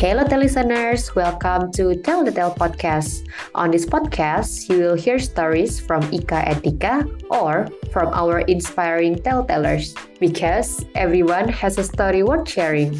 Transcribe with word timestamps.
Hello, 0.00 0.24
listeners. 0.24 1.12
Welcome 1.14 1.76
to 1.76 1.92
Tell 2.00 2.24
the 2.24 2.32
Tale 2.32 2.56
podcast. 2.56 3.28
On 3.52 3.68
this 3.68 3.84
podcast, 3.84 4.64
you 4.72 4.80
will 4.80 4.96
hear 4.96 5.20
stories 5.20 5.76
from 5.76 6.00
Ika 6.08 6.40
and 6.48 6.56
Tika 6.64 7.04
or 7.28 7.68
from 7.92 8.08
our 8.16 8.40
inspiring 8.48 9.20
telltellers 9.20 9.92
because 10.16 10.88
everyone 10.96 11.52
has 11.52 11.76
a 11.76 11.84
story 11.84 12.24
worth 12.24 12.48
sharing. 12.48 12.96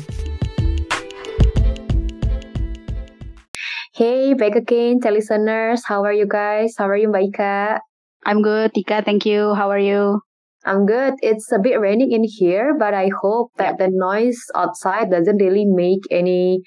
Hey, 3.96 4.36
back 4.36 4.60
again, 4.60 5.00
listeners. 5.00 5.80
How 5.88 6.04
are 6.04 6.12
you 6.12 6.28
guys? 6.28 6.76
How 6.76 6.84
are 6.84 7.00
you, 7.00 7.08
Mbak 7.08 7.32
Ika? 7.32 7.80
I'm 8.28 8.44
good, 8.44 8.76
Tika. 8.76 9.00
Thank 9.00 9.24
you. 9.24 9.56
How 9.56 9.72
are 9.72 9.80
you? 9.80 10.20
I'm 10.64 10.86
good. 10.86 11.14
It's 11.22 11.50
a 11.52 11.58
bit 11.58 11.80
raining 11.80 12.12
in 12.12 12.24
here, 12.24 12.76
but 12.78 12.94
I 12.94 13.10
hope 13.20 13.52
that 13.56 13.78
the 13.78 13.88
noise 13.90 14.38
outside 14.54 15.10
doesn't 15.10 15.38
really 15.38 15.64
make 15.64 16.04
any 16.10 16.62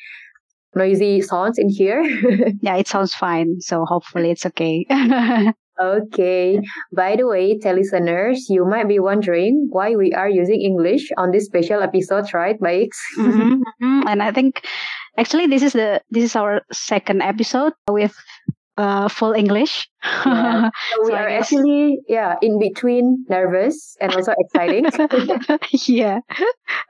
noisy 0.75 1.21
sounds 1.21 1.57
in 1.57 1.69
here. 1.69 2.01
yeah, 2.61 2.75
it 2.77 2.87
sounds 2.87 3.13
fine. 3.13 3.61
So 3.61 3.85
hopefully 3.85 4.31
it's 4.31 4.45
okay. 4.47 4.85
okay. 5.81 6.59
By 6.95 7.15
the 7.15 7.27
way, 7.27 7.59
tell 7.59 7.75
listeners, 7.75 8.47
you 8.49 8.65
might 8.65 8.87
be 8.87 8.99
wondering 8.99 9.67
why 9.69 9.95
we 9.95 10.13
are 10.13 10.29
using 10.29 10.61
English 10.61 11.09
on 11.17 11.31
this 11.31 11.45
special 11.45 11.81
episode, 11.81 12.33
right, 12.33 12.59
Mbak? 12.59 12.89
mm-hmm, 13.17 13.53
mm-hmm. 13.61 14.07
And 14.07 14.23
I 14.23 14.31
think 14.31 14.65
actually 15.17 15.47
this 15.47 15.61
is 15.61 15.73
the 15.73 16.01
this 16.09 16.23
is 16.23 16.35
our 16.35 16.61
second 16.71 17.21
episode 17.21 17.73
with 17.89 18.15
uh, 18.77 19.07
full 19.07 19.33
English. 19.33 19.89
Yeah. 20.25 20.69
So 20.93 21.05
we 21.05 21.13
are 21.13 21.29
actually 21.29 21.99
yeah 22.07 22.35
in 22.41 22.59
between 22.59 23.25
nervous 23.29 23.95
and 24.01 24.13
also 24.13 24.33
exciting. 24.37 24.85
yeah. 25.87 26.19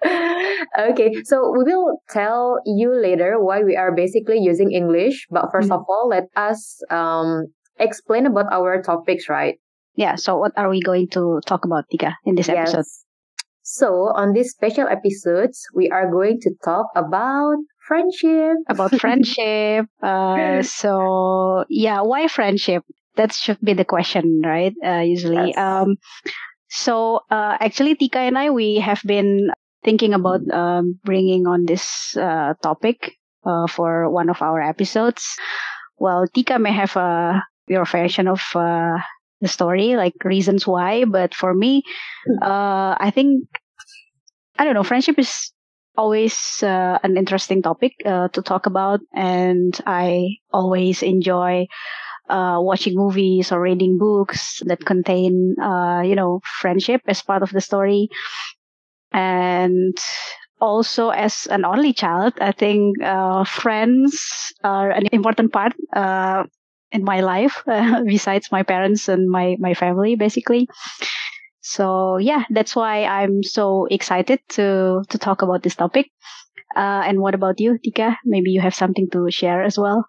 okay, 0.91 1.11
so 1.23 1.53
we 1.55 1.63
will 1.63 1.99
tell 2.09 2.59
you 2.65 2.93
later 2.93 3.39
why 3.39 3.63
we 3.63 3.75
are 3.75 3.93
basically 3.95 4.39
using 4.39 4.71
English. 4.71 5.27
But 5.29 5.51
1st 5.53 5.71
mm-hmm. 5.71 5.71
of 5.71 5.81
all, 5.87 6.07
let 6.09 6.25
us 6.35 6.81
um 6.89 7.47
explain 7.79 8.25
about 8.25 8.51
our 8.51 8.81
topics, 8.81 9.29
right? 9.29 9.55
Yeah. 9.95 10.15
So 10.15 10.37
what 10.37 10.51
are 10.57 10.69
we 10.69 10.81
going 10.81 11.07
to 11.13 11.39
talk 11.45 11.65
about, 11.65 11.85
Tika, 11.91 12.17
in 12.25 12.35
this 12.35 12.47
yes. 12.47 12.73
episode? 12.73 12.85
So 13.63 14.11
on 14.11 14.33
these 14.33 14.51
special 14.51 14.87
episodes, 14.87 15.63
we 15.73 15.89
are 15.89 16.11
going 16.11 16.39
to 16.41 16.51
talk 16.65 16.87
about 16.95 17.55
friendship. 17.87 18.57
About 18.69 18.95
friendship. 18.99 19.87
Uh, 20.01 20.61
so 20.63 21.65
yeah, 21.69 22.01
why 22.01 22.27
friendship? 22.27 22.83
That 23.15 23.33
should 23.33 23.61
be 23.61 23.73
the 23.73 23.85
question, 23.85 24.41
right? 24.43 24.73
Uh, 24.83 25.05
usually. 25.05 25.53
Yes. 25.53 25.57
Um, 25.57 25.97
so 26.69 27.21
uh, 27.29 27.57
actually, 27.59 27.95
Tika 27.95 28.19
and 28.19 28.37
I, 28.37 28.49
we 28.49 28.77
have 28.77 29.01
been 29.05 29.51
thinking 29.83 30.13
about 30.13 30.41
um, 30.49 30.99
bringing 31.03 31.45
on 31.45 31.65
this 31.65 32.17
uh, 32.17 32.55
topic 32.63 33.13
uh, 33.45 33.67
for 33.67 34.09
one 34.09 34.29
of 34.29 34.41
our 34.41 34.59
episodes. 34.59 35.37
Well, 35.99 36.25
Tika 36.27 36.57
may 36.57 36.71
have 36.71 36.95
a 36.95 37.43
your 37.67 37.85
version 37.85 38.27
of 38.27 38.41
uh, 38.55 38.97
the 39.41 39.47
story, 39.47 39.95
like 39.95 40.15
reasons 40.23 40.65
why, 40.65 41.05
but 41.05 41.33
for 41.33 41.53
me, 41.53 41.83
hmm. 42.25 42.41
uh, 42.41 42.97
I 42.97 43.11
think 43.13 43.45
I 44.57 44.65
don't 44.65 44.73
know. 44.73 44.83
Friendship 44.83 45.19
is 45.19 45.52
always 45.97 46.63
uh, 46.63 46.99
an 47.03 47.17
interesting 47.17 47.61
topic 47.61 47.93
uh, 48.05 48.27
to 48.29 48.41
talk 48.41 48.65
about, 48.65 49.01
and 49.13 49.73
I 49.85 50.37
always 50.51 51.03
enjoy 51.03 51.67
uh, 52.29 52.57
watching 52.61 52.95
movies 52.95 53.51
or 53.51 53.61
reading 53.61 53.97
books 53.97 54.61
that 54.65 54.85
contain, 54.85 55.55
uh, 55.61 56.01
you 56.05 56.15
know, 56.15 56.41
friendship 56.61 57.01
as 57.07 57.21
part 57.21 57.43
of 57.43 57.51
the 57.51 57.61
story. 57.61 58.09
And 59.11 59.97
also, 60.59 61.09
as 61.09 61.45
an 61.47 61.65
only 61.65 61.93
child, 61.93 62.33
I 62.41 62.51
think 62.51 63.01
uh, 63.01 63.43
friends 63.43 64.53
are 64.63 64.89
an 64.91 65.07
important 65.11 65.51
part 65.53 65.73
uh, 65.95 66.43
in 66.91 67.03
my 67.03 67.21
life, 67.21 67.61
besides 68.05 68.51
my 68.51 68.63
parents 68.63 69.07
and 69.09 69.29
my 69.29 69.55
my 69.59 69.73
family, 69.73 70.15
basically. 70.15 70.67
So 71.63 72.17
yeah, 72.17 72.43
that's 72.49 72.75
why 72.75 73.05
I'm 73.05 73.41
so 73.41 73.87
excited 73.89 74.39
to 74.59 75.01
to 75.09 75.17
talk 75.17 75.41
about 75.41 75.63
this 75.63 75.75
topic. 75.75 76.11
Uh, 76.75 77.03
and 77.07 77.19
what 77.19 77.33
about 77.33 77.59
you, 77.59 77.77
Tika? 77.77 78.17
Maybe 78.25 78.51
you 78.51 78.59
have 78.61 78.75
something 78.75 79.09
to 79.11 79.31
share 79.31 79.63
as 79.63 79.79
well. 79.79 80.05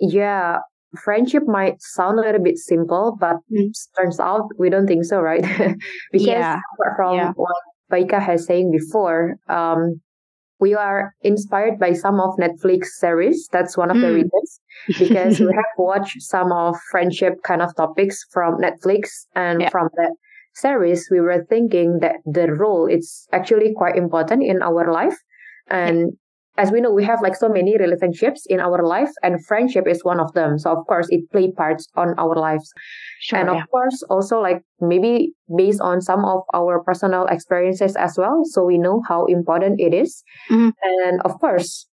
Yeah, 0.00 0.58
friendship 1.02 1.44
might 1.46 1.80
sound 1.80 2.18
a 2.18 2.22
little 2.22 2.42
bit 2.42 2.58
simple, 2.58 3.16
but 3.18 3.36
mm. 3.50 3.72
turns 3.96 4.20
out 4.20 4.48
we 4.58 4.68
don't 4.68 4.86
think 4.86 5.04
so, 5.04 5.20
right? 5.20 5.42
because 6.12 6.26
yeah. 6.26 6.60
from 6.96 7.16
yeah. 7.16 7.32
what 7.36 7.56
Mbak 7.90 8.04
Ika 8.04 8.20
has 8.20 8.46
saying 8.46 8.70
before, 8.70 9.36
um, 9.48 10.00
we 10.60 10.74
are 10.74 11.14
inspired 11.22 11.78
by 11.78 11.92
some 11.92 12.20
of 12.20 12.36
Netflix 12.36 12.86
series. 12.98 13.48
That's 13.50 13.76
one 13.76 13.90
of 13.90 13.96
mm. 13.96 14.02
the 14.02 14.12
reasons 14.12 14.60
because 14.98 15.40
we 15.46 15.54
have 15.54 15.72
watched 15.78 16.20
some 16.20 16.52
of 16.52 16.76
friendship 16.90 17.42
kind 17.44 17.62
of 17.62 17.74
topics 17.76 18.24
from 18.30 18.58
Netflix, 18.58 19.26
and 19.34 19.62
yeah. 19.62 19.70
from 19.70 19.88
that 19.96 20.12
series, 20.54 21.08
we 21.10 21.20
were 21.20 21.44
thinking 21.48 21.98
that 22.00 22.16
the 22.24 22.52
role 22.52 22.86
is 22.86 23.26
actually 23.32 23.72
quite 23.76 23.96
important 23.96 24.42
in 24.42 24.62
our 24.62 24.92
life. 24.92 25.16
And 25.68 26.12
as 26.58 26.70
we 26.70 26.80
know, 26.82 26.92
we 26.92 27.04
have 27.04 27.22
like 27.22 27.34
so 27.34 27.48
many 27.48 27.78
relationships 27.78 28.44
in 28.46 28.60
our 28.60 28.84
life, 28.84 29.08
and 29.22 29.44
friendship 29.46 29.84
is 29.88 30.04
one 30.04 30.20
of 30.20 30.32
them. 30.34 30.58
So 30.58 30.70
of 30.70 30.86
course, 30.86 31.06
it 31.08 31.30
play 31.32 31.50
parts 31.50 31.88
on 31.96 32.14
our 32.18 32.36
lives, 32.36 32.70
sure, 33.20 33.38
and 33.38 33.48
of 33.48 33.56
yeah. 33.56 33.66
course, 33.70 34.02
also 34.10 34.40
like 34.40 34.62
maybe 34.80 35.32
based 35.56 35.80
on 35.80 36.02
some 36.02 36.24
of 36.26 36.42
our 36.52 36.82
personal 36.84 37.24
experiences 37.26 37.96
as 37.96 38.18
well. 38.18 38.42
So 38.44 38.64
we 38.64 38.76
know 38.76 39.00
how 39.08 39.24
important 39.26 39.80
it 39.80 39.94
is. 39.94 40.22
Mm-hmm. 40.50 40.70
and 40.82 41.22
of 41.22 41.40
course, 41.40 41.86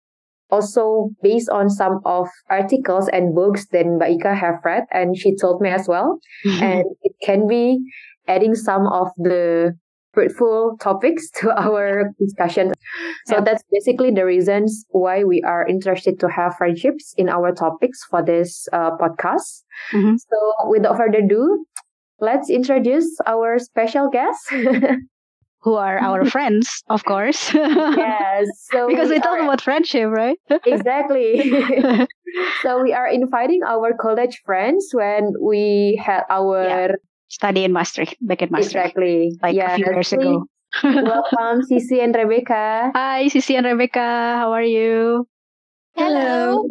also 0.51 1.11
based 1.21 1.49
on 1.49 1.69
some 1.69 2.01
of 2.05 2.27
articles 2.49 3.07
and 3.07 3.33
books 3.33 3.67
that 3.71 3.85
Mbak 3.85 4.19
Ika 4.19 4.35
have 4.35 4.55
read, 4.65 4.83
and 4.91 5.15
she 5.15 5.35
told 5.37 5.61
me 5.61 5.69
as 5.69 5.87
well, 5.87 6.19
mm-hmm. 6.45 6.63
and 6.63 6.85
it 7.03 7.13
can 7.23 7.47
be 7.47 7.79
adding 8.29 8.55
some 8.55 8.87
of 8.87 9.09
the 9.17 9.73
fruitful 10.13 10.77
topics 10.79 11.29
to 11.41 11.51
our 11.51 12.11
discussion. 12.19 12.73
So 13.25 13.35
yeah. 13.35 13.41
that's 13.41 13.63
basically 13.71 14.11
the 14.11 14.25
reasons 14.25 14.85
why 14.89 15.23
we 15.23 15.41
are 15.43 15.65
interested 15.67 16.19
to 16.19 16.29
have 16.29 16.55
friendships 16.57 17.13
in 17.17 17.29
our 17.29 17.53
topics 17.53 18.03
for 18.09 18.23
this 18.23 18.67
uh, 18.73 18.91
podcast. 18.97 19.63
Mm-hmm. 19.93 20.15
So 20.17 20.69
without 20.69 20.97
further 20.97 21.19
ado, 21.19 21.65
let's 22.19 22.49
introduce 22.49 23.17
our 23.25 23.59
special 23.59 24.09
guest. 24.09 24.39
Who 25.61 25.73
are 25.73 25.99
our 25.99 26.23
friends, 26.23 26.69
of 26.87 27.03
course. 27.03 27.53
yes. 27.53 28.47
So 28.71 28.87
because 28.87 29.09
we, 29.09 29.15
we 29.15 29.19
talk 29.19 29.41
about 29.41 29.59
friendship, 29.59 30.07
right? 30.09 30.37
exactly. 30.65 31.51
so 32.63 32.81
we 32.81 32.93
are 32.93 33.09
inviting 33.09 33.59
our 33.67 33.91
college 33.91 34.41
friends 34.45 34.87
when 34.93 35.33
we 35.41 36.01
had 36.01 36.23
our 36.29 36.63
yeah 36.63 36.95
study 37.29 37.63
in 37.63 37.71
Maastricht, 37.71 38.17
back 38.21 38.41
in 38.41 38.49
Maastricht. 38.51 38.75
Exactly. 38.75 39.37
Like 39.41 39.55
yeah, 39.55 39.73
a 39.73 39.75
few 39.75 39.85
years 39.85 40.13
ago. 40.13 40.45
Welcome, 40.83 41.61
Sisi 41.65 42.03
and 42.03 42.13
Rebekka. 42.13 42.91
Hi, 42.93 43.25
Sisi 43.25 43.57
and 43.57 43.65
Rebekka. 43.65 44.37
How 44.37 44.51
are 44.51 44.63
you? 44.63 45.27
Hello. 45.95 46.67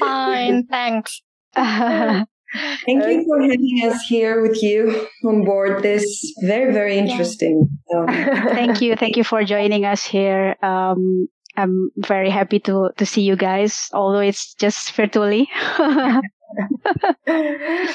Fine, 0.00 0.66
thanks. 0.70 1.22
Thank 1.54 3.06
you 3.06 3.24
for 3.24 3.40
having 3.40 3.80
us 3.84 4.02
here 4.08 4.42
with 4.42 4.60
you 4.60 5.06
on 5.24 5.44
board 5.44 5.84
this 5.84 6.34
very, 6.42 6.72
very 6.72 6.98
interesting. 6.98 7.68
Um, 7.94 8.06
thank 8.08 8.80
you. 8.82 8.96
Thank 8.96 9.16
you 9.16 9.22
for 9.22 9.44
joining 9.44 9.84
us 9.84 10.04
here. 10.04 10.56
Um, 10.60 11.28
I'm 11.56 11.90
very 11.96 12.28
happy 12.28 12.58
to, 12.60 12.90
to 12.96 13.06
see 13.06 13.22
you 13.22 13.36
guys, 13.36 13.88
although 13.92 14.18
it's 14.18 14.54
just 14.54 14.92
virtually. 14.92 15.48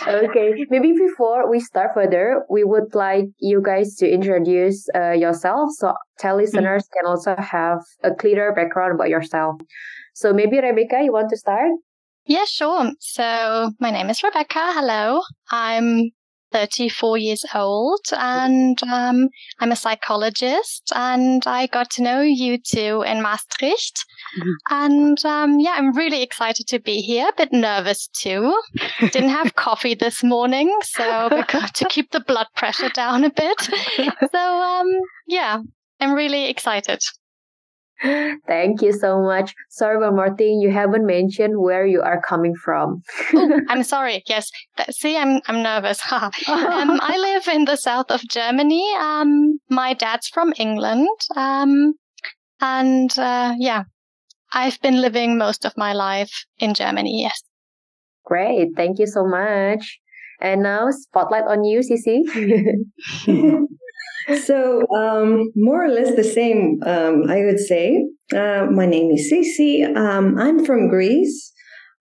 okay, 0.08 0.66
maybe 0.70 0.94
before 0.94 1.50
we 1.50 1.60
start 1.60 1.92
further, 1.94 2.44
we 2.50 2.64
would 2.64 2.96
like 2.96 3.26
you 3.40 3.62
guys 3.62 3.96
to 3.96 4.10
introduce 4.10 4.88
uh, 4.96 5.12
yourself 5.12 5.72
so 5.78 5.94
tell 6.18 6.38
listeners 6.38 6.84
mm-hmm. 6.84 7.00
can 7.00 7.10
also 7.10 7.36
have 7.38 7.80
a 8.04 8.14
clearer 8.14 8.54
background 8.54 8.96
about 8.96 9.10
yourself. 9.10 9.60
So 10.14 10.34
maybe 10.34 10.58
Rebekka, 10.58 11.04
you 11.04 11.12
want 11.12 11.30
to 11.30 11.38
start? 11.38 11.72
Yeah, 12.26 12.46
sure. 12.46 12.92
So 13.00 13.72
my 13.80 13.92
name 13.92 14.10
is 14.10 14.22
Rebekka. 14.22 14.74
Hello. 14.74 15.22
I'm 15.52 16.12
34 16.56 17.18
years 17.18 17.44
old 17.54 18.00
and 18.14 18.82
um, 18.84 19.28
I'm 19.60 19.74
a 19.74 19.76
psychologist 19.76 20.90
and 20.96 21.44
I 21.46 21.68
got 21.68 21.90
to 21.92 22.02
know 22.02 22.22
you 22.22 22.58
two 22.58 23.04
in 23.06 23.22
Maastricht. 23.22 24.06
Mm-hmm. 24.40 24.52
And 24.70 25.26
um, 25.26 25.60
yeah, 25.60 25.74
I'm 25.76 25.94
really 25.94 26.24
excited 26.24 26.66
to 26.68 26.80
be 26.80 27.02
here, 27.02 27.28
a 27.28 27.34
bit 27.36 27.52
nervous 27.52 28.08
too. 28.08 28.58
Didn't 29.02 29.32
have 29.32 29.56
coffee 29.56 29.96
this 29.96 30.24
morning, 30.24 30.74
so 30.82 31.28
because, 31.30 31.72
to 31.72 31.90
keep 31.90 32.12
the 32.12 32.22
blood 32.22 32.48
pressure 32.56 32.90
down 32.90 33.26
a 33.26 33.32
bit. 33.32 33.70
So 34.32 34.40
um, 34.40 34.88
yeah, 35.28 35.60
I'm 36.00 36.14
really 36.14 36.50
excited. 36.50 37.02
Thank 38.02 38.82
you 38.82 38.92
so 38.92 39.22
much. 39.22 39.54
Sorry, 39.70 39.98
one 39.98 40.16
more 40.16 40.36
thing. 40.36 40.60
You 40.60 40.72
haven't 40.72 41.06
mentioned 41.06 41.60
where 41.60 41.86
you 41.86 42.02
are 42.02 42.22
coming 42.22 42.54
from. 42.56 43.02
Ooh, 43.34 43.62
I'm 43.70 43.84
sorry. 43.84 44.24
Yes. 44.28 44.50
See, 44.92 45.18
I'm 45.18 45.42
I'm 45.48 45.64
nervous. 45.64 46.00
um, 46.12 46.32
I 46.48 47.16
live 47.20 47.48
in 47.48 47.66
the 47.66 47.78
south 47.78 48.08
of 48.10 48.22
Germany. 48.30 48.86
Um, 49.00 49.60
my 49.70 49.94
dad's 49.94 50.28
from 50.28 50.54
England. 50.58 51.08
Um, 51.36 51.94
and 52.62 53.18
uh, 53.18 53.56
yeah, 53.58 53.84
I've 54.52 54.82
been 54.82 55.02
living 55.02 55.38
most 55.38 55.66
of 55.66 55.74
my 55.78 55.94
life 55.94 56.46
in 56.60 56.74
Germany. 56.74 57.22
Yes. 57.24 57.42
Great. 58.26 58.70
Thank 58.76 59.00
you 59.00 59.08
so 59.08 59.26
much. 59.26 60.00
And 60.42 60.64
now, 60.64 60.90
spotlight 60.92 61.46
on 61.46 61.64
you, 61.64 61.80
Sisi. 61.80 62.26
So, 64.44 64.82
um, 64.96 65.52
more 65.56 65.86
or 65.86 65.90
less 65.90 66.16
the 66.16 66.24
same, 66.24 66.80
um, 66.86 67.24
I 67.30 67.44
would 67.46 67.60
say. 67.60 68.04
Uh, 68.34 68.66
my 68.72 68.86
name 68.86 69.12
is 69.12 69.32
Sisi. 69.32 69.86
Um, 69.96 70.38
I'm 70.38 70.66
from 70.66 70.90
Greece. 70.90 71.54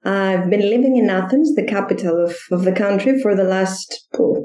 I've 0.05 0.51
been 0.51 0.69
living 0.69 0.97
in 0.97 1.09
Athens, 1.09 1.55
the 1.55 1.65
capital 1.65 2.25
of, 2.25 2.37
of 2.51 2.65
the 2.65 2.73
country, 2.73 3.21
for 3.21 3.35
the 3.35 3.45
last, 3.45 4.07
oh, 4.19 4.45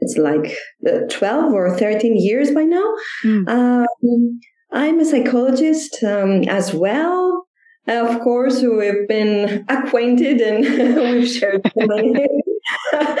it's 0.00 0.16
like 0.18 0.54
uh, 0.86 1.00
12 1.10 1.52
or 1.52 1.76
13 1.76 2.16
years 2.16 2.50
by 2.50 2.64
now. 2.64 2.94
Mm. 3.24 3.48
Um, 3.48 4.40
I'm 4.70 5.00
a 5.00 5.04
psychologist 5.04 6.02
um, 6.02 6.42
as 6.44 6.74
well. 6.74 7.46
Of 7.86 8.20
course, 8.20 8.60
we've 8.60 9.08
been 9.08 9.64
acquainted 9.68 10.42
and 10.42 10.96
we've 10.96 11.28
shared 11.28 11.62
so 11.78 11.86
many, 11.86 12.12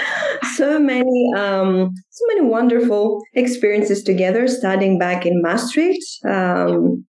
so 0.58 0.78
many, 0.80 1.30
um, 1.36 1.94
so 2.10 2.24
many 2.28 2.42
wonderful 2.42 3.22
experiences 3.34 4.02
together. 4.02 4.48
Studying 4.48 4.98
back 4.98 5.24
in 5.24 5.40
Maastricht, 5.40 6.04
um, 6.28 7.06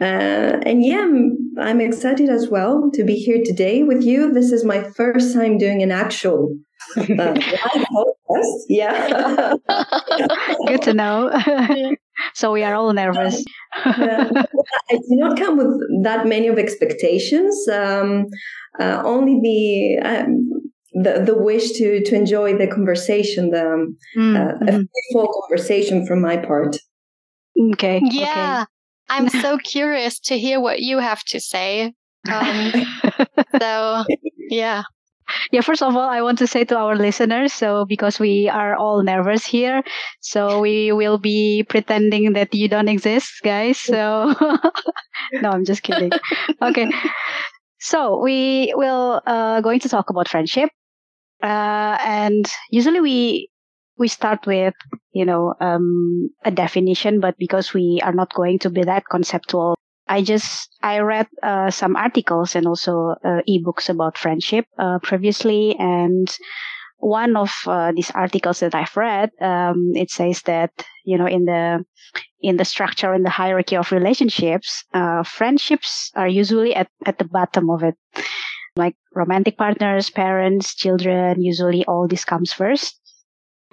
uh, 0.00 0.58
and 0.66 0.84
yeah, 0.84 1.02
I'm, 1.02 1.36
I'm, 1.60 1.80
excited 1.80 2.28
as 2.28 2.48
well 2.48 2.90
to 2.94 3.04
be 3.04 3.14
here 3.14 3.42
today 3.44 3.82
with 3.82 4.02
you. 4.02 4.32
This 4.32 4.50
is 4.50 4.64
my 4.64 4.82
first 4.82 5.34
time 5.34 5.58
doing 5.58 5.82
an 5.82 5.92
actual 5.92 6.56
uh, 6.96 7.00
live 7.08 7.36
podcast. 7.94 8.58
Yeah, 8.68 9.54
good 10.66 10.82
to 10.82 10.94
know. 10.94 11.30
so 12.34 12.50
we 12.50 12.64
are 12.64 12.74
all 12.74 12.92
nervous. 12.92 13.44
I 13.74 14.44
do 14.90 15.00
not 15.10 15.38
come 15.38 15.58
with 15.58 16.02
that 16.02 16.26
many 16.26 16.48
of 16.48 16.58
expectations. 16.58 17.68
Um, 17.68 18.26
uh, 18.80 19.02
only 19.04 19.38
the, 19.42 20.08
um, 20.08 20.61
the 20.94 21.22
the 21.24 21.36
wish 21.36 21.72
to 21.72 22.02
to 22.04 22.14
enjoy 22.14 22.56
the 22.56 22.66
conversation, 22.66 23.50
the 23.50 23.66
um, 23.66 23.96
mm, 24.16 24.36
uh, 24.36 24.58
mm-hmm. 24.58 24.80
a 24.80 25.12
full 25.12 25.32
conversation 25.40 26.06
from 26.06 26.20
my 26.20 26.36
part. 26.36 26.76
Okay. 27.72 28.00
Yeah, 28.04 28.64
okay. 28.64 28.70
I'm 29.08 29.28
so 29.28 29.58
curious 29.64 30.18
to 30.20 30.38
hear 30.38 30.60
what 30.60 30.80
you 30.80 30.98
have 30.98 31.22
to 31.24 31.40
say. 31.40 31.92
Um, 32.30 32.72
so 33.60 34.04
yeah 34.48 34.82
yeah, 35.50 35.60
first 35.60 35.82
of 35.82 35.96
all, 35.96 36.08
I 36.08 36.22
want 36.22 36.38
to 36.38 36.46
say 36.46 36.64
to 36.64 36.76
our 36.76 36.96
listeners, 36.96 37.52
so 37.52 37.84
because 37.86 38.18
we 38.18 38.48
are 38.48 38.76
all 38.76 39.02
nervous 39.02 39.44
here, 39.44 39.82
so 40.20 40.60
we 40.60 40.92
will 40.92 41.18
be 41.18 41.64
pretending 41.68 42.32
that 42.34 42.54
you 42.54 42.68
don't 42.68 42.88
exist, 42.88 43.40
guys. 43.42 43.78
So, 43.78 44.34
no, 45.32 45.50
I'm 45.50 45.64
just 45.64 45.82
kidding. 45.82 46.12
Okay. 46.60 46.90
So 47.80 48.20
we 48.22 48.72
will 48.76 49.20
uh, 49.26 49.60
going 49.60 49.80
to 49.80 49.88
talk 49.88 50.10
about 50.10 50.28
friendship, 50.28 50.70
uh, 51.42 51.98
and 52.04 52.46
usually 52.70 53.00
we 53.00 53.48
we 53.98 54.08
start 54.08 54.46
with 54.46 54.74
you 55.12 55.24
know 55.24 55.54
um, 55.60 56.30
a 56.44 56.50
definition, 56.50 57.20
but 57.20 57.36
because 57.38 57.74
we 57.74 58.00
are 58.02 58.12
not 58.12 58.32
going 58.34 58.58
to 58.60 58.70
be 58.70 58.82
that 58.84 59.04
conceptual 59.10 59.74
I 60.08 60.22
just 60.22 60.68
I 60.82 60.98
read 60.98 61.26
uh, 61.42 61.70
some 61.70 61.96
articles 61.96 62.54
and 62.54 62.66
also 62.66 63.14
uh, 63.24 63.40
ebooks 63.48 63.88
about 63.88 64.18
friendship 64.18 64.66
uh, 64.78 64.98
previously, 65.02 65.76
and 65.78 66.28
one 66.98 67.36
of 67.36 67.50
uh, 67.66 67.92
these 67.92 68.10
articles 68.10 68.60
that 68.60 68.74
I've 68.74 68.96
read, 68.96 69.30
um, 69.40 69.92
it 69.94 70.10
says 70.10 70.42
that 70.42 70.70
you 71.04 71.16
know 71.18 71.26
in 71.26 71.44
the 71.46 71.84
in 72.40 72.56
the 72.56 72.64
structure 72.64 73.14
in 73.14 73.22
the 73.22 73.30
hierarchy 73.30 73.76
of 73.76 73.92
relationships, 73.92 74.84
uh, 74.92 75.22
friendships 75.22 76.10
are 76.14 76.28
usually 76.28 76.74
at 76.74 76.88
at 77.06 77.18
the 77.18 77.24
bottom 77.24 77.70
of 77.70 77.82
it. 77.82 77.94
Like 78.76 78.96
romantic 79.14 79.56
partners, 79.58 80.10
parents, 80.10 80.74
children, 80.74 81.42
usually 81.42 81.84
all 81.86 82.08
this 82.08 82.24
comes 82.24 82.52
first. 82.52 82.98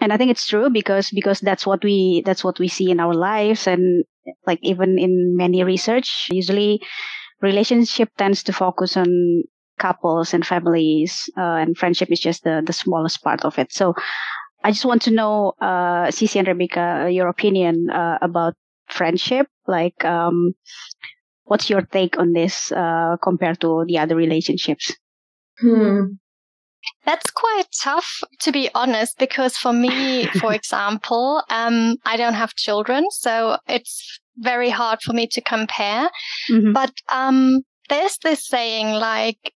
And 0.02 0.14
i 0.14 0.18
think 0.18 0.32
it's 0.32 0.48
true 0.48 0.70
because 0.70 1.12
because 1.12 1.40
that's 1.42 1.66
what 1.66 1.84
we 1.84 2.22
that's 2.26 2.44
what 2.44 2.60
we 2.60 2.68
see 2.68 2.90
in 2.92 3.00
our 3.00 3.14
lives. 3.14 3.68
And 3.68 4.06
like 4.48 4.60
even 4.64 4.98
in 5.00 5.36
many 5.38 5.64
research 5.64 6.28
usually 6.32 6.82
relationship 7.42 8.10
tends 8.18 8.44
to 8.44 8.54
focus 8.54 8.98
on 8.98 9.44
couples 9.80 10.34
and 10.34 10.46
families 10.46 11.30
uh, 11.38 11.58
and 11.64 11.78
friendship 11.78 12.12
is 12.12 12.20
just 12.20 12.44
the 12.44 12.64
the 12.66 12.74
smallest 12.74 13.24
part 13.24 13.46
of 13.46 13.60
it. 13.60 13.72
So 13.74 13.96
i 14.64 14.72
just 14.72 14.86
want 14.86 15.02
to 15.04 15.12
know 15.12 15.54
uh 15.62 16.08
Sisi 16.12 16.38
and 16.40 16.48
Rebekka 16.48 17.14
your 17.14 17.28
opinion 17.28 17.90
uh, 17.90 18.18
about 18.22 18.56
friendship. 18.90 19.48
Like 19.68 20.04
um 20.06 20.54
what's 21.50 21.70
your 21.70 21.82
take 21.82 22.18
on 22.18 22.34
this 22.34 22.72
uh 22.72 23.18
compared 23.22 23.60
to 23.60 23.84
the 23.88 23.98
other 23.98 24.16
relationships 24.16 24.94
hmm 25.60 26.06
that's 27.06 27.30
quite 27.30 27.66
tough, 27.84 28.22
to 28.40 28.52
be 28.52 28.70
honest, 28.74 29.18
because 29.18 29.58
for 29.58 29.74
me, 29.74 30.26
for 30.40 30.54
example, 30.54 31.44
um, 31.50 31.98
I 32.06 32.18
don't 32.18 32.34
have 32.34 32.56
children, 32.56 33.06
so 33.12 33.58
it's 33.68 34.20
very 34.38 34.70
hard 34.70 35.02
for 35.02 35.14
me 35.14 35.28
to 35.28 35.42
compare. 35.42 36.10
Mm-hmm. 36.50 36.74
But 36.74 36.94
um, 37.10 37.62
there's 37.90 38.18
this 38.24 38.48
saying 38.48 38.88
like, 38.94 39.54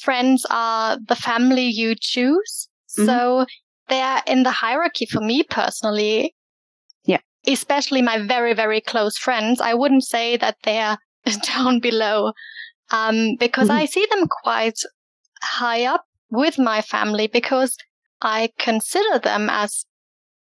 friends 0.00 0.46
are 0.50 0.98
the 1.06 1.16
family 1.16 1.66
you 1.66 1.94
choose. 1.98 2.68
Mm-hmm. 2.98 3.06
So 3.06 3.46
they're 3.88 4.22
in 4.26 4.42
the 4.42 4.50
hierarchy 4.50 5.06
for 5.06 5.20
me 5.20 5.42
personally. 5.42 6.34
Yeah. 7.04 7.20
Especially 7.46 8.00
my 8.00 8.26
very, 8.26 8.54
very 8.54 8.80
close 8.80 9.18
friends. 9.18 9.60
I 9.60 9.74
wouldn't 9.74 10.04
say 10.04 10.36
that 10.38 10.56
they're 10.64 10.98
down 11.46 11.80
below. 11.80 12.32
Um, 12.90 13.36
because 13.38 13.68
mm-hmm. 13.68 13.78
I 13.78 13.84
see 13.86 14.06
them 14.10 14.26
quite 14.42 14.78
high 15.42 15.84
up 15.84 16.04
with 16.30 16.58
my 16.58 16.82
family 16.82 17.26
because 17.26 17.76
I 18.20 18.50
consider 18.58 19.18
them 19.18 19.48
as 19.50 19.84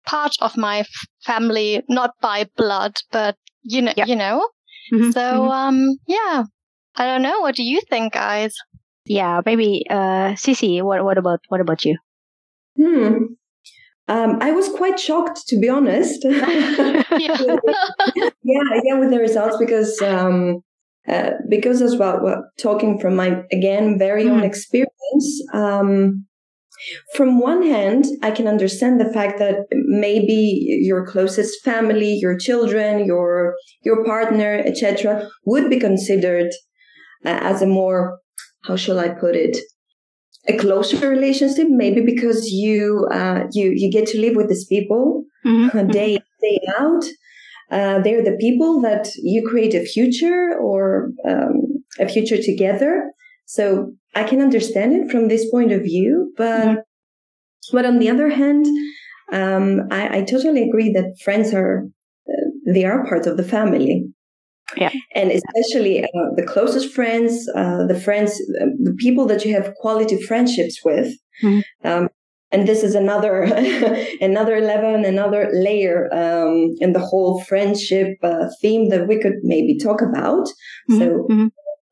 part 0.05 0.35
of 0.41 0.57
my 0.57 0.79
f- 0.79 0.87
family, 1.23 1.83
not 1.89 2.11
by 2.21 2.45
blood, 2.55 2.95
but 3.11 3.35
you 3.63 3.81
know, 3.81 3.93
you 3.97 4.15
know. 4.15 4.47
Mm-hmm, 4.93 5.11
so, 5.11 5.19
mm-hmm. 5.19 5.51
um, 5.51 5.97
yeah, 6.07 6.43
I 6.95 7.05
don't 7.05 7.21
know. 7.21 7.41
What 7.41 7.55
do 7.55 7.63
you 7.63 7.81
think, 7.89 8.13
guys? 8.13 8.55
Yeah, 9.05 9.41
maybe, 9.45 9.83
uh, 9.89 10.33
Sisi, 10.35 10.81
what, 10.81 11.03
what 11.03 11.17
about, 11.17 11.39
what 11.49 11.61
about 11.61 11.85
you? 11.85 11.97
Hmm. 12.77 13.35
Um, 14.09 14.37
I 14.41 14.51
was 14.51 14.69
quite 14.69 14.99
shocked, 14.99 15.47
to 15.47 15.59
be 15.59 15.67
honest. 15.69 16.23
yeah. 16.25 17.05
yeah, 17.11 18.63
yeah, 18.83 18.99
with 18.99 19.11
the 19.11 19.19
results 19.19 19.57
because, 19.57 20.01
um, 20.01 20.61
uh, 21.07 21.31
because 21.49 21.81
as 21.81 21.95
well, 21.95 22.19
well, 22.21 22.43
talking 22.59 22.99
from 22.99 23.15
my 23.15 23.43
again 23.51 23.97
very 23.97 24.25
mm. 24.25 24.31
own 24.31 24.43
experience 24.43 25.43
um, 25.53 26.27
from 27.15 27.39
one 27.39 27.63
hand, 27.63 28.05
I 28.21 28.31
can 28.31 28.47
understand 28.47 28.99
the 28.99 29.11
fact 29.11 29.39
that 29.39 29.65
maybe 29.71 30.65
your 30.81 31.05
closest 31.05 31.63
family, 31.63 32.13
your 32.13 32.37
children, 32.37 33.05
your 33.05 33.55
your 33.83 34.05
partner, 34.05 34.61
etc., 34.65 35.27
would 35.45 35.69
be 35.69 35.79
considered 35.79 36.51
uh, 37.25 37.39
as 37.41 37.61
a 37.61 37.67
more 37.67 38.19
how 38.63 38.75
shall 38.75 38.99
I 38.99 39.09
put 39.09 39.35
it 39.35 39.57
a 40.47 40.57
closer 40.57 41.09
relationship. 41.09 41.67
Maybe 41.69 42.01
because 42.01 42.51
you 42.51 43.07
uh, 43.11 43.43
you 43.51 43.71
you 43.75 43.91
get 43.91 44.07
to 44.09 44.19
live 44.19 44.35
with 44.35 44.49
these 44.49 44.65
people 44.65 45.25
mm-hmm. 45.45 45.87
day 45.87 46.19
day 46.41 46.59
out. 46.77 47.03
Uh, 47.69 47.99
they're 47.99 48.23
the 48.23 48.37
people 48.39 48.81
that 48.81 49.09
you 49.17 49.45
create 49.47 49.73
a 49.73 49.85
future 49.85 50.57
or 50.59 51.09
um, 51.27 51.83
a 51.99 52.07
future 52.07 52.41
together. 52.41 53.11
So 53.45 53.93
I 54.15 54.23
can 54.23 54.41
understand 54.41 54.93
it 54.93 55.11
from 55.11 55.27
this 55.27 55.49
point 55.51 55.71
of 55.71 55.81
view, 55.81 56.33
but 56.37 56.67
mm-hmm. 56.67 56.79
but 57.71 57.85
on 57.85 57.99
the 57.99 58.09
other 58.09 58.29
hand, 58.29 58.65
um, 59.31 59.81
I, 59.91 60.19
I, 60.19 60.21
totally 60.23 60.63
agree 60.63 60.91
that 60.93 61.17
friends 61.23 61.53
are 61.53 61.83
uh, 62.29 62.49
they 62.73 62.85
are 62.85 63.05
part 63.05 63.27
of 63.27 63.37
the 63.37 63.43
family. 63.43 64.05
Yeah, 64.75 64.91
and 65.15 65.31
especially 65.31 66.03
uh, 66.03 66.29
the 66.35 66.43
closest 66.45 66.93
friends, 66.93 67.47
uh, 67.55 67.85
the 67.87 67.99
friends, 67.99 68.31
uh, 68.61 68.65
the 68.83 68.95
people 68.97 69.25
that 69.27 69.45
you 69.45 69.53
have 69.53 69.73
quality 69.75 70.21
friendships 70.21 70.83
with. 70.83 71.13
Mm-hmm. 71.43 71.87
Um, 71.87 72.09
and 72.51 72.67
this 72.67 72.83
is 72.83 72.95
another 72.95 73.43
another 74.21 74.61
level 74.61 74.93
and 74.95 75.05
another 75.05 75.49
layer 75.53 76.07
um, 76.13 76.75
in 76.79 76.93
the 76.93 76.99
whole 76.99 77.43
friendship 77.43 78.17
uh, 78.23 78.47
theme 78.61 78.89
that 78.89 79.07
we 79.07 79.19
could 79.19 79.35
maybe 79.43 79.77
talk 79.77 80.01
about. 80.01 80.47
Mm-hmm. 80.89 80.97
So 80.99 81.05
mm-hmm 81.29 81.47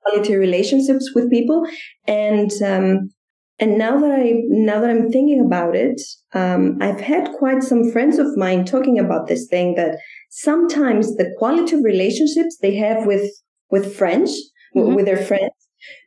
quality 0.05 0.35
relationships 0.35 1.11
with 1.13 1.29
people. 1.29 1.65
And, 2.07 2.51
um, 2.63 3.11
and 3.57 3.77
now 3.77 3.97
that 3.99 4.11
I, 4.11 4.33
now 4.47 4.81
that 4.81 4.89
I'm 4.89 5.11
thinking 5.11 5.43
about 5.45 5.75
it, 5.75 6.01
um, 6.33 6.77
I've 6.81 6.99
had 6.99 7.31
quite 7.37 7.63
some 7.63 7.91
friends 7.91 8.19
of 8.19 8.35
mine 8.35 8.65
talking 8.65 8.99
about 8.99 9.27
this 9.27 9.47
thing 9.47 9.75
that 9.75 9.97
sometimes 10.29 11.15
the 11.15 11.33
quality 11.37 11.75
of 11.77 11.83
relationships 11.83 12.57
they 12.61 12.75
have 12.75 13.05
with, 13.05 13.31
with 13.71 13.95
friends, 13.95 14.37
mm-hmm. 14.75 14.95
with 14.95 15.05
their 15.05 15.17
friends, 15.17 15.53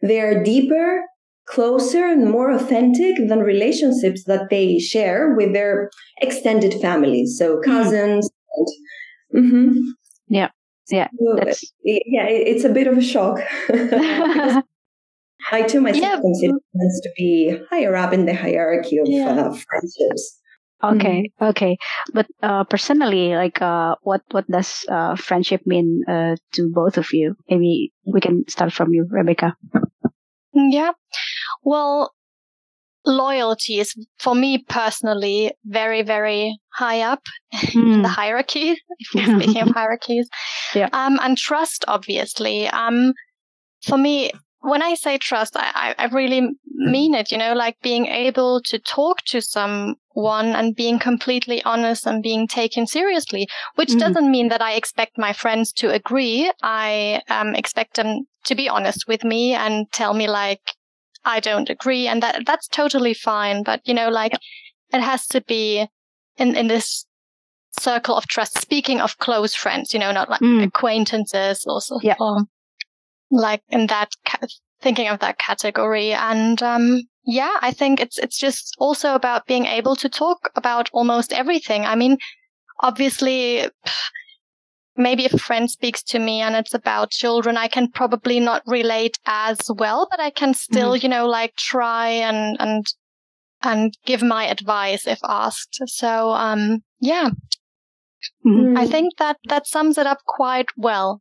they 0.02 0.20
are 0.20 0.42
deeper, 0.42 1.02
closer 1.48 2.04
and 2.04 2.30
more 2.30 2.50
authentic 2.50 3.16
than 3.28 3.40
relationships 3.40 4.24
that 4.24 4.50
they 4.50 4.78
share 4.78 5.34
with 5.34 5.52
their 5.52 5.90
extended 6.20 6.74
families. 6.80 7.36
So 7.38 7.56
mm-hmm. 7.56 7.70
cousins. 7.70 8.30
Mm-hmm. 9.34 9.78
Yeah. 10.28 10.48
yeah, 10.90 11.08
so, 11.18 11.36
yeah, 11.84 12.26
it's 12.28 12.64
a 12.64 12.68
bit 12.68 12.86
of 12.86 12.98
a 12.98 13.02
shock. 13.02 13.40
I 15.50 15.62
too 15.62 15.80
myself 15.80 16.02
yeah. 16.02 16.20
consider 16.20 16.54
friends 16.72 17.00
to 17.02 17.10
be 17.16 17.58
higher 17.70 17.96
up 17.96 18.12
in 18.12 18.26
the 18.26 18.34
hierarchy 18.34 18.98
of 18.98 19.08
yeah. 19.08 19.28
uh, 19.28 19.54
friendships. 19.54 20.40
Okay, 20.82 21.22
mm-hmm. 21.22 21.44
okay. 21.46 21.76
But 22.12 22.26
uh, 22.42 22.64
personally, 22.64 23.34
like, 23.34 23.60
uh, 23.60 23.96
what 24.02 24.22
what 24.30 24.46
does 24.46 24.84
uh, 24.88 25.16
friendship 25.16 25.62
mean 25.66 26.02
uh, 26.06 26.36
to 26.52 26.70
both 26.72 26.98
of 26.98 27.12
you? 27.12 27.34
Maybe 27.50 27.92
we 28.06 28.20
can 28.20 28.44
start 28.48 28.72
from 28.72 28.92
you, 28.92 29.06
Rebekka. 29.10 29.54
Yeah. 30.54 30.92
Well, 31.62 32.12
loyalty 33.06 33.78
is 33.78 33.94
for 34.18 34.34
me 34.34 34.58
personally 34.68 35.52
very 35.64 36.02
very 36.02 36.58
high 36.74 37.00
up 37.00 37.22
mm. 37.54 37.74
in 37.74 38.02
the 38.02 38.08
hmm. 38.08 38.14
hierarchy. 38.14 38.70
If 39.00 39.14
we're 39.14 39.40
speaking 39.40 39.62
of 39.62 39.68
hierarchies, 39.74 40.28
yeah. 40.74 40.88
Um, 40.92 41.18
and 41.22 41.38
trust, 41.38 41.84
obviously. 41.88 42.68
Um, 42.68 43.12
for 43.82 43.96
me, 43.96 44.32
when 44.60 44.82
I 44.82 44.94
say 44.94 45.18
trust, 45.18 45.56
I, 45.56 45.94
I 45.96 46.06
really 46.06 46.48
mean 46.66 47.14
it, 47.14 47.30
you 47.30 47.38
know, 47.38 47.54
like 47.54 47.76
being 47.80 48.06
able 48.06 48.60
to 48.62 48.78
talk 48.78 49.18
to 49.26 49.40
someone 49.40 49.96
and 50.16 50.74
being 50.74 50.98
completely 50.98 51.62
honest 51.62 52.06
and 52.06 52.22
being 52.22 52.48
taken 52.48 52.86
seriously, 52.86 53.46
which 53.76 53.90
mm. 53.90 54.00
doesn't 54.00 54.30
mean 54.30 54.48
that 54.48 54.62
I 54.62 54.72
expect 54.72 55.16
my 55.16 55.32
friends 55.32 55.72
to 55.74 55.90
agree. 55.90 56.50
I 56.62 57.22
um, 57.28 57.54
expect 57.54 57.96
them 57.96 58.26
to 58.44 58.54
be 58.54 58.68
honest 58.68 59.06
with 59.06 59.24
me 59.24 59.54
and 59.54 59.90
tell 59.92 60.14
me 60.14 60.28
like, 60.28 60.60
I 61.24 61.40
don't 61.40 61.70
agree. 61.70 62.06
And 62.06 62.22
that, 62.22 62.46
that's 62.46 62.68
totally 62.68 63.14
fine. 63.14 63.62
But, 63.62 63.80
you 63.84 63.94
know, 63.94 64.08
like 64.08 64.32
yeah. 64.32 64.98
it 64.98 65.02
has 65.02 65.26
to 65.28 65.40
be 65.42 65.86
in, 66.36 66.56
in 66.56 66.68
this 66.68 67.06
circle 67.78 68.16
of 68.16 68.26
trust. 68.26 68.60
Speaking 68.60 69.00
of 69.00 69.18
close 69.18 69.54
friends, 69.54 69.92
you 69.92 70.00
know, 70.00 70.12
not 70.12 70.30
like 70.30 70.40
mm. 70.40 70.64
acquaintances 70.64 71.64
or, 71.66 71.80
yeah. 72.02 72.16
or 72.18 72.44
like 73.30 73.62
in 73.68 73.86
that 73.88 74.12
ca- 74.24 74.46
thinking 74.80 75.08
of 75.08 75.18
that 75.20 75.38
category 75.38 76.12
and 76.12 76.62
um 76.62 77.02
yeah 77.26 77.56
i 77.60 77.70
think 77.70 78.00
it's 78.00 78.18
it's 78.18 78.38
just 78.38 78.74
also 78.78 79.14
about 79.14 79.46
being 79.46 79.66
able 79.66 79.96
to 79.96 80.08
talk 80.08 80.50
about 80.54 80.88
almost 80.92 81.32
everything 81.32 81.84
i 81.84 81.94
mean 81.94 82.16
obviously 82.80 83.68
maybe 84.98 85.24
if 85.24 85.32
a 85.32 85.38
friend 85.38 85.70
speaks 85.70 86.02
to 86.02 86.18
me 86.18 86.40
and 86.40 86.56
it's 86.56 86.74
about 86.74 87.10
children 87.10 87.56
i 87.56 87.68
can 87.68 87.90
probably 87.90 88.40
not 88.40 88.62
relate 88.66 89.18
as 89.26 89.58
well 89.76 90.06
but 90.10 90.20
i 90.20 90.30
can 90.30 90.52
still 90.54 90.92
mm-hmm. 90.92 91.04
you 91.04 91.08
know 91.08 91.26
like 91.26 91.54
try 91.56 92.08
and 92.08 92.56
and 92.60 92.86
and 93.62 93.94
give 94.04 94.22
my 94.22 94.46
advice 94.46 95.06
if 95.06 95.18
asked 95.24 95.80
so 95.86 96.30
um 96.30 96.82
yeah 97.00 97.30
mm-hmm. 98.46 98.76
i 98.76 98.86
think 98.86 99.16
that 99.18 99.36
that 99.48 99.66
sums 99.66 99.98
it 99.98 100.06
up 100.06 100.18
quite 100.26 100.68
well 100.76 101.20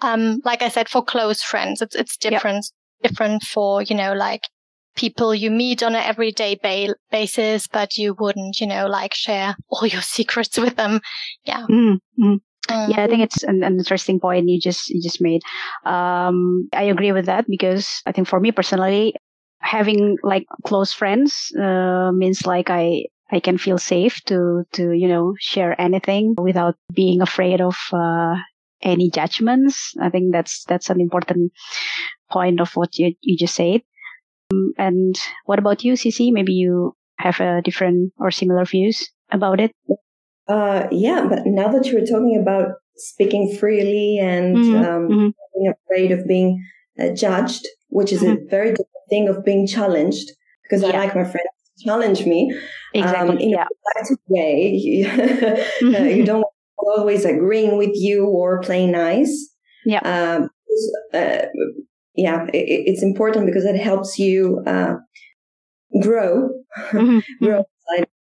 um, 0.00 0.40
like 0.44 0.62
I 0.62 0.68
said, 0.68 0.88
for 0.88 1.02
close 1.02 1.42
friends, 1.42 1.82
it's, 1.82 1.94
it's 1.94 2.16
different, 2.16 2.70
yep. 3.02 3.10
different 3.10 3.42
for, 3.42 3.82
you 3.82 3.96
know, 3.96 4.12
like 4.12 4.42
people 4.94 5.34
you 5.34 5.50
meet 5.50 5.82
on 5.82 5.94
an 5.94 6.02
everyday 6.02 6.58
ba- 6.62 6.94
basis, 7.10 7.66
but 7.66 7.96
you 7.96 8.14
wouldn't, 8.18 8.60
you 8.60 8.66
know, 8.66 8.86
like 8.86 9.14
share 9.14 9.56
all 9.68 9.86
your 9.86 10.02
secrets 10.16 10.58
with 10.58 10.76
them. 10.76 11.00
Yeah. 11.44 11.66
Mm-hmm. 11.68 12.34
Yeah, 12.70 13.02
I 13.04 13.06
think 13.06 13.22
it's 13.22 13.42
an, 13.42 13.62
an, 13.62 13.78
interesting 13.78 14.20
point 14.20 14.48
you 14.48 14.60
just 14.60 14.90
you 14.90 15.00
just 15.02 15.20
made. 15.20 15.42
Um, 15.84 16.68
I 16.72 16.84
agree 16.84 17.12
with 17.12 17.26
that 17.26 17.46
because 17.48 18.02
I 18.06 18.12
think 18.12 18.28
for 18.28 18.40
me 18.40 18.52
personally, 18.52 19.14
having 19.60 20.16
like 20.22 20.46
close 20.66 20.92
friends 20.92 21.50
uh, 21.58 22.12
means 22.12 22.46
like 22.46 22.70
I 22.70 23.04
I 23.30 23.40
can 23.40 23.58
feel 23.58 23.78
safe 23.78 24.20
to 24.26 24.64
to 24.72 24.92
you 24.92 25.08
know 25.08 25.34
share 25.38 25.78
anything 25.80 26.34
without 26.38 26.76
being 26.92 27.22
afraid 27.22 27.60
of 27.60 27.76
uh, 27.92 28.36
any 28.82 29.10
judgments. 29.10 29.94
I 30.00 30.10
think 30.10 30.32
that's 30.32 30.64
that's 30.64 30.90
an 30.90 31.00
important 31.00 31.52
point 32.30 32.60
of 32.60 32.72
what 32.76 32.98
you, 32.98 33.14
you 33.22 33.36
just 33.36 33.54
said. 33.54 33.82
Um, 34.52 34.72
and 34.78 35.16
what 35.46 35.58
about 35.58 35.84
you, 35.84 35.94
Sisi? 35.94 36.32
Maybe 36.32 36.52
you 36.54 36.94
have 37.18 37.40
a 37.40 37.62
different 37.62 38.12
or 38.18 38.30
similar 38.30 38.64
views 38.64 39.10
about 39.32 39.60
it. 39.60 39.72
Uh, 40.48 40.88
yeah, 40.90 41.26
but 41.28 41.42
now 41.44 41.68
that 41.68 41.86
you're 41.86 42.06
talking 42.06 42.38
about 42.40 42.72
speaking 42.96 43.54
freely 43.58 44.18
and 44.18 44.56
mm-hmm. 44.56 44.76
Um, 44.76 45.08
mm-hmm. 45.08 45.28
being 45.54 45.72
afraid 45.84 46.10
of 46.12 46.26
being 46.26 46.64
uh, 46.98 47.10
judged, 47.10 47.66
which 47.88 48.12
is 48.12 48.22
mm-hmm. 48.22 48.46
a 48.46 48.50
very 48.50 48.70
different 48.70 48.88
thing 49.10 49.28
of 49.28 49.44
being 49.44 49.66
challenged, 49.66 50.30
because 50.62 50.82
yeah. 50.82 50.88
I 50.88 50.98
like 50.98 51.14
my 51.14 51.24
friends 51.24 51.50
to 51.78 51.84
challenge 51.84 52.24
me 52.24 52.54
exactly. 52.94 53.36
um, 53.36 53.38
in 53.38 53.50
yeah. 53.50 53.64
a 53.64 53.92
productive 53.92 54.18
way. 54.28 54.70
you, 54.72 55.06
uh, 55.96 56.02
you 56.02 56.24
don't 56.24 56.44
always 56.78 57.24
agreeing 57.24 57.76
with 57.76 57.92
you 57.94 58.26
or 58.26 58.60
playing 58.60 58.92
nice. 58.92 59.54
Yeah. 59.84 60.00
Um, 60.00 60.50
uh, 61.12 61.46
yeah, 62.14 62.46
it, 62.52 62.84
it's 62.86 63.02
important 63.02 63.46
because 63.46 63.64
it 63.64 63.78
helps 63.78 64.18
you 64.18 64.62
uh, 64.66 64.94
grow, 66.00 66.50
mm-hmm. 66.90 67.44
grow 67.44 67.64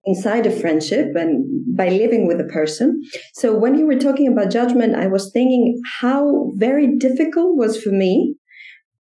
inside, 0.05 0.47
a 0.47 0.51
friendship 0.51 1.15
and 1.15 1.45
by 1.77 1.89
living 1.89 2.27
with 2.27 2.41
a 2.41 2.53
person. 2.53 3.03
So 3.35 3.57
when 3.57 3.79
you 3.79 3.87
were 3.87 3.99
talking 3.99 4.29
about 4.29 4.51
judgment, 4.51 4.97
I 4.97 5.07
was 5.07 5.31
thinking 5.33 5.81
how 6.01 6.51
very 6.57 6.97
difficult 6.99 7.57
was 7.57 7.81
for 7.81 7.91
me 7.91 8.37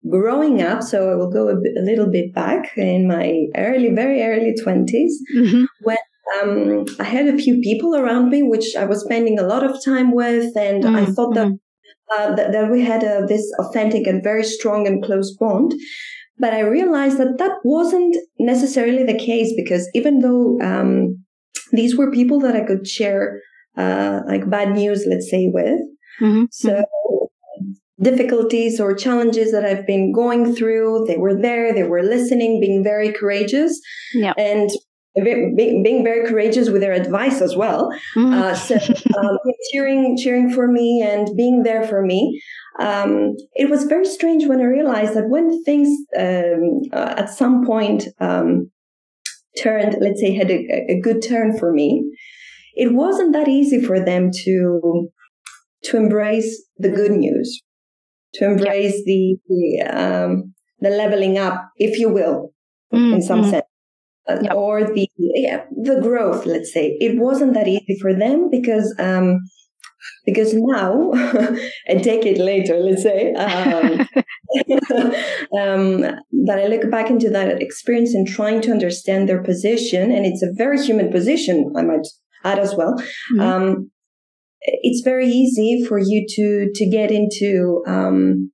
growing 0.08 0.62
up. 0.62 0.82
So 0.82 1.10
I 1.10 1.14
will 1.14 1.30
go 1.30 1.48
a, 1.48 1.56
bit, 1.56 1.72
a 1.78 1.82
little 1.82 2.10
bit 2.10 2.32
back 2.34 2.76
in 2.76 3.06
my 3.06 3.46
early, 3.56 3.90
very 3.94 4.22
early 4.22 4.54
20s 4.64 5.10
mm-hmm. 5.36 5.64
when 5.82 5.96
um, 6.40 6.86
I 6.98 7.04
had 7.04 7.26
a 7.26 7.38
few 7.38 7.60
people 7.60 7.96
around 7.96 8.30
me, 8.30 8.42
which 8.42 8.76
I 8.76 8.84
was 8.84 9.02
spending 9.02 9.38
a 9.38 9.46
lot 9.46 9.64
of 9.64 9.84
time 9.84 10.12
with, 10.12 10.56
and 10.56 10.84
mm-hmm. 10.84 10.96
I 10.96 11.04
thought 11.06 11.34
that, 11.34 11.48
mm-hmm. 11.48 12.22
uh, 12.22 12.34
that, 12.36 12.52
that 12.52 12.70
we 12.70 12.82
had 12.82 13.02
a, 13.02 13.24
this 13.26 13.50
authentic 13.58 14.06
and 14.06 14.22
very 14.22 14.44
strong 14.44 14.86
and 14.86 15.02
close 15.02 15.36
bond. 15.36 15.74
But 16.38 16.54
I 16.54 16.60
realized 16.60 17.18
that 17.18 17.38
that 17.38 17.58
wasn't 17.62 18.16
necessarily 18.38 19.04
the 19.04 19.18
case 19.18 19.52
because 19.56 19.88
even 19.94 20.20
though 20.20 20.58
um, 20.60 21.24
these 21.72 21.96
were 21.96 22.10
people 22.10 22.40
that 22.40 22.56
I 22.56 22.64
could 22.64 22.86
share 22.86 23.40
uh, 23.76 24.20
like 24.26 24.48
bad 24.50 24.72
news, 24.72 25.06
let's 25.06 25.30
say, 25.30 25.48
with, 25.52 25.80
mm-hmm. 26.20 26.44
so 26.50 26.84
difficulties 28.00 28.80
or 28.80 28.94
challenges 28.94 29.52
that 29.52 29.64
I've 29.64 29.86
been 29.86 30.12
going 30.12 30.54
through, 30.54 31.04
they 31.06 31.16
were 31.16 31.40
there, 31.40 31.72
they 31.72 31.84
were 31.84 32.02
listening, 32.02 32.60
being 32.60 32.82
very 32.82 33.12
courageous, 33.12 33.80
and 34.36 34.70
being, 35.14 35.82
being 35.82 36.02
very 36.02 36.26
courageous 36.26 36.70
with 36.70 36.80
their 36.80 36.92
advice 36.92 37.40
as 37.40 37.54
well. 37.54 37.90
Mm-hmm. 38.16 38.32
Uh, 38.32 38.54
so 38.54 38.74
um, 38.76 39.38
cheering, 39.72 40.16
cheering 40.16 40.50
for 40.50 40.66
me 40.66 41.02
and 41.06 41.28
being 41.36 41.62
there 41.62 41.86
for 41.86 42.02
me. 42.02 42.42
Um, 42.78 43.36
it 43.54 43.68
was 43.68 43.84
very 43.84 44.06
strange 44.06 44.46
when 44.46 44.60
I 44.60 44.64
realized 44.64 45.14
that 45.14 45.28
when 45.28 45.62
things 45.64 45.88
um, 46.18 46.82
uh, 46.92 47.14
at 47.18 47.30
some 47.30 47.66
point 47.66 48.08
um, 48.18 48.70
turned, 49.60 49.96
let's 50.00 50.20
say, 50.20 50.34
had 50.34 50.50
a, 50.50 50.86
a, 50.88 51.00
good 51.00 51.22
turn 51.22 51.58
for 51.58 51.72
me, 51.72 52.02
it 52.74 52.94
wasn't 52.94 53.34
that 53.34 53.48
easy 53.48 53.80
for 53.80 54.00
them 54.00 54.30
to 54.44 55.10
to 55.84 55.96
embrace 55.96 56.64
the 56.78 56.88
good 56.88 57.12
news, 57.12 57.60
to 58.34 58.46
embrace 58.46 59.02
yeah. 59.04 59.04
the 59.06 59.36
the, 59.48 59.82
um, 59.82 60.54
the 60.80 60.90
leveling 60.90 61.36
up, 61.36 61.68
if 61.76 61.98
you 61.98 62.08
will, 62.08 62.54
mm-hmm. 62.92 63.14
in 63.14 63.22
some 63.22 63.44
sense 63.44 63.66
uh, 64.28 64.54
or 64.54 64.84
the 64.84 65.08
yeah, 65.16 65.64
the 65.70 66.00
growth 66.00 66.46
let's 66.46 66.72
say 66.72 66.96
it 67.00 67.18
wasn't 67.18 67.54
that 67.54 67.68
easy 67.68 67.98
for 68.00 68.14
them 68.14 68.48
because 68.50 68.94
um 68.98 69.40
because 70.24 70.54
now 70.54 71.10
a 71.88 71.98
decade 71.98 72.38
later 72.38 72.78
let's 72.78 73.02
say 73.02 73.32
um, 73.34 74.00
um, 75.58 76.00
that 76.46 76.58
i 76.58 76.66
look 76.66 76.90
back 76.90 77.10
into 77.10 77.30
that 77.30 77.60
experience 77.60 78.14
and 78.14 78.26
trying 78.26 78.60
to 78.60 78.70
understand 78.70 79.28
their 79.28 79.42
position 79.42 80.10
and 80.10 80.26
it's 80.26 80.42
a 80.42 80.52
very 80.54 80.80
human 80.82 81.10
position 81.10 81.72
i 81.76 81.82
might 81.82 82.06
add 82.44 82.58
as 82.58 82.74
well 82.74 82.94
mm-hmm. 82.94 83.40
um, 83.40 83.90
it's 84.60 85.02
very 85.04 85.26
easy 85.26 85.84
for 85.84 85.98
you 85.98 86.24
to 86.28 86.70
to 86.74 86.88
get 86.88 87.10
into 87.10 87.82
um, 87.86 88.52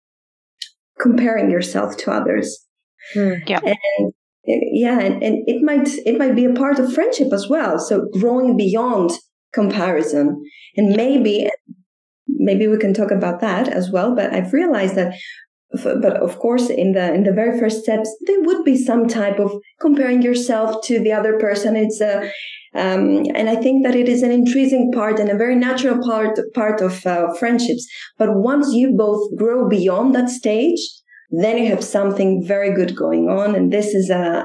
comparing 1.00 1.50
yourself 1.50 1.96
to 1.96 2.10
others 2.10 2.66
mm, 3.14 3.40
yeah. 3.46 3.60
And 3.64 4.12
yeah 4.48 4.98
and, 4.98 5.22
and 5.22 5.44
it 5.46 5.62
might 5.62 5.88
it 6.06 6.18
might 6.18 6.34
be 6.34 6.44
a 6.44 6.54
part 6.54 6.78
of 6.78 6.92
friendship 6.92 7.32
as 7.32 7.48
well 7.48 7.78
so 7.78 8.06
growing 8.12 8.56
beyond 8.56 9.10
comparison 9.52 10.42
and 10.78 10.96
maybe 10.96 11.48
maybe 12.26 12.66
we 12.66 12.78
can 12.78 12.94
talk 12.94 13.10
about 13.10 13.40
that 13.40 13.68
as 13.68 13.90
well 13.90 14.14
but 14.14 14.32
i've 14.32 14.52
realized 14.52 14.94
that 14.94 15.14
but 15.82 16.16
of 16.16 16.38
course 16.38 16.70
in 16.70 16.92
the 16.92 17.12
in 17.12 17.24
the 17.24 17.32
very 17.32 17.58
first 17.60 17.82
steps 17.82 18.08
there 18.26 18.40
would 18.42 18.64
be 18.64 18.76
some 18.76 19.06
type 19.06 19.38
of 19.38 19.52
comparing 19.80 20.22
yourself 20.22 20.82
to 20.82 20.98
the 20.98 21.12
other 21.12 21.38
person 21.38 21.76
it's 21.76 22.00
a 22.00 22.30
um, 22.74 23.24
and 23.34 23.48
I 23.48 23.56
think 23.56 23.84
that 23.84 23.96
it 23.96 24.08
is 24.08 24.22
an 24.22 24.30
intrinsic 24.30 24.92
part 24.92 25.18
and 25.18 25.30
a 25.30 25.36
very 25.36 25.56
natural 25.56 25.98
part 26.04 26.38
part 26.54 26.80
of 26.80 27.04
uh, 27.06 27.32
friendships. 27.34 27.86
But 28.18 28.36
once 28.36 28.72
you 28.72 28.94
both 28.96 29.36
grow 29.36 29.68
beyond 29.68 30.14
that 30.14 30.28
stage, 30.28 30.78
then 31.30 31.58
you 31.58 31.68
have 31.70 31.84
something 31.84 32.44
very 32.46 32.74
good 32.74 32.94
going 32.94 33.28
on. 33.28 33.54
And 33.54 33.72
this 33.72 33.94
is 33.94 34.10
a, 34.10 34.44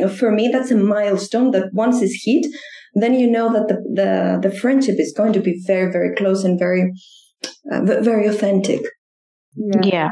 a, 0.00 0.08
for 0.08 0.30
me, 0.30 0.48
that's 0.48 0.70
a 0.70 0.76
milestone 0.76 1.50
that 1.52 1.72
once 1.72 2.02
is 2.02 2.22
hit, 2.24 2.46
then 2.94 3.14
you 3.14 3.30
know 3.30 3.52
that 3.52 3.68
the, 3.68 3.76
the, 3.94 4.48
the 4.48 4.56
friendship 4.56 4.96
is 4.98 5.12
going 5.16 5.32
to 5.32 5.40
be 5.40 5.62
very, 5.66 5.90
very 5.90 6.14
close 6.14 6.44
and 6.44 6.58
very, 6.58 6.92
uh, 7.72 7.82
very 7.84 8.26
authentic. 8.26 8.80
Yeah. 9.56 9.80
yeah. 9.84 10.10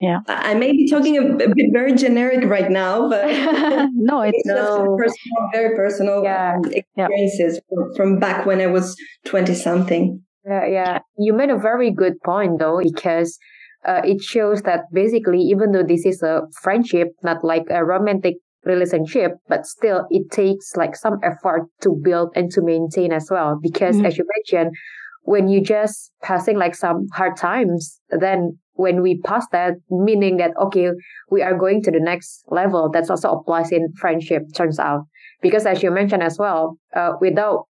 Yeah. 0.00 0.18
I 0.28 0.54
may 0.54 0.72
be 0.72 0.88
talking 0.90 1.16
a, 1.16 1.22
a 1.22 1.48
bit 1.54 1.66
very 1.72 1.94
generic 1.94 2.44
right 2.48 2.70
now, 2.70 3.08
but 3.08 3.24
no, 3.94 4.20
it's, 4.22 4.36
it's 4.38 4.48
no. 4.48 4.96
personal, 4.98 5.48
very 5.52 5.76
personal 5.76 6.22
yeah. 6.22 6.56
Experiences 6.72 7.54
yeah. 7.54 7.60
from, 7.74 7.94
from 7.96 8.18
back 8.18 8.44
when 8.44 8.60
I 8.60 8.66
was 8.66 8.96
20 9.26 9.54
something. 9.54 10.20
Yeah, 10.46 10.66
yeah. 10.66 10.98
You 11.16 11.32
made 11.32 11.48
a 11.48 11.56
very 11.56 11.90
good 11.90 12.20
point 12.22 12.58
though, 12.58 12.80
because 12.82 13.38
uh, 13.86 14.02
it 14.04 14.22
shows 14.22 14.62
that 14.62 14.82
basically, 14.92 15.40
even 15.40 15.72
though 15.72 15.82
this 15.82 16.04
is 16.04 16.22
a 16.22 16.42
friendship, 16.60 17.08
not 17.22 17.44
like 17.44 17.64
a 17.70 17.84
romantic 17.84 18.34
relationship, 18.64 19.32
but 19.48 19.66
still 19.66 20.06
it 20.10 20.30
takes 20.30 20.76
like 20.76 20.96
some 20.96 21.18
effort 21.22 21.68
to 21.82 21.98
build 22.02 22.30
and 22.34 22.50
to 22.52 22.62
maintain 22.62 23.12
as 23.12 23.28
well. 23.30 23.58
Because 23.60 23.96
mm-hmm. 23.96 24.06
as 24.06 24.18
you 24.18 24.24
mentioned, 24.36 24.74
when 25.22 25.48
you 25.48 25.62
just 25.62 26.12
passing 26.22 26.58
like 26.58 26.74
some 26.74 27.06
hard 27.12 27.36
times, 27.36 28.00
then 28.10 28.58
when 28.74 29.02
we 29.02 29.20
pass 29.22 29.46
that, 29.52 29.74
meaning 29.90 30.36
that, 30.38 30.50
okay, 30.60 30.90
we 31.30 31.42
are 31.42 31.56
going 31.56 31.82
to 31.82 31.90
the 31.90 32.00
next 32.00 32.44
level, 32.48 32.90
That's 32.92 33.10
also 33.10 33.30
applies 33.30 33.72
in 33.72 33.92
friendship, 33.98 34.42
turns 34.54 34.78
out. 34.78 35.02
Because 35.40 35.66
as 35.66 35.82
you 35.82 35.90
mentioned 35.90 36.22
as 36.22 36.38
well, 36.38 36.78
uh, 36.94 37.12
without 37.20 37.64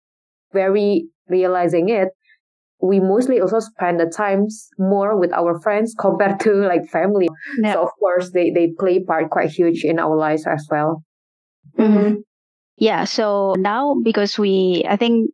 very 0.53 1.07
realizing 1.27 1.89
it, 1.89 2.09
we 2.83 2.99
mostly 2.99 3.39
also 3.39 3.59
spend 3.59 3.99
the 3.99 4.05
times 4.05 4.67
more 4.77 5.17
with 5.17 5.31
our 5.31 5.59
friends 5.61 5.95
compared 5.97 6.37
to 6.41 6.53
like 6.67 6.85
family. 6.89 7.29
Yeah. 7.57 7.73
So 7.73 7.83
of 7.83 7.89
course 7.97 8.31
they, 8.31 8.51
they 8.51 8.73
play 8.77 9.01
part 9.01 9.29
quite 9.29 9.49
huge 9.51 9.85
in 9.85 9.99
our 9.99 10.17
lives 10.17 10.45
as 10.45 10.67
well. 10.69 11.01
Mm-hmm. 11.79 12.15
Yeah. 12.75 13.05
So 13.05 13.55
now 13.57 13.95
because 14.03 14.37
we, 14.37 14.83
I 14.87 14.97
think 14.97 15.31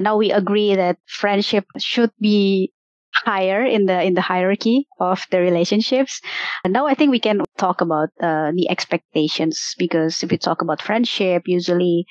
now 0.00 0.16
we 0.16 0.32
agree 0.32 0.74
that 0.74 0.98
friendship 1.06 1.64
should 1.78 2.10
be 2.20 2.72
higher 3.12 3.64
in 3.64 3.86
the 3.86 4.02
in 4.02 4.14
the 4.14 4.20
hierarchy 4.20 4.88
of 4.98 5.22
the 5.30 5.38
relationships. 5.38 6.20
And 6.64 6.72
now 6.72 6.88
I 6.88 6.94
think 6.94 7.12
we 7.12 7.20
can 7.20 7.42
talk 7.56 7.80
about 7.80 8.08
uh, 8.20 8.50
the 8.54 8.68
expectations 8.68 9.74
because 9.78 10.22
if 10.24 10.30
we 10.30 10.38
talk 10.38 10.60
about 10.60 10.82
friendship, 10.82 11.42
usually 11.46 12.06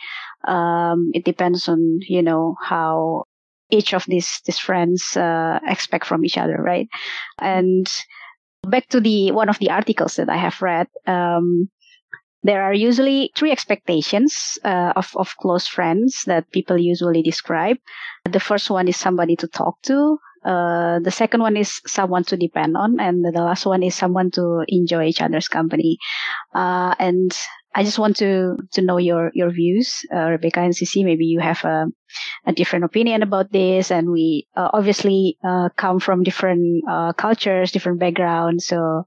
um, 0.48 1.09
it 1.13 1.25
depends 1.25 1.67
on 1.67 2.00
you 2.07 2.21
know 2.21 2.55
how 2.62 3.25
each 3.69 3.93
of 3.93 4.05
these 4.05 4.41
these 4.45 4.59
friends 4.59 5.15
uh, 5.17 5.59
expect 5.67 6.05
from 6.05 6.25
each 6.25 6.38
other, 6.38 6.57
right? 6.57 6.88
And 7.39 7.88
back 8.63 8.88
to 8.89 8.99
the 8.99 9.31
one 9.31 9.49
of 9.49 9.59
the 9.59 9.69
articles 9.71 10.15
that 10.15 10.29
I 10.29 10.38
have 10.38 10.61
read. 10.61 10.88
Um, 11.07 11.69
there 12.41 12.63
are 12.63 12.73
usually 12.73 13.31
three 13.35 13.51
expectations 13.51 14.57
uh, 14.63 14.93
of, 14.95 15.11
of 15.15 15.35
close 15.41 15.67
friends 15.67 16.23
that 16.25 16.49
people 16.51 16.77
usually 16.77 17.21
describe. 17.21 17.77
The 18.23 18.39
first 18.39 18.69
one 18.69 18.88
is 18.88 18.95
somebody 18.95 19.35
to 19.38 19.47
talk 19.47 19.81
to. 19.83 20.17
Uh, 20.45 20.99
the 20.99 21.11
second 21.11 21.41
one 21.41 21.57
is 21.57 21.81
someone 21.85 22.23
to 22.23 22.38
depend 22.38 22.77
on, 22.77 22.97
and 22.99 23.25
the 23.25 23.31
last 23.31 23.65
one 23.65 23.83
is 23.83 23.93
someone 23.93 24.31
to 24.31 24.63
enjoy 24.69 25.05
each 25.05 25.21
other's 25.21 25.49
company. 25.49 25.97
Uh, 26.55 26.95
and 26.97 27.38
I 27.75 27.83
just 27.83 27.99
want 27.99 28.15
to 28.17 28.55
to 28.71 28.81
know 28.81 28.97
your 28.97 29.31
your 29.33 29.51
views, 29.51 29.99
uh, 30.13 30.31
Rebekka 30.31 30.63
and 30.63 30.73
Sisi. 30.73 31.03
Maybe 31.03 31.25
you 31.25 31.41
have 31.41 31.65
a, 31.65 31.88
a 32.45 32.53
different 32.53 32.85
opinion 32.85 33.23
about 33.23 33.51
this, 33.51 33.91
and 33.91 34.11
we 34.11 34.47
uh, 34.55 34.69
obviously 34.73 35.37
uh, 35.43 35.69
come 35.77 35.99
from 35.99 36.23
different 36.23 36.83
uh, 36.89 37.13
cultures, 37.13 37.71
different 37.71 37.99
backgrounds. 37.99 38.65
So, 38.65 39.03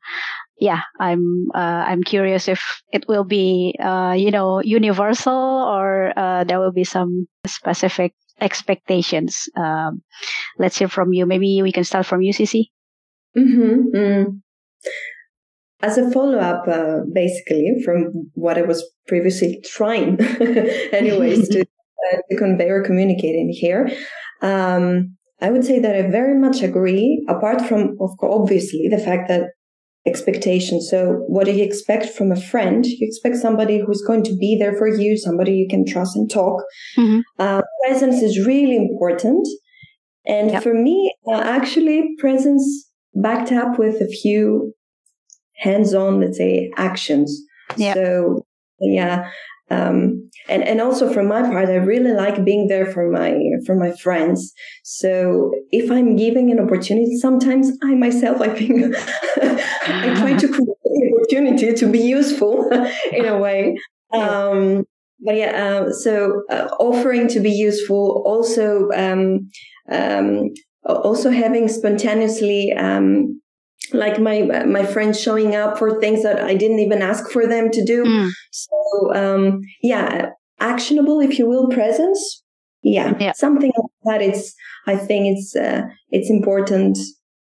yeah, 0.59 0.81
I'm 1.01 1.49
uh, 1.55 1.85
I'm 1.89 2.03
curious 2.03 2.49
if 2.49 2.83
it 2.93 3.07
will 3.09 3.25
be 3.25 3.77
uh, 3.83 4.15
you 4.17 4.31
know 4.31 4.61
universal 4.63 5.33
or 5.33 6.13
there 6.47 6.61
will 6.61 6.73
be 6.73 6.85
some 6.85 7.27
specific 7.47 8.15
expectations. 8.41 9.49
Um, 9.57 10.03
let's 10.59 10.79
hear 10.79 10.89
from 10.89 11.13
you. 11.13 11.27
Maybe 11.27 11.63
we 11.63 11.73
can 11.73 11.85
start 11.85 12.07
from 12.07 12.21
Cici. 12.21 12.71
Mm-hmm. 13.37 13.97
Mm 13.97 14.43
as 15.83 15.99
a 15.99 16.09
follow 16.11 16.39
up, 16.39 16.67
uh, 16.69 17.01
basically, 17.13 17.75
from 17.85 18.31
what 18.35 18.57
I 18.57 18.63
was 18.63 18.89
previously 19.09 19.63
trying, 19.67 20.21
anyways, 20.93 21.49
to, 21.49 21.65
uh, 22.11 22.17
to 22.31 22.37
convey 22.37 22.69
or 22.69 22.83
communicate 22.83 23.35
in 23.35 23.51
here, 23.53 23.91
um, 24.43 25.17
I 25.41 25.51
would 25.51 25.65
say 25.65 25.79
that 25.81 25.97
I 25.97 26.03
very 26.03 26.39
much 26.39 26.63
agree, 26.63 27.25
apart 27.29 27.63
from, 27.63 27.97
of 28.01 28.11
course, 28.19 28.33
obviously, 28.33 28.89
the 28.89 28.99
fact 28.99 29.29
that 29.29 29.51
expectations. 30.07 30.89
So, 30.91 31.25
what 31.27 31.47
do 31.47 31.53
you 31.53 31.65
expect 31.65 32.07
from 32.07 32.33
a 32.33 32.41
friend? 32.41 32.85
You 32.87 33.07
expect 33.07 33.37
somebody 33.37 33.79
who's 33.79 34.03
going 34.03 34.25
to 34.25 34.37
be 34.37 34.57
there 34.59 34.77
for 34.77 34.89
you, 34.89 35.17
somebody 35.17 35.53
you 35.53 35.69
can 35.69 35.85
trust 35.85 36.17
and 36.17 36.31
talk. 36.31 36.63
Mm-hmm. 36.97 37.21
Uh, 37.39 37.63
presence 37.85 38.23
is 38.23 38.47
really 38.47 38.77
important. 38.77 39.47
And 40.27 40.53
yep. 40.53 40.63
for 40.63 40.75
me, 40.75 41.13
uh, 41.27 41.41
actually, 41.41 42.15
presence 42.19 42.89
backed 43.15 43.53
up 43.53 43.79
with 43.79 44.01
a 44.01 44.07
few 44.07 44.73
hands-on, 45.57 46.21
let's 46.21 46.39
say, 46.39 46.71
actions. 46.77 47.43
Yeah. 47.77 47.95
So 47.95 48.47
yeah. 48.81 49.31
Um, 49.73 50.31
and, 50.49 50.63
and 50.63 50.81
also 50.81 51.13
from 51.13 51.29
my 51.29 51.43
part, 51.43 51.69
I 51.69 51.77
really 51.77 52.13
like 52.13 52.45
being 52.45 52.67
there 52.69 52.87
for 52.87 53.11
my, 53.11 53.39
for 53.65 53.75
my 53.77 53.93
friends. 53.93 54.53
So 54.83 55.53
if 55.71 55.91
I'm 55.91 56.17
giving 56.17 56.51
an 56.51 56.61
opportunity, 56.61 57.17
sometimes 57.17 57.71
I 57.83 57.95
myself, 57.95 58.41
I 58.41 58.49
think 58.49 58.95
I 59.43 60.15
try 60.17 60.37
to 60.37 60.49
create 60.49 60.69
an 60.85 61.13
opportunity 61.17 61.73
to 61.75 61.87
be 61.87 62.01
useful 62.01 62.69
in 63.13 63.27
a 63.27 63.39
way. 63.39 63.77
Um, 64.13 64.85
but 65.25 65.37
yeah, 65.37 65.53
uh, 65.65 65.93
so 65.93 66.43
uh, 66.51 66.69
offering 66.81 67.29
to 67.29 67.41
be 67.41 67.53
useful, 67.53 68.23
also, 68.27 68.91
um, 68.95 69.49
um, 69.91 70.51
also 70.85 71.31
having 71.31 71.69
spontaneously, 71.69 72.73
um, 72.77 73.41
like 73.95 74.19
my 74.21 74.43
my 74.65 74.85
friends 74.85 75.21
showing 75.21 75.55
up 75.55 75.79
for 75.79 76.01
things 76.01 76.23
that 76.23 76.41
I 76.41 76.55
didn't 76.55 76.81
even 76.81 77.03
ask 77.03 77.31
for 77.31 77.47
them 77.47 77.71
to 77.71 77.85
do. 77.85 78.05
Mm. 78.05 78.31
So 78.51 79.15
um, 79.15 79.61
yeah, 79.83 80.31
actionable, 80.61 81.21
if 81.21 81.39
you 81.39 81.47
will, 81.47 81.69
presence. 81.69 82.43
Yeah, 82.83 83.15
yeah. 83.21 83.33
something 83.33 83.73
like 83.77 84.21
that. 84.21 84.23
It's 84.23 84.55
I 84.87 84.97
think 84.97 85.37
it's 85.37 85.55
uh, 85.55 85.83
it's 86.11 86.31
important, 86.31 86.99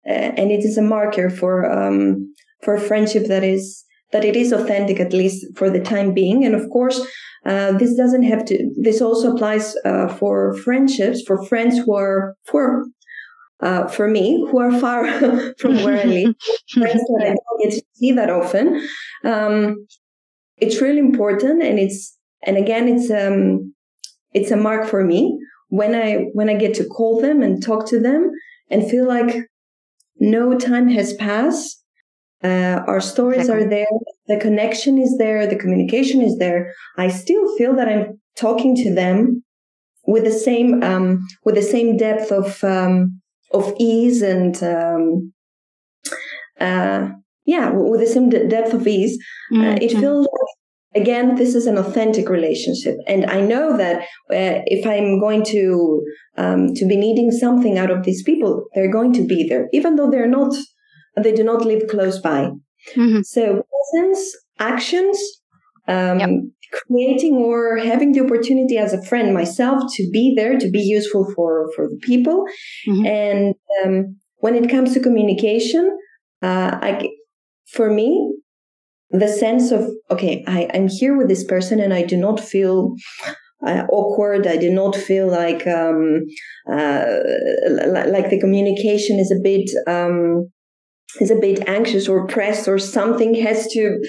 uh, 0.07 0.31
and 0.37 0.51
it 0.51 0.63
is 0.63 0.77
a 0.77 0.81
marker 0.81 1.29
for 1.29 1.69
um, 1.71 2.33
for 2.61 2.77
friendship 2.77 3.27
that 3.27 3.43
is 3.43 3.83
that 4.11 4.23
it 4.23 4.35
is 4.35 4.51
authentic 4.51 4.99
at 4.99 5.11
least 5.11 5.45
for 5.57 5.69
the 5.69 5.81
time 5.81 6.13
being. 6.13 6.45
And 6.45 6.53
of 6.53 6.69
course, 6.69 7.01
uh, 7.45 7.71
this 7.73 7.95
doesn't 7.95 8.23
have 8.23 8.45
to. 8.45 8.71
This 8.79 9.01
also 9.01 9.33
applies 9.33 9.75
uh, 9.83 10.07
for 10.07 10.53
friendships 10.57 11.23
for 11.25 11.43
friends 11.45 11.79
who 11.79 11.95
are 11.95 12.35
for 12.45 12.85
uh, 13.63 13.87
for 13.87 14.07
me 14.07 14.45
who 14.49 14.59
are 14.59 14.77
far 14.79 15.07
from 15.57 15.83
where 15.83 15.99
I 15.99 16.03
live, 16.03 16.35
that 16.75 17.21
I 17.21 17.35
don't 17.35 17.61
get 17.61 17.71
to 17.71 17.83
see 17.93 18.11
that 18.11 18.29
often. 18.29 18.87
Um, 19.23 19.87
it's 20.57 20.81
really 20.81 20.99
important, 20.99 21.63
and 21.63 21.79
it's 21.79 22.17
and 22.45 22.57
again, 22.57 22.87
it's 22.87 23.09
um, 23.09 23.73
it's 24.33 24.51
a 24.51 24.57
mark 24.57 24.87
for 24.87 25.03
me 25.03 25.39
when 25.69 25.95
I 25.95 26.25
when 26.33 26.49
I 26.49 26.55
get 26.55 26.73
to 26.75 26.85
call 26.85 27.21
them 27.21 27.41
and 27.41 27.63
talk 27.63 27.87
to 27.87 27.99
them 27.99 28.31
and 28.69 28.89
feel 28.89 29.07
like 29.07 29.35
no 30.19 30.57
time 30.57 30.89
has 30.89 31.13
passed. 31.13 31.79
Uh, 32.43 32.83
our 32.87 32.99
stories 32.99 33.49
are 33.49 33.63
there, 33.69 33.87
the 34.27 34.37
connection 34.37 34.97
is 34.97 35.17
there, 35.17 35.47
the 35.47 35.55
communication 35.55 36.21
is 36.21 36.37
there. 36.39 36.73
I 36.97 37.07
still 37.07 37.55
feel 37.57 37.73
that 37.77 37.87
I'm 37.87 38.19
talking 38.35 38.75
to 38.83 38.93
them 38.93 39.45
with 40.05 40.25
the 40.25 40.31
same 40.31 40.83
um, 40.83 41.25
with 41.45 41.55
the 41.55 41.61
same 41.61 41.95
depth 41.95 42.31
of 42.31 42.61
um, 42.63 43.21
of 43.53 43.73
ease 43.79 44.21
and 44.21 44.61
um, 44.63 45.33
uh, 46.59 47.09
yeah, 47.45 47.71
with 47.71 47.99
the 47.99 48.07
same 48.07 48.29
depth 48.29 48.73
of 48.73 48.87
ease. 48.87 49.17
Mm-hmm. 49.51 49.63
Uh, 49.63 49.75
it 49.81 49.91
feels 49.91 50.27
like, 50.27 51.01
again, 51.03 51.35
this 51.35 51.55
is 51.55 51.67
an 51.67 51.77
authentic 51.77 52.29
relationship, 52.29 52.95
and 53.07 53.25
I 53.25 53.41
know 53.41 53.77
that 53.77 54.01
uh, 54.31 54.61
if 54.65 54.85
I'm 54.85 55.19
going 55.19 55.43
to 55.45 56.03
um, 56.37 56.73
to 56.75 56.85
be 56.87 56.95
needing 56.95 57.31
something 57.31 57.77
out 57.77 57.91
of 57.91 58.03
these 58.03 58.23
people, 58.23 58.65
they're 58.73 58.91
going 58.91 59.13
to 59.13 59.25
be 59.25 59.47
there, 59.47 59.67
even 59.73 59.95
though 59.95 60.09
they're 60.09 60.27
not, 60.27 60.53
they 61.15 61.33
do 61.33 61.43
not 61.43 61.65
live 61.65 61.87
close 61.89 62.19
by. 62.19 62.49
Mm-hmm. 62.95 63.21
So 63.21 63.63
presence, 63.91 64.37
actions, 64.59 65.17
um, 65.87 66.19
yep. 66.19 66.29
creating 66.71 67.35
or 67.35 67.77
having 67.77 68.11
the 68.11 68.21
opportunity 68.21 68.77
as 68.77 68.93
a 68.93 69.03
friend 69.03 69.33
myself 69.33 69.83
to 69.95 70.09
be 70.11 70.33
there 70.35 70.57
to 70.57 70.69
be 70.69 70.81
useful 70.81 71.31
for 71.35 71.69
for 71.75 71.89
the 71.89 71.97
people 72.01 72.45
mm-hmm. 72.87 73.05
and 73.05 73.55
um, 73.83 74.15
when 74.37 74.55
it 74.55 74.69
comes 74.69 74.93
to 74.93 74.99
communication 74.99 75.97
uh, 76.41 76.77
I, 76.81 77.09
for 77.71 77.91
me 77.91 78.33
the 79.11 79.27
sense 79.27 79.71
of 79.71 79.89
okay 80.09 80.43
I, 80.47 80.69
i'm 80.73 80.87
here 80.87 81.15
with 81.17 81.27
this 81.27 81.43
person 81.43 81.79
and 81.79 81.93
i 81.93 82.03
do 82.03 82.17
not 82.17 82.39
feel 82.39 82.95
uh, 83.65 83.85
awkward. 83.91 84.45
I 84.45 84.57
do 84.57 84.69
not 84.69 84.95
feel 84.95 85.27
like 85.27 85.65
um, 85.67 86.25
uh, 86.69 87.05
like 87.69 88.29
the 88.29 88.39
communication 88.39 89.19
is 89.19 89.31
a 89.31 89.41
bit 89.41 89.69
um, 89.87 90.51
is 91.19 91.31
a 91.31 91.35
bit 91.35 91.67
anxious 91.67 92.07
or 92.09 92.27
pressed 92.27 92.67
or 92.67 92.79
something 92.79 93.35
has 93.35 93.67
to 93.67 93.99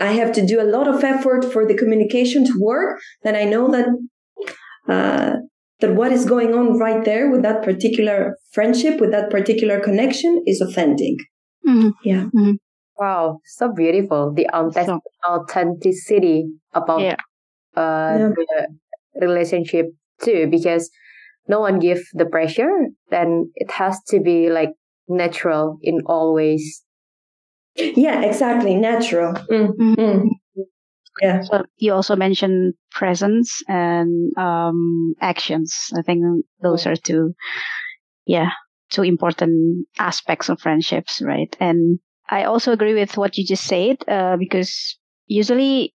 i 0.00 0.12
have 0.12 0.32
to 0.32 0.44
do 0.46 0.60
a 0.60 0.70
lot 0.76 0.88
of 0.88 1.02
effort 1.04 1.44
for 1.44 1.66
the 1.66 1.74
communication 1.74 2.44
to 2.44 2.52
work 2.60 2.98
then 3.22 3.34
i 3.36 3.44
know 3.44 3.70
that 3.70 3.86
uh, 4.88 5.34
that 5.80 5.94
what 5.94 6.12
is 6.12 6.24
going 6.24 6.54
on 6.54 6.78
right 6.78 7.04
there 7.04 7.30
with 7.30 7.42
that 7.42 7.62
particular 7.62 8.36
friendship, 8.52 9.00
with 9.00 9.10
that 9.10 9.30
particular 9.30 9.80
connection 9.80 10.42
is 10.46 10.60
authentic. 10.60 11.14
Mm-hmm. 11.66 11.88
Yeah. 12.04 12.24
Mm-hmm. 12.24 12.52
Wow, 12.98 13.40
so 13.44 13.72
beautiful. 13.72 14.32
The 14.34 14.46
authentic- 14.50 15.02
authenticity 15.28 16.44
about 16.72 17.00
yeah. 17.00 17.16
Uh, 17.76 18.16
Yeah. 18.18 18.28
the 18.36 19.26
relationship 19.26 19.86
too, 20.20 20.46
because 20.48 20.90
no 21.48 21.60
one 21.60 21.80
give 21.80 22.02
the 22.12 22.26
pressure, 22.26 22.70
then 23.10 23.50
it 23.56 23.70
has 23.72 23.98
to 24.08 24.20
be 24.20 24.48
like 24.50 24.70
natural 25.08 25.78
in 25.82 26.02
all 26.06 26.34
ways. 26.34 26.83
Yeah, 27.76 28.22
exactly. 28.22 28.74
Natural. 28.76 29.34
Mm, 29.50 29.74
Mhm. 29.76 29.96
mm. 29.96 30.30
Yeah. 31.22 31.42
So 31.42 31.64
you 31.78 31.92
also 31.94 32.16
mentioned 32.16 32.74
presence 32.92 33.62
and 33.68 34.36
um, 34.38 35.14
actions. 35.20 35.90
I 35.96 36.02
think 36.02 36.44
those 36.62 36.86
are 36.86 36.96
two, 36.96 37.34
yeah, 38.26 38.50
two 38.90 39.02
important 39.02 39.86
aspects 39.98 40.48
of 40.50 40.60
friendships, 40.60 41.22
right? 41.22 41.54
And 41.60 42.00
I 42.30 42.44
also 42.44 42.72
agree 42.72 42.94
with 42.94 43.16
what 43.16 43.38
you 43.38 43.46
just 43.46 43.64
said, 43.64 43.98
uh, 44.08 44.36
because 44.38 44.98
usually 45.26 45.93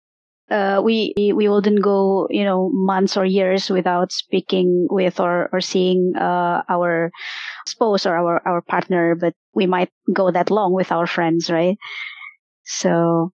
uh, 0.49 0.81
we 0.83 1.13
we 1.17 1.47
wouldn't 1.49 1.81
go, 1.81 2.27
you 2.29 2.43
know, 2.43 2.69
months 2.73 3.17
or 3.17 3.25
years 3.25 3.69
without 3.69 4.11
speaking 4.11 4.87
with 4.89 5.19
or 5.19 5.49
or 5.51 5.61
seeing 5.61 6.13
uh, 6.17 6.63
our 6.69 7.11
spouse 7.67 8.05
or 8.05 8.15
our 8.15 8.41
our 8.47 8.61
partner, 8.61 9.15
but 9.15 9.33
we 9.55 9.67
might 9.67 9.91
go 10.13 10.31
that 10.31 10.51
long 10.51 10.73
with 10.73 10.91
our 10.91 11.07
friends, 11.07 11.49
right? 11.49 11.77
So 12.65 13.31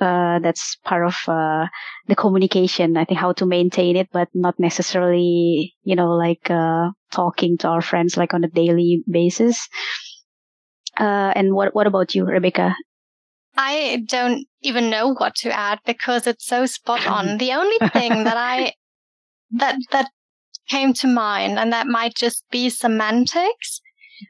uh, 0.00 0.38
that's 0.40 0.76
part 0.84 1.06
of 1.06 1.16
uh, 1.28 1.66
the 2.08 2.16
communication. 2.16 2.96
I 2.96 3.04
think 3.04 3.20
how 3.20 3.32
to 3.34 3.46
maintain 3.46 3.96
it, 3.96 4.08
but 4.12 4.28
not 4.34 4.58
necessarily, 4.58 5.74
you 5.84 5.96
know, 5.96 6.12
like 6.12 6.50
uh, 6.50 6.90
talking 7.12 7.58
to 7.58 7.68
our 7.68 7.82
friends 7.82 8.16
like 8.16 8.34
on 8.34 8.44
a 8.44 8.48
daily 8.48 9.04
basis. 9.10 9.68
Uh, 10.98 11.32
and 11.36 11.54
what 11.54 11.74
what 11.74 11.86
about 11.86 12.14
you, 12.14 12.24
Rebekka? 12.24 12.74
I 13.56 14.04
don't 14.06 14.46
even 14.62 14.90
know 14.90 15.14
what 15.14 15.34
to 15.36 15.50
add 15.50 15.80
because 15.84 16.26
it's 16.26 16.46
so 16.46 16.66
spot 16.66 17.06
on. 17.06 17.38
The 17.38 17.52
only 17.52 17.78
thing 17.92 18.24
that 18.24 18.36
I 18.36 18.72
that 19.52 19.76
that 19.90 20.10
came 20.68 20.92
to 20.94 21.06
mind, 21.06 21.58
and 21.58 21.72
that 21.72 21.86
might 21.86 22.14
just 22.14 22.44
be 22.50 22.70
semantics, 22.70 23.80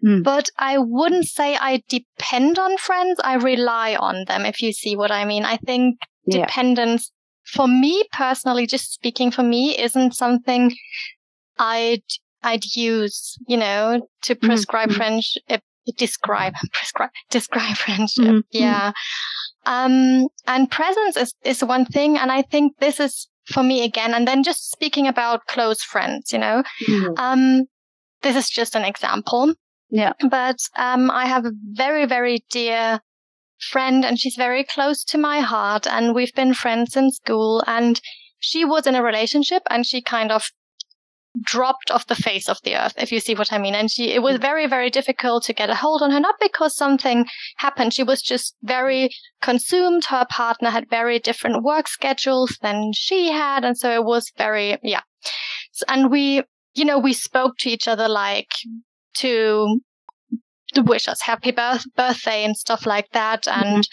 Mm. 0.04 0.22
but 0.22 0.50
I 0.58 0.76
wouldn't 0.76 1.26
say 1.28 1.56
I 1.56 1.82
depend 1.88 2.58
on 2.58 2.76
friends. 2.76 3.18
I 3.24 3.36
rely 3.36 3.96
on 3.96 4.26
them. 4.26 4.44
If 4.44 4.60
you 4.60 4.70
see 4.70 4.94
what 4.96 5.10
I 5.10 5.24
mean, 5.24 5.44
I 5.46 5.56
think 5.56 5.96
Yeah. 6.26 6.44
dependence 6.44 7.10
for 7.46 7.66
me 7.66 8.04
personally, 8.12 8.66
just 8.66 8.92
speaking 8.92 9.30
for 9.30 9.42
me, 9.42 9.78
isn't 9.78 10.14
something 10.14 10.74
I'd 11.58 12.02
I'd 12.42 12.64
use, 12.76 13.36
you 13.48 13.56
know, 13.56 14.06
to 14.22 14.34
prescribe 14.36 14.90
mhm. 14.90 14.96
friendship, 14.96 15.62
describe, 15.96 16.52
prescribe, 16.72 17.10
describe 17.30 17.76
friendship. 17.76 18.24
Mhm, 18.24 18.34
mhm. 18.38 18.42
Yeah. 18.50 18.92
Um, 19.66 20.28
and 20.46 20.70
presence 20.70 21.16
is, 21.16 21.34
is 21.44 21.62
one 21.64 21.84
thing. 21.84 22.16
And 22.16 22.30
I 22.32 22.42
think 22.42 22.72
this 22.80 23.00
is 23.00 23.28
for 23.46 23.62
me 23.62 23.84
again. 23.84 24.14
And 24.14 24.26
then 24.26 24.42
just 24.42 24.70
speaking 24.70 25.06
about 25.06 25.46
close 25.46 25.82
friends, 25.82 26.32
you 26.32 26.38
know, 26.38 26.62
Mm. 26.88 27.18
um, 27.18 27.62
this 28.22 28.36
is 28.36 28.48
just 28.50 28.74
an 28.74 28.84
example. 28.84 29.54
Yeah. 29.90 30.12
But, 30.28 30.56
um, 30.76 31.10
I 31.10 31.26
have 31.26 31.46
a 31.46 31.52
very, 31.72 32.06
very 32.06 32.44
dear 32.50 33.00
friend 33.70 34.04
and 34.04 34.18
she's 34.18 34.36
very 34.36 34.64
close 34.64 35.02
to 35.04 35.18
my 35.18 35.40
heart 35.40 35.86
and 35.86 36.14
we've 36.14 36.34
been 36.34 36.54
friends 36.54 36.96
in 36.96 37.10
school 37.10 37.62
and 37.66 38.00
she 38.38 38.64
was 38.64 38.86
in 38.86 38.94
a 38.94 39.02
relationship 39.02 39.62
and 39.68 39.84
she 39.84 40.00
kind 40.00 40.30
of 40.30 40.44
dropped 41.42 41.90
off 41.90 42.06
the 42.06 42.14
face 42.14 42.48
of 42.48 42.58
the 42.64 42.74
earth, 42.74 42.94
if 42.96 43.12
you 43.12 43.20
see 43.20 43.34
what 43.34 43.52
I 43.52 43.58
mean. 43.58 43.74
And 43.74 43.90
she, 43.90 44.12
it 44.12 44.22
was 44.22 44.38
very, 44.38 44.66
very 44.66 44.90
difficult 44.90 45.44
to 45.44 45.52
get 45.52 45.70
a 45.70 45.74
hold 45.74 46.02
on 46.02 46.10
her, 46.10 46.20
not 46.20 46.36
because 46.40 46.74
something 46.76 47.26
happened. 47.56 47.94
She 47.94 48.02
was 48.02 48.22
just 48.22 48.56
very 48.62 49.10
consumed. 49.40 50.06
Her 50.06 50.26
partner 50.28 50.70
had 50.70 50.90
very 50.90 51.18
different 51.18 51.62
work 51.62 51.88
schedules 51.88 52.58
than 52.62 52.92
she 52.94 53.30
had. 53.30 53.64
And 53.64 53.76
so 53.76 53.92
it 53.92 54.04
was 54.04 54.32
very, 54.36 54.78
yeah. 54.82 55.02
And 55.86 56.10
we, 56.10 56.42
you 56.74 56.84
know, 56.84 56.98
we 56.98 57.12
spoke 57.12 57.56
to 57.58 57.70
each 57.70 57.86
other 57.86 58.08
like 58.08 58.50
to, 59.18 59.80
to 60.74 60.82
wish 60.82 61.08
us 61.08 61.22
happy 61.22 61.50
birth- 61.50 61.86
birthday 61.94 62.44
and 62.44 62.56
stuff 62.56 62.86
like 62.86 63.10
that. 63.12 63.46
And, 63.46 63.88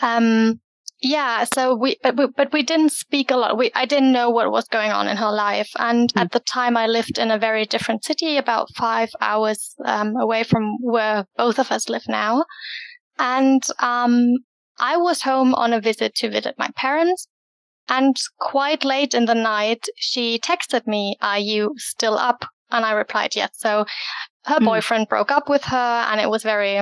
um, 0.00 0.60
yeah, 1.04 1.44
so 1.44 1.74
we, 1.74 1.96
but 2.02 2.16
we, 2.16 2.26
but 2.26 2.52
we 2.52 2.62
didn't 2.62 2.92
speak 2.92 3.30
a 3.30 3.36
lot. 3.36 3.58
We, 3.58 3.70
I 3.74 3.84
didn't 3.84 4.12
know 4.12 4.30
what 4.30 4.50
was 4.50 4.66
going 4.68 4.90
on 4.90 5.06
in 5.06 5.16
her 5.18 5.30
life. 5.30 5.70
And 5.78 6.12
Mm. 6.14 6.22
at 6.22 6.32
the 6.32 6.40
time 6.40 6.76
I 6.76 6.86
lived 6.86 7.18
in 7.18 7.30
a 7.30 7.38
very 7.38 7.64
different 7.66 8.04
city, 8.04 8.36
about 8.38 8.68
five 8.74 9.10
hours, 9.20 9.74
um, 9.84 10.16
away 10.16 10.42
from 10.44 10.76
where 10.80 11.26
both 11.36 11.58
of 11.58 11.70
us 11.70 11.88
live 11.88 12.08
now. 12.08 12.44
And, 13.18 13.62
um, 13.80 14.16
I 14.78 14.96
was 14.96 15.22
home 15.22 15.54
on 15.54 15.72
a 15.72 15.80
visit 15.80 16.14
to 16.16 16.30
visit 16.30 16.54
my 16.58 16.70
parents. 16.74 17.28
And 17.88 18.16
quite 18.40 18.82
late 18.84 19.14
in 19.14 19.26
the 19.26 19.34
night, 19.34 19.84
she 19.96 20.38
texted 20.38 20.86
me, 20.86 21.16
are 21.20 21.38
you 21.38 21.74
still 21.76 22.16
up? 22.18 22.46
And 22.70 22.84
I 22.84 22.92
replied, 22.92 23.36
yes. 23.36 23.50
So 23.52 23.84
her 24.46 24.58
Mm. 24.58 24.64
boyfriend 24.64 25.08
broke 25.08 25.30
up 25.30 25.48
with 25.48 25.64
her 25.64 26.06
and 26.10 26.20
it 26.20 26.30
was 26.30 26.42
very 26.42 26.80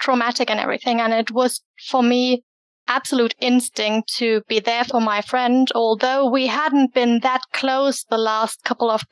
traumatic 0.00 0.50
and 0.50 0.60
everything. 0.60 1.00
And 1.00 1.12
it 1.12 1.30
was 1.30 1.62
for 1.88 2.02
me 2.02 2.42
absolute 2.90 3.34
instinct 3.40 4.12
to 4.18 4.42
be 4.48 4.58
there 4.60 4.84
for 4.84 5.00
my 5.00 5.20
friend, 5.22 5.68
although 5.74 6.28
we 6.28 6.46
hadn't 6.48 6.92
been 6.94 7.20
that 7.20 7.42
close 7.52 8.04
the 8.10 8.18
last 8.18 8.62
couple 8.64 8.90
of 8.90 9.02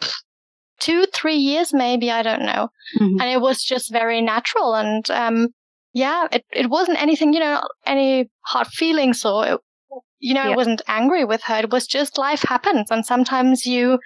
two, 0.80 1.06
three 1.14 1.36
years, 1.36 1.72
maybe. 1.72 2.10
I 2.10 2.22
don't 2.22 2.44
know. 2.52 2.68
Mhm. 3.00 3.20
And 3.20 3.28
it 3.34 3.40
was 3.40 3.62
just 3.72 3.92
very 4.00 4.20
natural. 4.20 4.74
And, 4.74 5.10
um, 5.10 5.48
yeah, 5.92 6.26
it, 6.30 6.44
it 6.52 6.68
wasn't 6.70 7.00
anything, 7.02 7.32
you 7.32 7.40
know, 7.40 7.60
any 7.86 8.28
hard 8.52 8.68
feelings 8.68 9.24
or, 9.24 9.46
it, 9.46 9.60
you 10.20 10.34
know, 10.34 10.44
Yeah. 10.44 10.52
I 10.52 10.56
wasn't 10.56 10.82
angry 10.86 11.24
with 11.24 11.42
her. 11.44 11.58
It 11.64 11.70
was 11.72 11.86
just 11.86 12.18
life 12.18 12.42
happens. 12.42 12.90
And 12.90 13.04
sometimes 13.06 13.66
you, 13.66 13.98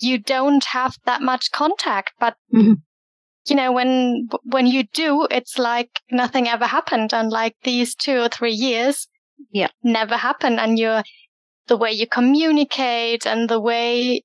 you 0.00 0.18
don't 0.18 0.64
have 0.64 0.94
that 1.04 1.22
much 1.22 1.50
contact, 1.50 2.12
but 2.20 2.34
Mhm. 2.54 2.76
You 3.48 3.56
know, 3.56 3.72
when, 3.72 4.28
when 4.44 4.66
you 4.66 4.84
do, 4.92 5.26
it's 5.30 5.58
like 5.58 5.90
nothing 6.10 6.48
ever 6.48 6.66
happened. 6.66 7.12
And 7.14 7.30
like 7.30 7.56
these 7.62 7.94
two 7.94 8.18
or 8.20 8.28
three 8.28 8.52
years 8.52 9.08
Yeah. 9.52 9.68
never 9.82 10.16
happened. 10.16 10.58
And 10.60 10.78
you're, 10.78 11.02
the 11.68 11.76
way 11.76 11.92
you 11.92 12.06
communicate 12.06 13.26
and 13.26 13.48
the 13.48 13.60
way 13.60 14.22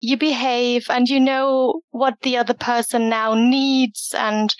you 0.00 0.16
behave 0.16 0.86
and 0.90 1.08
you 1.08 1.20
know 1.20 1.82
what 1.90 2.14
the 2.22 2.36
other 2.36 2.54
person 2.54 3.08
now 3.08 3.34
needs 3.34 4.14
and, 4.18 4.54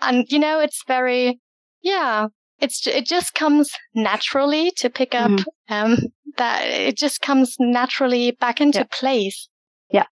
and 0.00 0.26
you 0.28 0.38
know, 0.38 0.58
it's 0.60 0.82
very, 0.88 1.38
yeah, 1.82 2.26
it's, 2.58 2.86
it 2.86 3.06
just 3.06 3.34
comes 3.34 3.70
naturally 3.94 4.72
to 4.72 4.90
pick 4.90 5.14
up, 5.14 5.30
Mhm. 5.30 5.44
um, 5.68 5.98
that 6.36 6.62
it 6.64 6.96
just 6.96 7.20
comes 7.20 7.56
naturally 7.60 8.32
back 8.32 8.60
into 8.60 8.78
Yeah. 8.80 8.84
place. 8.90 9.48
Yeah. 9.90 10.06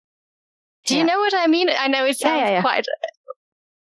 Do 0.87 0.95
you 0.95 1.01
Yeah. 1.01 1.07
know 1.07 1.19
what 1.19 1.35
I 1.35 1.47
mean? 1.47 1.69
I 1.71 1.89
know 1.89 2.05
it 2.05 2.19
sounds 2.19 2.51
yeah. 2.51 2.61
quite, 2.61 2.87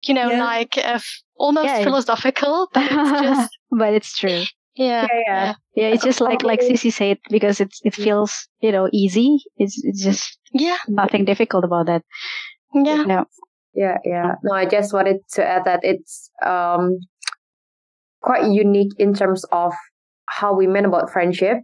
you 0.07 0.13
know, 0.13 0.29
Yeah. 0.31 0.43
like 0.43 0.77
uh, 0.77 0.99
almost 1.37 1.65
Yeah, 1.67 1.77
yeah. 1.79 1.83
philosophical, 1.83 2.67
but 2.73 2.83
it's 2.91 3.21
just, 3.21 3.57
but 3.71 3.93
it's 3.93 4.17
true. 4.17 4.43
yeah, 4.75 5.07
Yeah, 5.11 5.21
yeah. 5.27 5.53
Yeah, 5.75 5.87
it's 5.93 6.03
just 6.03 6.21
like 6.21 6.43
like 6.43 6.59
Probably- 6.59 6.77
Sisi 6.77 6.91
said 6.93 7.17
because 7.29 7.59
it's 7.61 7.79
it 7.83 7.95
feels 7.95 8.47
you 8.61 8.71
know 8.71 8.89
easy. 8.93 9.37
It's 9.57 9.81
it's 9.83 10.03
just 10.03 10.37
yeah, 10.53 10.77
nothing 10.87 11.25
difficult 11.25 11.63
about 11.65 11.85
that. 11.87 12.03
yeah, 12.73 13.03
Yeah. 13.07 13.23
Yeah, 13.73 13.97
yeah. 14.03 14.35
No, 14.43 14.53
I 14.55 14.65
just 14.65 14.93
wanted 14.93 15.17
to 15.33 15.45
add 15.45 15.63
that 15.65 15.81
it's 15.83 16.31
um 16.45 16.97
quite 18.21 18.43
unique 18.51 18.91
in 18.97 19.13
terms 19.13 19.45
of 19.51 19.73
how 20.27 20.53
we 20.53 20.67
meant 20.67 20.85
about 20.85 21.09
friendship 21.11 21.57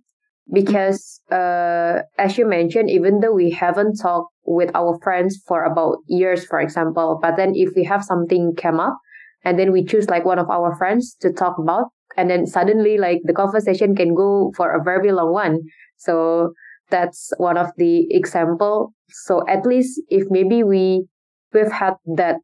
because 0.54 1.22
uh 1.32 2.02
as 2.18 2.38
you 2.38 2.46
mentioned, 2.48 2.90
even 2.90 3.20
though 3.20 3.34
we 3.34 3.50
haven't 3.52 3.96
talked 3.96 4.32
with 4.46 4.70
our 4.76 5.00
friends 5.04 5.42
for 5.48 5.64
about 5.64 5.98
years, 6.08 6.46
for 6.46 6.60
example, 6.60 7.20
but 7.22 7.36
then 7.36 7.54
if 7.56 7.70
we 7.76 7.84
have 7.84 8.04
something 8.04 8.54
come 8.56 8.80
up 8.80 8.98
and 9.44 9.58
then 9.60 9.72
we 9.72 9.84
choose 9.84 10.10
like 10.10 10.26
one 10.26 10.40
of 10.40 10.50
our 10.50 10.76
friends 10.78 11.16
to 11.22 11.32
talk 11.32 11.58
about 11.58 11.86
and 12.18 12.30
then 12.30 12.46
suddenly 12.46 12.98
like 12.98 13.22
the 13.24 13.34
conversation 13.34 13.96
can 13.96 14.14
go 14.14 14.52
for 14.56 14.72
a 14.72 14.84
very 14.84 15.12
long 15.12 15.32
one. 15.34 15.60
So 15.98 16.54
that's 16.90 17.32
one 17.38 17.58
of 17.58 17.72
the 17.78 18.06
example. 18.10 18.94
So 19.10 19.44
at 19.48 19.66
least 19.66 20.02
if 20.10 20.26
maybe 20.30 20.64
we 20.64 21.06
we've 21.54 21.72
had 21.72 21.96
that 22.16 22.38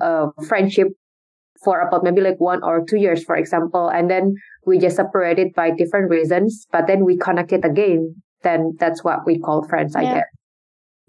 uh, 0.00 0.28
friendship 0.46 0.88
for 1.64 1.80
about 1.80 2.04
maybe 2.04 2.20
like 2.20 2.38
one 2.40 2.62
or 2.62 2.84
two 2.84 2.96
years, 2.98 3.24
for 3.24 3.36
example, 3.36 3.88
and 3.88 4.10
then 4.10 4.34
we 4.66 4.78
just 4.78 4.96
separated 4.96 5.54
by 5.54 5.70
different 5.70 6.10
reasons, 6.10 6.66
but 6.72 6.86
then 6.86 7.04
we 7.04 7.16
connected 7.16 7.64
again, 7.64 8.14
then 8.42 8.76
that's 8.78 9.02
what 9.04 9.26
we 9.26 9.38
call 9.38 9.66
friends, 9.68 9.96
I 9.96 10.02
Yeah. 10.02 10.14
guess. 10.14 10.24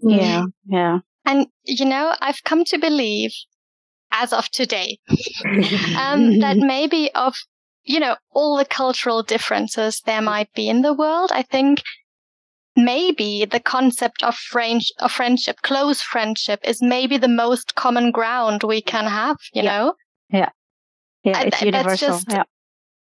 Yeah. 0.00 0.44
Yeah. 0.66 0.98
And 1.24 1.46
you 1.64 1.84
know, 1.84 2.14
I've 2.20 2.42
come 2.44 2.64
to 2.64 2.78
believe, 2.78 3.32
as 4.10 4.32
of 4.32 4.48
today, 4.50 4.98
um, 5.96 6.38
that 6.40 6.56
maybe 6.56 7.10
of 7.14 7.34
you 7.84 8.00
know 8.00 8.16
all 8.32 8.56
the 8.56 8.64
cultural 8.64 9.22
differences 9.22 10.00
there 10.06 10.22
might 10.22 10.52
be 10.54 10.68
in 10.68 10.82
the 10.82 10.94
world, 10.94 11.30
I 11.32 11.42
think 11.42 11.82
maybe 12.76 13.44
the 13.44 13.60
concept 13.60 14.22
of 14.22 14.34
friend 14.34 14.80
of 15.00 15.12
friendship, 15.12 15.56
close 15.62 16.00
friendship, 16.00 16.60
is 16.64 16.80
maybe 16.82 17.18
the 17.18 17.28
most 17.28 17.74
common 17.74 18.10
ground 18.10 18.62
we 18.62 18.80
can 18.80 19.04
have. 19.04 19.36
You 19.52 19.62
yeah. 19.62 19.70
know. 19.70 19.94
Yeah. 20.32 20.50
Yeah, 21.24 21.42
it's 21.42 21.62
universal. 21.62 22.08
Just, 22.08 22.30
yeah. 22.30 22.44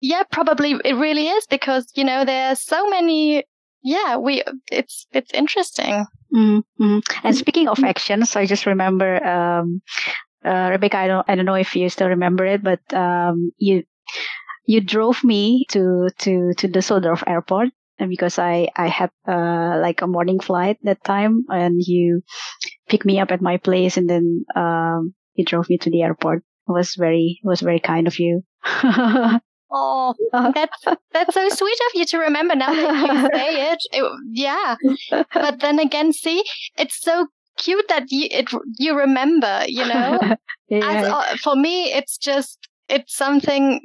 Yeah, 0.00 0.22
probably 0.30 0.72
it 0.84 0.94
really 0.94 1.28
is 1.28 1.46
because 1.46 1.90
you 1.94 2.04
know 2.04 2.24
there's 2.24 2.60
so 2.60 2.90
many. 2.90 3.44
Yeah, 3.82 4.16
we 4.16 4.42
it's 4.70 5.06
it's 5.12 5.32
interesting. 5.32 6.06
Mm-hmm. 6.34 6.98
And 7.24 7.36
speaking 7.36 7.68
of 7.68 7.82
actions, 7.84 8.36
I 8.36 8.46
just 8.46 8.66
remember 8.66 9.24
um, 9.24 9.80
uh, 10.44 10.70
Rebekka. 10.70 10.94
I 10.94 11.06
don't 11.06 11.24
I 11.28 11.34
don't 11.36 11.46
know 11.46 11.54
if 11.54 11.74
you 11.76 11.88
still 11.88 12.08
remember 12.08 12.44
it, 12.44 12.62
but 12.62 12.80
um, 12.92 13.52
you 13.58 13.84
you 14.66 14.80
drove 14.80 15.22
me 15.24 15.64
to 15.70 16.08
to 16.18 16.52
to 16.58 16.68
Düsseldorf 16.68 17.22
airport 17.26 17.68
because 18.08 18.38
I 18.38 18.68
I 18.76 18.88
had 18.88 19.10
uh, 19.28 19.78
like 19.80 20.02
a 20.02 20.06
morning 20.06 20.40
flight 20.40 20.78
that 20.82 21.04
time, 21.04 21.44
and 21.48 21.80
you 21.80 22.22
picked 22.88 23.06
me 23.06 23.20
up 23.20 23.30
at 23.30 23.42
my 23.42 23.56
place, 23.56 23.96
and 23.96 24.08
then 24.10 24.44
um, 24.56 25.14
you 25.34 25.44
drove 25.44 25.68
me 25.70 25.78
to 25.78 25.90
the 25.90 26.02
airport. 26.02 26.42
Was 26.66 26.94
very 26.94 27.40
was 27.42 27.60
very 27.60 27.80
kind 27.80 28.06
of 28.06 28.18
you. 28.18 28.44
Oh, 29.74 30.14
that's 30.54 30.84
that's 31.12 31.34
so 31.34 31.48
sweet 31.48 31.78
of 31.88 31.94
you 31.94 32.04
to 32.06 32.18
remember 32.18 32.54
now 32.54 32.72
that 32.74 33.12
you 33.12 33.20
say 33.38 33.72
it. 33.72 33.78
it. 33.92 34.12
Yeah, 34.30 34.76
but 35.32 35.60
then 35.60 35.78
again, 35.78 36.12
see, 36.12 36.44
it's 36.76 37.00
so 37.00 37.28
cute 37.56 37.86
that 37.88 38.10
you 38.10 38.28
it 38.30 38.50
you 38.78 38.96
remember. 38.96 39.64
You 39.66 39.86
know, 39.86 40.18
yeah. 40.68 40.90
As, 40.90 41.06
uh, 41.06 41.36
for 41.42 41.56
me, 41.56 41.92
it's 41.92 42.18
just 42.18 42.68
it's 42.88 43.16
something. 43.16 43.80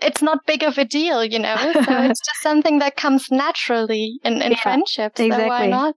It's 0.00 0.22
not 0.22 0.46
big 0.46 0.62
of 0.64 0.78
a 0.78 0.84
deal, 0.84 1.24
you 1.24 1.38
know. 1.38 1.56
So 1.56 2.02
it's 2.02 2.20
just 2.20 2.42
something 2.42 2.78
that 2.78 2.96
comes 2.96 3.28
naturally 3.30 4.18
in 4.24 4.42
in 4.42 4.52
yeah, 4.52 4.62
friendships. 4.62 5.20
Exactly. 5.20 5.44
So 5.44 5.48
why 5.48 5.66
not? 5.66 5.94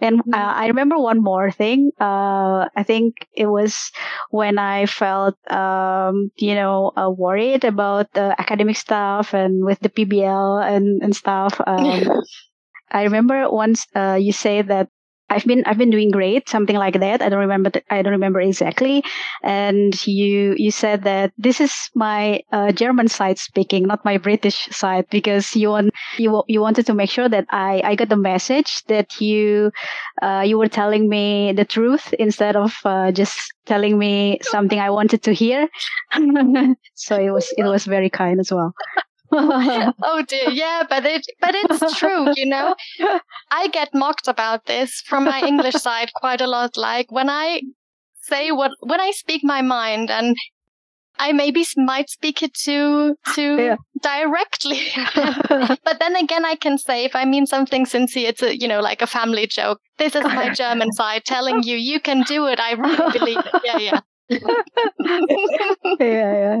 And 0.00 0.20
uh, 0.32 0.36
I 0.56 0.66
remember 0.66 0.98
one 0.98 1.22
more 1.22 1.50
thing. 1.50 1.90
Uh, 2.00 2.68
I 2.76 2.82
think 2.84 3.26
it 3.32 3.46
was 3.46 3.90
when 4.30 4.58
I 4.58 4.86
felt, 4.86 5.36
um, 5.50 6.30
you 6.36 6.54
know, 6.54 6.92
uh, 6.96 7.10
worried 7.10 7.64
about 7.64 8.12
the 8.12 8.34
academic 8.38 8.76
stuff 8.76 9.34
and 9.34 9.64
with 9.64 9.80
the 9.80 9.88
PBL 9.88 10.60
and, 10.60 11.02
and 11.02 11.14
stuff. 11.16 11.60
Um, 11.66 12.22
I 12.90 13.04
remember 13.04 13.50
once 13.50 13.86
uh, 13.96 14.18
you 14.20 14.32
say 14.32 14.62
that 14.62 14.88
I've 15.30 15.44
been 15.46 15.64
I've 15.66 15.78
been 15.78 15.90
doing 15.90 16.10
great, 16.10 16.48
something 16.48 16.76
like 16.76 17.00
that. 17.00 17.22
I 17.22 17.28
don't 17.28 17.40
remember 17.40 17.70
I 17.90 18.02
don't 18.02 18.12
remember 18.12 18.40
exactly. 18.40 19.02
And 19.42 19.94
you 20.06 20.54
you 20.56 20.70
said 20.70 21.02
that 21.04 21.32
this 21.38 21.60
is 21.60 21.72
my 21.94 22.40
uh, 22.52 22.72
German 22.72 23.08
side 23.08 23.38
speaking, 23.38 23.84
not 23.86 24.04
my 24.04 24.18
British 24.18 24.66
side, 24.70 25.06
because 25.10 25.56
you 25.56 25.70
want 25.70 25.92
you 26.18 26.44
you 26.46 26.60
wanted 26.60 26.86
to 26.86 26.94
make 26.94 27.10
sure 27.10 27.28
that 27.28 27.46
I 27.50 27.80
I 27.84 27.94
got 27.96 28.10
the 28.10 28.16
message 28.16 28.84
that 28.86 29.20
you 29.20 29.72
uh, 30.22 30.44
you 30.46 30.58
were 30.58 30.68
telling 30.68 31.08
me 31.08 31.52
the 31.52 31.64
truth 31.64 32.12
instead 32.18 32.54
of 32.56 32.74
uh, 32.84 33.10
just 33.10 33.36
telling 33.66 33.98
me 33.98 34.38
something 34.42 34.78
I 34.78 34.90
wanted 34.90 35.22
to 35.24 35.32
hear. 35.32 35.68
so 36.94 37.16
it 37.16 37.30
was 37.30 37.52
it 37.56 37.64
was 37.64 37.86
very 37.86 38.10
kind 38.10 38.40
as 38.40 38.52
well. 38.52 38.74
oh 40.02 40.24
dear, 40.28 40.50
yeah, 40.50 40.84
but 40.88 41.04
it 41.04 41.26
but 41.40 41.54
it's 41.54 41.98
true, 41.98 42.32
you 42.36 42.46
know. 42.46 42.74
I 43.50 43.68
get 43.68 43.94
mocked 43.94 44.28
about 44.28 44.66
this 44.66 45.02
from 45.06 45.24
my 45.24 45.40
English 45.40 45.74
side 45.74 46.10
quite 46.14 46.40
a 46.40 46.46
lot. 46.46 46.76
Like 46.76 47.10
when 47.10 47.28
I 47.28 47.62
say 48.22 48.52
what 48.52 48.70
when 48.80 49.00
I 49.00 49.10
speak 49.10 49.42
my 49.42 49.60
mind 49.60 50.10
and 50.10 50.36
I 51.18 51.32
maybe 51.32 51.64
might 51.76 52.10
speak 52.10 52.44
it 52.44 52.54
too 52.54 53.16
too 53.34 53.56
yeah. 53.56 53.76
directly. 54.02 54.86
but 55.16 55.98
then 55.98 56.14
again 56.14 56.44
I 56.44 56.54
can 56.54 56.78
say 56.78 57.04
if 57.04 57.16
I 57.16 57.24
mean 57.24 57.46
something 57.46 57.86
sincere, 57.86 58.28
it's 58.28 58.42
a 58.42 58.56
you 58.56 58.68
know, 58.68 58.80
like 58.80 59.02
a 59.02 59.06
family 59.08 59.48
joke. 59.48 59.80
This 59.98 60.14
is 60.14 60.22
my 60.22 60.50
German 60.50 60.92
side 60.92 61.24
telling 61.24 61.64
you 61.64 61.76
you 61.76 61.98
can 61.98 62.22
do 62.22 62.46
it. 62.46 62.60
I 62.60 62.72
really 62.72 63.18
believe 63.18 63.38
it. 63.38 63.62
Yeah, 63.64 63.78
yeah. 63.78 64.00
yeah, 66.00 66.58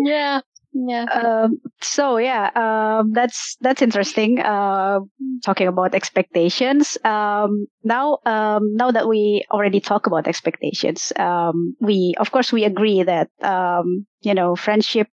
yeah 0.00 0.40
yeah. 0.74 1.04
Um, 1.04 1.60
so 1.80 2.16
yeah 2.16 2.50
um, 2.54 3.12
that's 3.12 3.56
that's 3.60 3.82
interesting 3.82 4.40
uh, 4.40 5.00
talking 5.44 5.68
about 5.68 5.94
expectations. 5.94 6.96
Um, 7.04 7.66
now 7.84 8.18
um, 8.24 8.74
now 8.74 8.90
that 8.90 9.06
we 9.08 9.44
already 9.50 9.80
talk 9.80 10.06
about 10.06 10.26
expectations 10.26 11.12
um, 11.16 11.76
we 11.80 12.14
of 12.18 12.30
course 12.30 12.52
we 12.52 12.64
agree 12.64 13.02
that 13.02 13.28
um, 13.42 14.06
you 14.22 14.34
know 14.34 14.56
friendship 14.56 15.08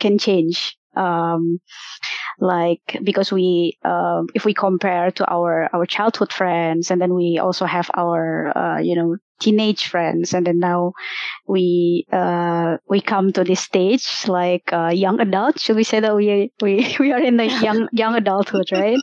can 0.00 0.18
change 0.18 0.76
like 2.40 2.98
because 3.02 3.32
we 3.32 3.78
if 4.34 4.44
we 4.44 4.54
compare 4.54 5.10
to 5.10 5.24
our 5.30 5.68
our 5.74 5.86
childhood 5.86 6.32
friends 6.32 6.90
and 6.90 7.00
then 7.00 7.14
we 7.14 7.38
also 7.38 7.64
have 7.64 7.90
our 7.96 8.56
uh, 8.56 8.78
you 8.78 8.94
know 8.94 9.16
teenage 9.40 9.86
friends 9.86 10.34
and 10.34 10.46
then 10.46 10.58
now 10.58 10.92
we 11.46 12.04
uh 12.12 12.76
we 12.88 13.00
come 13.00 13.32
to 13.32 13.44
this 13.44 13.60
stage 13.60 14.06
like 14.26 14.72
uh, 14.72 14.90
young 14.92 15.20
adult 15.20 15.60
should 15.60 15.76
we 15.76 15.84
say 15.84 16.00
that 16.00 16.14
we 16.16 16.52
we 16.60 16.96
we 17.00 17.12
are 17.12 17.20
in 17.20 17.36
the 17.36 17.46
young 17.46 17.88
young 17.92 18.14
adulthood 18.16 18.66
right 18.72 18.98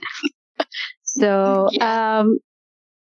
so 1.03 1.69
yeah. 1.71 2.19
um 2.19 2.39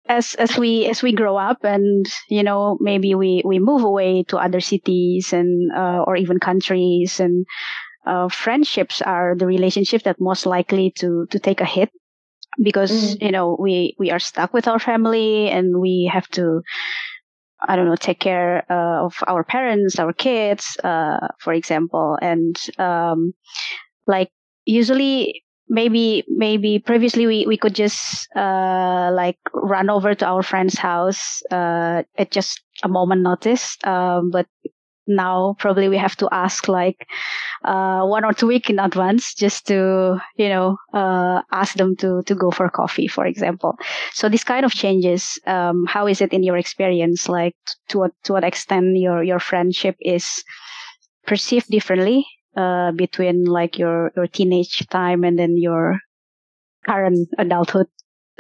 as 0.09 0.35
as 0.35 0.59
we 0.59 0.87
as 0.87 1.03
we 1.03 1.13
grow 1.13 1.37
up 1.37 1.59
and 1.63 2.07
you 2.29 2.43
know 2.43 2.77
maybe 2.81 3.15
we 3.15 3.43
we 3.45 3.59
move 3.59 3.85
away 3.85 4.25
to 4.25 4.37
other 4.37 4.61
cities 4.61 5.33
and 5.33 5.71
uh, 5.73 6.03
or 6.07 6.17
even 6.17 6.41
countries 6.41 7.21
and 7.21 7.47
uh, 8.07 8.29
friendships 8.29 9.03
are 9.03 9.35
the 9.37 9.47
relationship 9.47 10.03
that 10.03 10.21
most 10.21 10.47
likely 10.47 10.91
to 10.97 11.27
to 11.31 11.39
take 11.39 11.61
a 11.61 11.65
hit 11.65 11.91
because 12.63 13.17
mm. 13.17 13.23
you 13.23 13.33
know 13.33 13.57
we 13.59 13.95
we 13.99 14.11
are 14.11 14.19
stuck 14.19 14.53
with 14.53 14.69
our 14.69 14.79
family 14.79 15.49
and 15.49 15.81
we 15.81 16.11
have 16.13 16.29
to 16.29 16.63
I 17.63 17.77
don't 17.77 17.87
know, 17.87 17.97
take 17.97 18.21
care 18.21 18.65
uh, 18.71 19.05
of 19.05 19.17
our 19.27 19.45
parents, 19.45 19.99
our 19.99 20.13
kids, 20.13 20.77
uh, 20.83 21.29
for 21.39 21.53
example, 21.53 22.19
and 22.23 22.57
um, 22.79 23.35
like 24.07 24.31
usually 24.65 25.45
maybe 25.69 26.25
maybe 26.29 26.79
previously 26.79 27.27
we, 27.27 27.47
we 27.47 27.57
could 27.57 27.75
just 27.75 28.29
uh, 28.35 29.11
like 29.13 29.39
run 29.53 29.91
over 29.91 30.15
to 30.15 30.27
our 30.27 30.43
friend's 30.43 30.79
house 30.79 31.43
uh, 31.51 32.03
at 32.17 32.31
just 32.31 32.63
a 32.83 32.89
moment 32.89 33.23
notice, 33.23 33.77
um, 33.85 34.31
but 34.31 34.47
now 35.11 35.57
probably 35.59 35.89
we 35.89 35.99
have 35.99 36.17
to 36.17 36.29
ask 36.33 36.69
like 36.69 37.07
uh, 37.65 38.03
one 38.05 38.25
or 38.25 38.33
two 38.33 38.47
week 38.47 38.71
in 38.71 38.79
advance 38.79 39.35
just 39.35 39.67
to 39.67 40.19
you 40.37 40.49
know 40.49 40.79
uh, 40.95 41.43
ask 41.53 41.75
them 41.77 41.97
to 41.97 42.23
to 42.25 42.35
go 42.35 42.51
for 42.51 42.69
coffee 42.71 43.09
for 43.09 43.27
example. 43.27 43.77
So 44.13 44.29
this 44.29 44.45
kind 44.45 44.65
of 44.65 44.73
changes 44.73 45.39
um, 45.47 45.85
how 45.87 46.07
is 46.07 46.21
it 46.21 46.33
in 46.33 46.43
your 46.43 46.57
experience? 46.57 47.29
Like 47.29 47.57
to 47.89 47.99
what 47.99 48.13
to 48.25 48.33
what 48.33 48.45
extent 48.45 48.97
your 48.97 49.23
your 49.23 49.41
friendship 49.41 49.97
is 50.01 50.45
perceived 51.27 51.69
differently 51.69 52.27
uh, 52.57 52.93
between 52.93 53.45
like 53.45 53.79
your 53.79 54.13
your 54.17 54.27
teenage 54.27 54.87
time 54.89 55.25
and 55.25 55.39
then 55.39 55.57
your 55.57 55.99
current 56.87 57.29
adulthood 57.39 57.87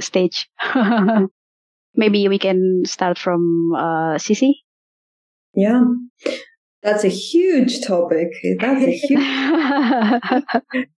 stage? 0.00 0.48
Maybe 1.94 2.28
we 2.28 2.38
can 2.38 2.84
start 2.86 3.18
from 3.18 3.72
uh, 3.76 4.18
yeah 5.54 5.84
that's 6.82 7.04
a 7.04 7.08
huge 7.08 7.84
topic. 7.86 8.28
That's 8.60 8.84
a 8.84 8.90
huge. 8.92 9.20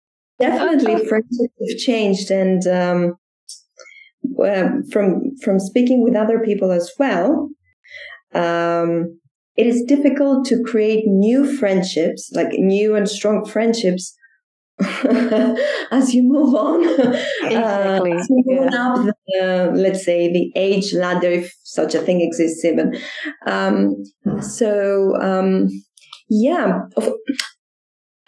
Definitely, 0.41 1.07
friendships 1.07 1.55
have 1.61 1.79
changed, 1.79 2.31
and 2.31 2.67
um, 2.67 3.15
from 4.91 5.37
from 5.43 5.61
speaking 5.61 6.03
with 6.03 6.17
other 6.17 6.41
people 6.41 6.71
as 6.73 6.91
well, 6.99 7.49
um, 8.35 9.19
it 9.57 9.67
is 9.67 9.85
difficult 9.85 10.47
to 10.47 10.63
create 10.63 11.05
new 11.07 11.45
friendships, 11.57 12.31
like 12.35 12.53
new 12.53 12.95
and 12.95 13.09
strong 13.09 13.45
friendships, 13.45 14.17
as 15.91 16.15
you 16.15 16.23
move 16.23 16.55
on, 16.55 16.83
exactly. 17.45 18.13
uh, 18.13 18.25
you 18.29 18.43
move 18.47 18.69
yeah. 18.73 18.93
up 18.93 19.17
the, 19.27 19.73
let's 19.75 20.05
say, 20.05 20.33
the 20.33 20.53
age 20.57 20.93
ladder, 20.93 21.29
if 21.29 21.55
such 21.65 21.95
a 21.95 22.01
thing 22.01 22.21
exists 22.21 22.65
even. 22.65 22.97
Um, 23.47 24.03
so, 24.41 25.15
um, 25.21 25.69
yeah, 26.29 26.81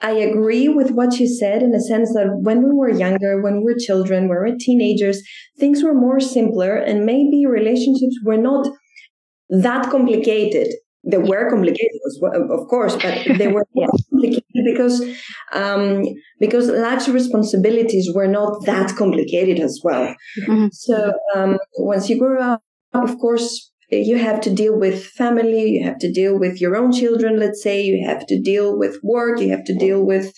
I 0.01 0.13
agree 0.13 0.69
with 0.69 0.91
what 0.91 1.19
you 1.19 1.27
said 1.27 1.63
in 1.63 1.75
a 1.75 1.81
sense 1.81 2.13
that 2.15 2.29
when 2.43 2.63
we 2.63 2.75
were 2.75 2.91
younger, 2.91 3.41
when 3.41 3.59
we 3.59 3.73
were 3.73 3.79
children, 3.79 4.29
when 4.29 4.39
we 4.43 4.51
were 4.51 4.57
teenagers, 4.59 5.23
things 5.59 5.83
were 5.83 5.95
more 5.95 6.21
simpler 6.21 6.77
and 6.77 7.07
maybe 7.07 7.47
relationships 7.47 8.19
were 8.25 8.37
not 8.37 8.67
that 9.49 9.91
complicated 9.91 10.69
they 11.07 11.19
were 11.19 11.51
complicated, 11.51 12.01
of 12.51 12.67
course, 12.69 12.97
but 12.97 13.39
they 13.39 13.49
were 13.49 13.67
yeah. 13.75 13.87
complicated 14.11 14.44
because 14.65 15.03
um, 15.53 16.05
because 16.39 16.69
large 16.69 17.09
responsibilities 17.09 18.11
were 18.15 18.29
not 18.29 18.65
that 18.67 18.95
complicated 18.97 19.59
as 19.61 19.81
well. 19.83 20.15
Mm-hmm. 20.41 20.67
So 20.73 21.13
um, 21.35 21.59
once 21.79 22.09
you 22.09 22.19
grow 22.19 22.41
up, 22.41 22.63
of 22.93 23.19
course, 23.19 23.73
you 23.91 24.19
have 24.19 24.41
to 24.43 24.55
deal 24.55 24.79
with 24.79 25.05
family, 25.05 25.71
you 25.71 25.85
have 25.85 25.99
to 25.99 26.13
deal 26.13 26.39
with 26.39 26.61
your 26.61 26.77
own 26.77 26.93
children. 26.93 27.39
Let's 27.39 27.63
say 27.63 27.83
you 27.83 28.07
have 28.07 28.27
to 28.27 28.41
deal 28.41 28.79
with 28.79 28.99
work, 29.03 29.41
you 29.41 29.51
have 29.51 29.65
to 29.65 29.75
deal 29.75 30.05
with 30.05 30.33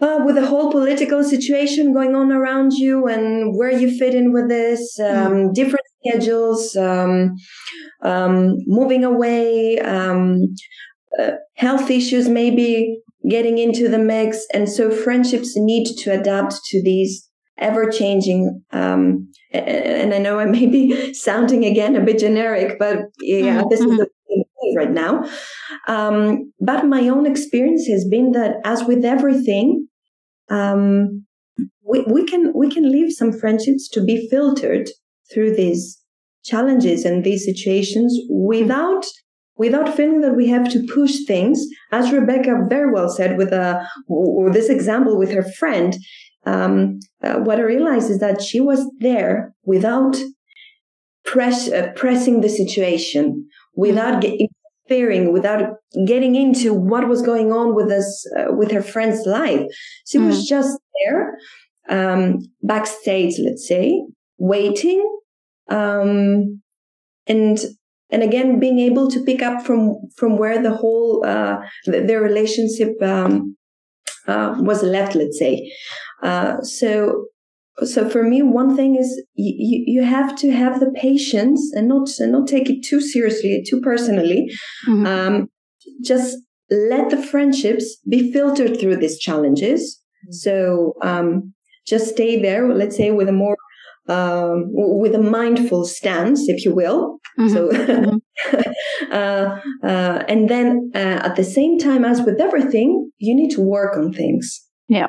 uh, 0.00 0.20
with 0.24 0.34
the 0.34 0.46
whole 0.46 0.70
political 0.70 1.22
situation 1.22 1.92
going 1.92 2.14
on 2.14 2.32
around 2.32 2.72
you 2.72 3.06
and 3.06 3.56
where 3.56 3.70
you 3.70 3.96
fit 3.96 4.14
in 4.14 4.32
with 4.32 4.48
this, 4.48 4.98
um, 4.98 5.32
mm. 5.32 5.54
different 5.54 5.86
schedules, 6.04 6.76
um, 6.76 7.34
um, 8.02 8.56
moving 8.66 9.04
away, 9.04 9.78
um, 9.78 10.42
uh, 11.18 11.32
health 11.54 11.90
issues 11.90 12.28
maybe 12.28 13.00
getting 13.28 13.58
into 13.58 13.88
the 13.88 13.98
mix. 13.98 14.44
And 14.52 14.68
so 14.68 14.90
friendships 14.90 15.52
need 15.56 15.86
to 15.98 16.12
adapt 16.12 16.56
to 16.66 16.82
these 16.82 17.28
ever 17.58 17.88
changing. 17.88 18.62
Um, 18.72 19.30
and 19.52 20.12
I 20.12 20.18
know 20.18 20.38
I 20.38 20.44
may 20.44 20.66
be 20.66 21.14
sounding 21.14 21.64
again 21.64 21.96
a 21.96 22.04
bit 22.04 22.18
generic, 22.18 22.78
but 22.78 22.98
yeah, 23.20 23.60
mm-hmm. 23.60 23.68
this 23.70 23.80
is 23.80 23.86
the 23.86 24.08
thing 24.28 24.44
right 24.76 24.90
now. 24.90 25.24
Um, 25.86 26.52
but 26.60 26.86
my 26.86 27.08
own 27.08 27.26
experience 27.26 27.86
has 27.86 28.06
been 28.08 28.32
that 28.32 28.56
as 28.64 28.84
with 28.84 29.04
everything, 29.04 29.88
um, 30.50 31.24
we, 31.82 32.02
we 32.02 32.24
can, 32.24 32.52
we 32.54 32.70
can 32.70 32.90
leave 32.90 33.12
some 33.12 33.32
friendships 33.32 33.88
to 33.90 34.04
be 34.04 34.28
filtered 34.28 34.88
through 35.32 35.54
these 35.54 36.00
challenges 36.44 37.04
and 37.04 37.24
these 37.24 37.44
situations 37.44 38.18
without 38.28 39.04
without 39.56 39.94
feeling 39.94 40.20
that 40.20 40.36
we 40.36 40.48
have 40.48 40.68
to 40.70 40.86
push 40.92 41.24
things 41.26 41.64
as 41.92 42.10
Rebekka 42.10 42.68
very 42.68 42.92
well 42.92 43.08
said 43.08 43.36
with 43.38 43.52
a 43.52 43.86
or 44.08 44.50
this 44.50 44.68
example 44.68 45.18
with 45.18 45.30
her 45.32 45.42
friend 45.42 45.96
um, 46.46 47.00
uh, 47.22 47.36
what 47.36 47.58
i 47.58 47.62
realized 47.62 48.10
is 48.10 48.18
that 48.18 48.42
she 48.42 48.60
was 48.60 48.86
there 49.00 49.54
without 49.64 50.16
press 51.24 51.70
uh, 51.70 51.90
pressing 51.96 52.40
the 52.40 52.48
situation 52.48 53.48
without 53.74 54.22
mm-hmm. 54.22 54.46
interfering 54.88 55.32
without 55.32 55.76
getting 56.06 56.34
into 56.34 56.74
what 56.74 57.08
was 57.08 57.22
going 57.22 57.52
on 57.52 57.74
with 57.74 57.90
us 57.90 58.26
uh, 58.38 58.52
with 58.52 58.70
her 58.70 58.82
friend's 58.82 59.26
life 59.26 59.62
she 60.06 60.18
mm. 60.18 60.26
was 60.26 60.46
just 60.46 60.78
there 61.04 61.38
um, 61.88 62.38
backstage 62.62 63.34
let's 63.38 63.66
say 63.66 64.02
waiting 64.38 65.02
um, 65.70 66.60
and 67.26 67.58
and 68.14 68.22
again 68.22 68.60
being 68.60 68.78
able 68.78 69.10
to 69.10 69.22
pick 69.24 69.42
up 69.42 69.66
from 69.66 69.80
from 70.16 70.38
where 70.38 70.62
the 70.62 70.74
whole 70.82 71.24
uh, 71.26 71.56
their 71.84 72.20
relationship 72.20 72.92
um, 73.02 73.56
uh, 74.28 74.54
was 74.58 74.82
left 74.82 75.16
let's 75.16 75.38
say 75.38 75.52
uh, 76.22 76.60
so 76.62 77.26
so 77.92 78.08
for 78.08 78.22
me 78.22 78.40
one 78.40 78.76
thing 78.76 78.94
is 78.94 79.08
you, 79.34 79.82
you 79.94 80.04
have 80.04 80.36
to 80.36 80.52
have 80.52 80.78
the 80.78 80.92
patience 80.94 81.72
and 81.74 81.88
not 81.88 82.08
and 82.20 82.30
not 82.30 82.46
take 82.46 82.70
it 82.70 82.84
too 82.84 83.00
seriously 83.00 83.64
too 83.68 83.80
personally 83.80 84.48
mm-hmm. 84.88 85.06
um, 85.06 85.48
just 86.04 86.38
let 86.70 87.10
the 87.10 87.20
friendships 87.20 87.96
be 88.08 88.32
filtered 88.32 88.78
through 88.78 88.96
these 88.96 89.18
challenges 89.18 90.00
mm-hmm. 90.24 90.32
so 90.32 90.94
um, 91.02 91.52
just 91.84 92.10
stay 92.10 92.40
there 92.40 92.72
let's 92.72 92.96
say 92.96 93.10
with 93.10 93.28
a 93.28 93.38
more 93.44 93.56
um, 94.08 94.66
with 94.68 95.14
a 95.14 95.22
mindful 95.22 95.84
stance, 95.84 96.48
if 96.48 96.64
you 96.64 96.74
will. 96.74 97.18
Mm-hmm. 97.38 97.54
So, 97.54 97.68
mm-hmm. 97.68 99.12
uh, 99.12 99.58
uh, 99.86 100.24
and 100.28 100.48
then 100.48 100.90
uh, 100.94 101.20
at 101.24 101.36
the 101.36 101.44
same 101.44 101.78
time, 101.78 102.04
as 102.04 102.22
with 102.22 102.40
everything, 102.40 103.10
you 103.18 103.34
need 103.34 103.50
to 103.50 103.60
work 103.60 103.96
on 103.96 104.12
things. 104.12 104.62
Yeah. 104.88 105.08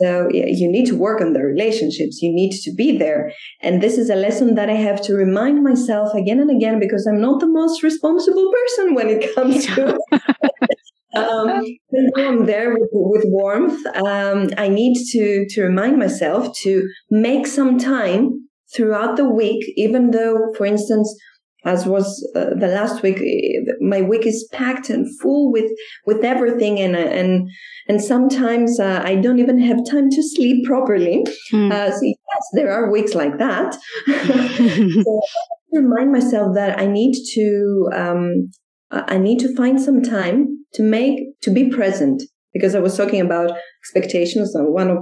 So 0.00 0.28
yeah, 0.32 0.46
you 0.46 0.70
need 0.70 0.86
to 0.86 0.96
work 0.96 1.20
on 1.20 1.34
the 1.34 1.42
relationships. 1.42 2.22
You 2.22 2.32
need 2.32 2.52
to 2.62 2.72
be 2.74 2.96
there. 2.96 3.32
And 3.60 3.82
this 3.82 3.98
is 3.98 4.08
a 4.08 4.14
lesson 4.14 4.54
that 4.54 4.70
I 4.70 4.74
have 4.74 5.02
to 5.02 5.14
remind 5.14 5.62
myself 5.62 6.14
again 6.14 6.40
and 6.40 6.50
again 6.50 6.80
because 6.80 7.06
I'm 7.06 7.20
not 7.20 7.40
the 7.40 7.46
most 7.46 7.82
responsible 7.82 8.50
person 8.50 8.94
when 8.94 9.08
it 9.10 9.34
comes 9.34 9.66
to 9.66 9.98
um, 11.14 11.62
I'm 12.16 12.46
there 12.46 12.72
with, 12.72 12.88
with 12.92 13.24
warmth. 13.26 13.84
Um, 13.96 14.50
I 14.56 14.68
need 14.68 14.96
to 15.12 15.46
to 15.50 15.62
remind 15.62 15.98
myself 15.98 16.56
to 16.62 16.88
make 17.10 17.46
some 17.46 17.78
time 17.78 18.48
throughout 18.74 19.16
the 19.16 19.28
week, 19.28 19.64
even 19.76 20.12
though, 20.12 20.52
for 20.56 20.66
instance, 20.66 21.12
as 21.64 21.84
was 21.84 22.26
uh, 22.34 22.54
the 22.58 22.68
last 22.68 23.02
week, 23.02 23.18
eh, 23.18 23.72
my 23.80 24.00
week 24.00 24.24
is 24.24 24.48
packed 24.52 24.88
and 24.88 25.06
full 25.20 25.52
with 25.52 25.70
with 26.06 26.24
everything, 26.24 26.78
and 26.78 26.96
and 26.96 27.48
and 27.88 28.02
sometimes 28.02 28.80
uh, 28.80 29.02
I 29.04 29.16
don't 29.16 29.38
even 29.38 29.58
have 29.60 29.78
time 29.90 30.10
to 30.10 30.22
sleep 30.22 30.64
properly. 30.64 31.24
Mm. 31.52 31.72
Uh, 31.72 31.90
so 31.90 32.00
yes, 32.02 32.44
there 32.54 32.72
are 32.72 32.90
weeks 32.90 33.14
like 33.14 33.38
that. 33.38 33.76
so 34.06 35.20
remind 35.72 36.12
myself 36.12 36.54
that 36.54 36.78
I 36.78 36.86
need 36.86 37.14
to 37.34 37.88
um, 37.92 38.50
I 38.90 39.18
need 39.18 39.38
to 39.40 39.54
find 39.54 39.80
some 39.80 40.02
time 40.02 40.59
to 40.74 40.82
make, 40.82 41.40
to 41.42 41.50
be 41.50 41.68
present. 41.70 42.22
Because 42.52 42.74
I 42.74 42.80
was 42.80 42.96
talking 42.96 43.20
about 43.20 43.56
expectations. 43.80 44.52
One 44.54 44.90
of 44.90 44.98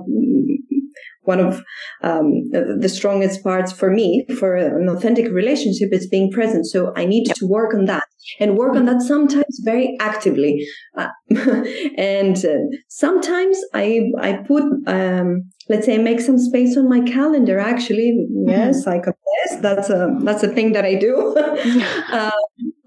one 1.29 1.41
of 1.41 1.63
um, 2.03 2.49
the 2.51 2.89
strongest 2.89 3.45
parts 3.45 3.71
for 3.71 3.91
me 3.91 4.27
for 4.39 4.57
an 4.57 4.89
authentic 4.89 5.31
relationship 5.31 5.91
is 5.93 6.09
being 6.09 6.33
present. 6.33 6.65
So 6.67 6.93
I 6.97 7.05
need 7.05 7.27
to 7.35 7.47
work 7.47 7.75
on 7.75 7.85
that 7.85 8.05
and 8.41 8.57
work 8.57 8.75
on 8.75 8.87
that 8.87 9.03
sometimes 9.03 9.61
very 9.63 9.97
actively. 10.01 10.67
Uh, 10.97 11.09
and 11.99 12.37
uh, 12.45 12.65
sometimes 12.89 13.59
I, 13.75 14.11
I 14.19 14.39
put, 14.47 14.65
um, 14.87 15.51
let's 15.69 15.85
say, 15.85 15.99
make 15.99 16.21
some 16.21 16.39
space 16.39 16.79
on 16.79 16.89
my 16.89 17.01
calendar. 17.01 17.59
Actually, 17.59 18.11
mm-hmm. 18.19 18.49
yes, 18.49 18.87
I 18.87 18.99
confess 18.99 19.61
that's 19.61 19.91
a 19.91 20.09
that's 20.21 20.43
a 20.43 20.49
thing 20.49 20.73
that 20.73 20.85
I 20.85 20.95
do. 20.95 21.37
uh, 22.13 22.31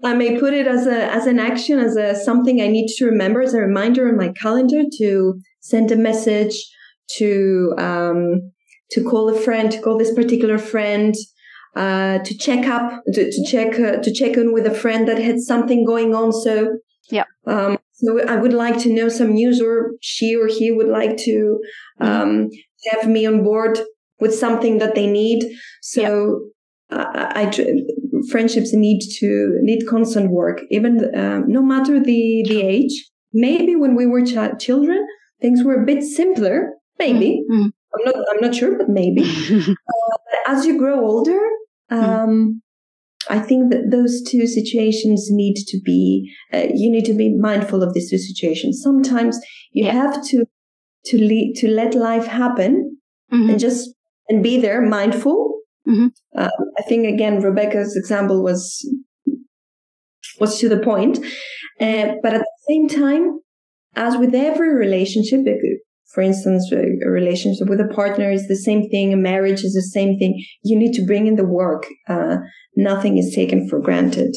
I 0.04 0.14
may 0.14 0.38
put 0.38 0.52
it 0.54 0.66
as 0.66 0.86
a 0.86 1.12
as 1.12 1.26
an 1.26 1.38
action, 1.38 1.78
as 1.78 1.96
a 1.96 2.14
something 2.14 2.60
I 2.60 2.68
need 2.68 2.88
to 2.96 3.06
remember, 3.06 3.40
as 3.40 3.54
a 3.54 3.60
reminder 3.60 4.08
on 4.08 4.16
my 4.16 4.32
calendar 4.32 4.82
to 4.98 5.34
send 5.60 5.90
a 5.92 5.96
message 5.96 6.54
to 7.18 7.74
um, 7.78 8.52
to 8.90 9.04
call 9.04 9.28
a 9.28 9.38
friend, 9.38 9.70
to 9.70 9.80
call 9.80 9.96
this 9.98 10.12
particular 10.12 10.58
friend, 10.58 11.14
uh, 11.76 12.18
to 12.18 12.36
check 12.36 12.66
up, 12.66 13.02
to, 13.12 13.30
to 13.30 13.44
check 13.44 13.78
uh, 13.78 13.96
to 14.02 14.12
check 14.12 14.36
in 14.36 14.52
with 14.52 14.66
a 14.66 14.74
friend 14.74 15.06
that 15.08 15.18
had 15.18 15.40
something 15.40 15.84
going 15.84 16.14
on. 16.14 16.32
So 16.32 16.78
yeah. 17.10 17.24
Um, 17.46 17.78
so 17.92 18.20
I 18.26 18.36
would 18.36 18.52
like 18.52 18.78
to 18.80 18.92
know 18.92 19.08
some 19.08 19.32
news, 19.34 19.60
or 19.60 19.92
she 20.00 20.34
or 20.34 20.48
he 20.48 20.72
would 20.72 20.88
like 20.88 21.16
to 21.18 21.60
mm-hmm. 22.00 22.04
um, 22.04 22.50
have 22.90 23.08
me 23.08 23.24
on 23.26 23.44
board 23.44 23.78
with 24.18 24.34
something 24.34 24.78
that 24.78 24.94
they 24.94 25.06
need. 25.06 25.44
So 25.80 26.48
I, 26.90 27.44
I, 27.46 27.50
friendships 28.30 28.72
need 28.72 29.00
to 29.20 29.58
need 29.62 29.86
constant 29.86 30.30
work, 30.30 30.60
even 30.70 31.14
um, 31.14 31.44
no 31.48 31.62
matter 31.62 32.00
the 32.00 32.44
the 32.48 32.62
age. 32.62 33.10
Maybe 33.34 33.76
when 33.76 33.94
we 33.94 34.04
were 34.06 34.24
ch- 34.24 34.58
children, 34.60 35.06
things 35.40 35.64
were 35.64 35.82
a 35.82 35.86
bit 35.86 36.02
simpler 36.02 36.74
Maybe. 36.98 37.44
Mm-hmm. 37.50 37.68
I'm 37.94 38.04
not, 38.04 38.14
I'm 38.30 38.40
not 38.40 38.54
sure, 38.54 38.78
but 38.78 38.88
maybe. 38.88 39.22
uh, 39.52 39.74
as 40.46 40.64
you 40.64 40.78
grow 40.78 41.00
older, 41.04 41.40
mm. 41.90 42.02
um, 42.02 42.62
I 43.28 43.38
think 43.38 43.70
that 43.70 43.90
those 43.90 44.22
two 44.22 44.46
situations 44.46 45.28
need 45.30 45.56
to 45.68 45.80
be, 45.84 46.32
uh, 46.52 46.66
you 46.72 46.90
need 46.90 47.04
to 47.06 47.14
be 47.14 47.36
mindful 47.36 47.82
of 47.82 47.92
these 47.92 48.10
two 48.10 48.18
situations. 48.18 48.80
Sometimes 48.82 49.38
you 49.72 49.84
yeah. 49.84 49.92
have 49.92 50.24
to, 50.28 50.46
to 51.06 51.18
lead, 51.18 51.54
to 51.56 51.68
let 51.68 51.94
life 51.94 52.26
happen 52.26 52.98
mm-hmm. 53.32 53.50
and 53.50 53.60
just, 53.60 53.90
and 54.28 54.42
be 54.42 54.60
there 54.60 54.80
mindful. 54.80 55.51
Mm-hmm. 55.88 56.08
Uh, 56.36 56.50
I 56.78 56.82
think 56.82 57.06
again, 57.06 57.42
Rebekka's 57.42 57.96
example 57.96 58.42
was, 58.42 58.86
was 60.40 60.58
to 60.60 60.68
the 60.68 60.78
point. 60.78 61.18
Uh, 61.80 62.14
but 62.22 62.34
at 62.34 62.40
the 62.40 62.58
same 62.68 62.88
time, 62.88 63.40
as 63.96 64.16
with 64.16 64.34
every 64.34 64.74
relationship, 64.74 65.40
for 66.12 66.22
instance, 66.22 66.70
a 66.72 67.08
relationship 67.08 67.68
with 67.68 67.80
a 67.80 67.88
partner 67.88 68.30
is 68.30 68.48
the 68.48 68.56
same 68.56 68.88
thing. 68.90 69.12
A 69.12 69.16
marriage 69.16 69.64
is 69.64 69.74
the 69.74 69.82
same 69.82 70.18
thing. 70.18 70.42
You 70.62 70.78
need 70.78 70.92
to 70.94 71.04
bring 71.04 71.26
in 71.26 71.36
the 71.36 71.44
work. 71.44 71.86
Uh, 72.08 72.36
nothing 72.76 73.18
is 73.18 73.34
taken 73.34 73.68
for 73.68 73.80
granted. 73.80 74.34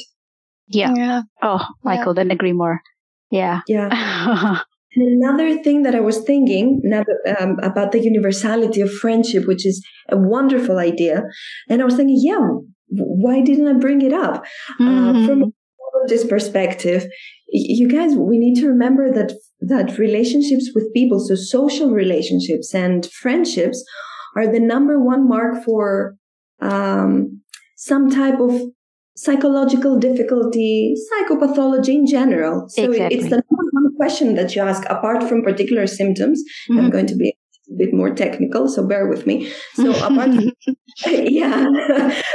Yeah. 0.67 0.93
yeah. 0.95 1.21
Oh, 1.41 1.65
Michael, 1.83 2.13
yeah. 2.13 2.21
couldn't 2.21 2.31
agree 2.31 2.53
more. 2.53 2.81
Yeah. 3.29 3.61
Yeah. 3.67 4.61
and 4.95 5.23
another 5.23 5.61
thing 5.61 5.83
that 5.83 5.95
I 5.95 5.99
was 5.99 6.19
thinking 6.19 6.81
now 6.83 7.03
um, 7.39 7.57
about 7.61 7.91
the 7.91 7.99
universality 7.99 8.81
of 8.81 8.93
friendship, 8.93 9.45
which 9.45 9.65
is 9.65 9.85
a 10.09 10.17
wonderful 10.17 10.77
idea. 10.77 11.23
And 11.69 11.81
I 11.81 11.85
was 11.85 11.95
thinking, 11.95 12.19
yeah, 12.21 12.47
why 12.87 13.41
didn't 13.41 13.67
I 13.67 13.79
bring 13.79 14.01
it 14.01 14.13
up? 14.13 14.45
Uh, 14.79 14.83
mm-hmm. 14.83 15.23
Uh, 15.23 15.27
from 15.27 15.53
this 16.07 16.25
perspective, 16.25 17.07
you 17.47 17.87
guys, 17.89 18.15
we 18.15 18.37
need 18.37 18.55
to 18.61 18.67
remember 18.67 19.11
that 19.11 19.33
that 19.61 19.97
relationships 19.97 20.71
with 20.75 20.93
people, 20.93 21.19
so 21.19 21.35
social 21.35 21.91
relationships 21.91 22.73
and 22.73 23.05
friendships, 23.07 23.83
are 24.35 24.47
the 24.47 24.59
number 24.59 24.99
one 24.99 25.27
mark 25.27 25.63
for 25.63 26.15
um, 26.61 27.41
some 27.75 28.09
type 28.09 28.39
of 28.39 28.61
psychological 29.15 29.97
difficulty, 29.97 30.93
psychopathology 31.09 31.95
in 31.95 32.05
general. 32.05 32.67
So 32.67 32.91
exactly. 32.91 33.17
it's 33.17 33.29
the 33.29 33.41
question 33.95 34.35
that 34.35 34.55
you 34.55 34.61
ask, 34.61 34.83
apart 34.89 35.23
from 35.23 35.43
particular 35.43 35.87
symptoms. 35.87 36.43
Mm-hmm. 36.69 36.79
I'm 36.79 36.89
going 36.89 37.07
to 37.07 37.15
be 37.15 37.29
a 37.29 37.77
bit 37.77 37.93
more 37.93 38.13
technical, 38.13 38.67
so 38.67 38.87
bear 38.87 39.07
with 39.07 39.25
me. 39.25 39.51
So 39.73 39.91
apart, 39.91 40.31
yeah, 41.07 41.67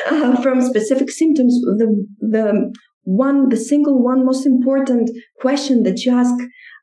uh, 0.07 0.43
from 0.43 0.61
specific 0.61 1.11
symptoms, 1.11 1.61
the 1.63 2.07
the 2.21 2.73
one, 3.05 3.49
the 3.49 3.57
single 3.57 4.03
one 4.03 4.25
most 4.25 4.47
important 4.47 5.11
question 5.41 5.83
that 5.85 6.05
you 6.05 6.17
ask 6.17 6.35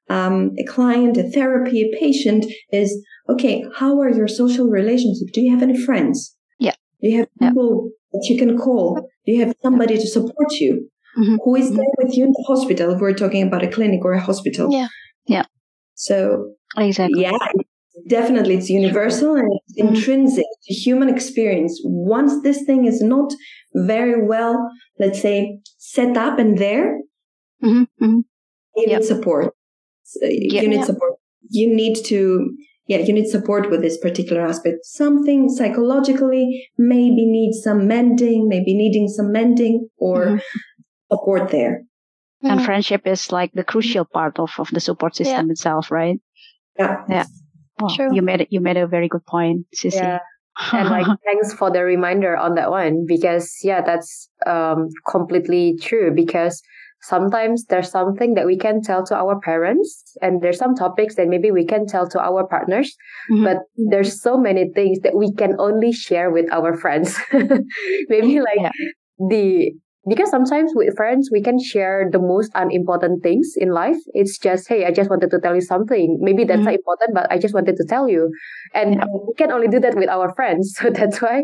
um, 0.10 0.52
a 0.58 0.64
client, 0.64 1.18
a 1.18 1.30
therapy, 1.30 1.82
a 1.82 2.00
patient 2.00 2.46
is 2.72 3.06
okay. 3.30 3.66
How 3.76 4.00
are 4.00 4.10
your 4.10 4.28
social 4.28 4.68
relationships? 4.68 5.32
Do 5.34 5.42
you 5.42 5.52
have 5.52 5.62
any 5.62 5.80
friends? 5.80 6.36
Yeah. 6.60 6.76
Do 7.02 7.10
you 7.10 7.18
have 7.20 7.30
people 7.40 7.92
yeah. 7.92 8.20
that 8.20 8.28
you 8.30 8.38
can 8.38 8.58
call? 8.58 9.10
Do 9.26 9.32
you 9.32 9.46
have 9.46 9.56
somebody 9.62 9.96
to 9.98 10.08
support 10.08 10.52
you? 10.60 10.90
Mm-hmm. 11.18 11.36
Who 11.44 11.56
is 11.56 11.72
there 11.72 11.86
with 11.98 12.16
you 12.16 12.26
in 12.26 12.32
the 12.32 12.46
hospital? 12.48 12.94
If 12.94 13.02
we're 13.02 13.14
talking 13.14 13.48
about 13.48 13.64
a 13.64 13.68
clinic 13.68 14.06
or 14.06 14.14
a 14.14 14.22
hospital. 14.22 14.72
Yeah. 14.72 14.88
Yeah. 15.26 15.46
So 15.96 16.54
exactly. 16.78 17.24
Yeah, 17.24 17.38
definitely 18.08 18.56
it's 18.56 18.70
universal 18.70 19.36
and 19.36 19.48
it's 19.52 19.80
mm-hmm. 19.80 19.96
intrinsic 19.96 20.46
to 20.64 20.74
human 20.74 21.10
experience. 21.10 21.80
Once 21.84 22.44
this 22.44 22.64
thing 22.64 22.86
is 22.86 23.02
not 23.02 23.34
very 23.74 24.26
well, 24.26 24.70
let's 25.00 25.22
say, 25.22 25.60
set 25.78 26.18
up 26.18 26.40
and 26.40 26.58
there, 26.58 27.00
mm-hmm. 27.64 27.84
Mm-hmm. 28.04 28.20
you 28.76 28.86
yep. 28.88 29.00
need 29.00 29.08
support. 29.08 29.54
So. 30.04 30.20
You 30.30 30.68
need 30.68 30.86
support. 30.86 31.14
You 31.50 31.74
need 31.76 31.96
to, 32.06 32.56
yeah, 32.88 33.00
you 33.00 33.14
need 33.14 33.28
support 33.28 33.70
with 33.70 33.82
this 33.82 33.98
particular 33.98 34.46
aspect. 34.46 34.78
Something 34.84 35.50
psychologically 35.50 36.70
maybe 36.78 37.26
needs 37.26 37.62
some 37.64 37.88
mending, 37.88 38.48
maybe 38.48 38.76
needing 38.76 39.08
some 39.08 39.32
mending 39.32 39.90
or 39.98 40.26
mm-hmm. 40.26 40.38
Support 41.12 41.52
there. 41.52 41.84
And 42.44 42.64
friendship 42.64 43.08
is 43.08 43.32
like 43.32 43.52
the 43.54 43.64
crucial 43.64 44.06
part 44.06 44.38
of, 44.40 44.52
of 44.60 44.70
the 44.72 44.80
support 44.80 45.16
system 45.16 45.50
itself, 45.50 45.90
right? 45.90 46.20
Yeah. 46.78 47.04
Yeah. 47.10 47.26
Well, 47.80 47.96
True. 47.96 48.14
You 48.14 48.22
made 48.22 48.42
it, 48.42 48.48
you 48.52 48.62
made 48.62 48.78
a 48.78 48.88
very 48.88 49.08
good 49.08 49.26
point, 49.26 49.66
Sisi. 49.76 49.96
Yeah. 49.96 50.20
and 50.74 50.90
like 50.90 51.06
thanks 51.24 51.54
for 51.54 51.70
the 51.72 51.84
reminder 51.84 52.36
on 52.36 52.56
that 52.56 52.72
one 52.72 53.06
because 53.08 53.60
yeah 53.64 53.80
that's 53.80 54.28
um 54.48 54.90
completely 55.08 55.78
true 55.80 56.12
because 56.12 56.64
sometimes 57.04 57.66
there's 57.66 57.92
something 57.92 58.34
that 58.34 58.48
we 58.48 58.58
can 58.58 58.82
tell 58.82 59.06
to 59.06 59.16
our 59.16 59.40
parents 59.40 60.18
and 60.22 60.42
there's 60.42 60.58
some 60.58 60.74
topics 60.74 61.14
that 61.16 61.28
maybe 61.28 61.52
we 61.52 61.64
can 61.64 61.86
tell 61.86 62.08
to 62.10 62.20
our 62.20 62.48
partners 62.48 62.96
mm-hmm. 63.32 63.44
but 63.44 63.58
there's 63.92 64.20
so 64.20 64.36
many 64.36 64.72
things 64.74 64.98
that 65.02 65.16
we 65.16 65.32
can 65.34 65.54
only 65.60 65.92
share 65.92 66.32
with 66.32 66.52
our 66.52 66.76
friends 66.76 67.16
maybe 68.10 68.40
like 68.40 68.60
yeah. 68.60 68.72
the 69.30 69.72
because 70.08 70.30
sometimes 70.30 70.72
with 70.76 70.96
friends 70.96 71.30
we 71.32 71.42
can 71.42 71.60
share 71.60 72.10
the 72.12 72.20
most 72.20 72.52
unimportant 72.56 73.24
things 73.24 73.54
in 73.58 73.72
life. 73.72 73.98
It's 74.14 74.38
just 74.38 74.68
hey 74.68 74.86
i 74.86 74.92
just 74.92 75.10
wanted 75.10 75.32
to 75.32 75.40
tell 75.40 75.56
you 75.56 75.62
something. 75.62 76.18
Maybe 76.22 76.44
that's 76.44 76.58
mm-hmm. 76.58 76.66
not 76.66 76.74
important 76.76 77.14
but 77.14 77.32
i 77.32 77.38
just 77.38 77.54
wanted 77.54 77.76
to 77.78 77.86
tell 77.86 78.08
you. 78.08 78.32
And 78.74 78.96
yeah. 78.96 79.06
we 79.28 79.34
can 79.38 79.52
only 79.52 79.68
do 79.68 79.80
that 79.80 79.96
with 79.96 80.10
our 80.10 80.34
friends. 80.36 80.76
So 80.78 80.90
that's 80.92 81.22
why 81.22 81.44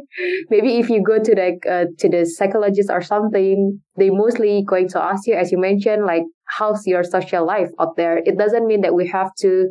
maybe 0.49 0.77
if 0.77 0.89
you 0.89 1.01
go 1.03 1.17
to 1.17 1.35
the 1.35 1.49
uh, 1.69 1.85
to 1.99 2.09
the 2.09 2.25
psychologist 2.25 2.89
or 2.89 3.01
something 3.01 3.79
they 3.97 4.09
mostly 4.09 4.63
going 4.67 4.87
to 4.89 5.01
ask 5.01 5.27
you 5.27 5.35
as 5.35 5.51
you 5.51 5.57
mentioned 5.57 6.05
like 6.05 6.23
how's 6.57 6.85
your 6.85 7.03
social 7.03 7.45
life 7.45 7.69
out 7.79 7.95
there? 7.97 8.17
It 8.17 8.37
doesn't 8.37 8.67
mean 8.67 8.81
that 8.81 8.93
we 8.93 9.07
have 9.07 9.31
to 9.39 9.69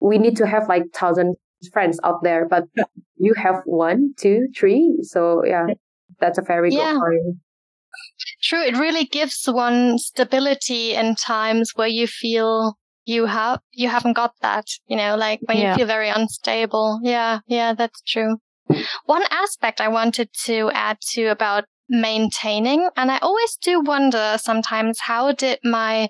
we 0.00 0.18
need 0.18 0.36
to 0.36 0.46
have 0.46 0.68
like 0.68 0.84
thousand 0.94 1.36
friends 1.72 1.98
out 2.04 2.22
there 2.22 2.46
but 2.46 2.64
you 3.16 3.32
have 3.34 3.56
one 3.64 4.12
two 4.18 4.48
three. 4.56 4.98
So 5.02 5.42
yeah 5.44 5.66
that's 6.20 6.38
a 6.38 6.42
very 6.42 6.70
yeah. 6.72 6.92
good 6.92 7.00
point 7.00 7.43
True. 8.42 8.62
It 8.62 8.76
really 8.76 9.04
gives 9.04 9.46
one 9.46 9.98
stability 9.98 10.94
in 10.94 11.14
times 11.14 11.72
where 11.74 11.88
you 11.88 12.06
feel 12.06 12.76
you 13.06 13.26
have, 13.26 13.60
you 13.72 13.88
haven't 13.88 14.14
got 14.14 14.32
that, 14.40 14.66
you 14.86 14.96
know, 14.96 15.16
like 15.16 15.40
when 15.44 15.58
yeah. 15.58 15.72
you 15.72 15.78
feel 15.78 15.86
very 15.86 16.08
unstable. 16.08 17.00
Yeah. 17.02 17.40
Yeah. 17.46 17.74
That's 17.74 18.00
true. 18.02 18.38
One 19.04 19.24
aspect 19.30 19.80
I 19.80 19.88
wanted 19.88 20.30
to 20.44 20.70
add 20.72 20.98
to 21.12 21.26
about 21.26 21.64
maintaining, 21.88 22.88
and 22.96 23.10
I 23.10 23.18
always 23.18 23.56
do 23.56 23.80
wonder 23.80 24.38
sometimes 24.40 25.00
how 25.00 25.32
did 25.32 25.58
my 25.62 26.08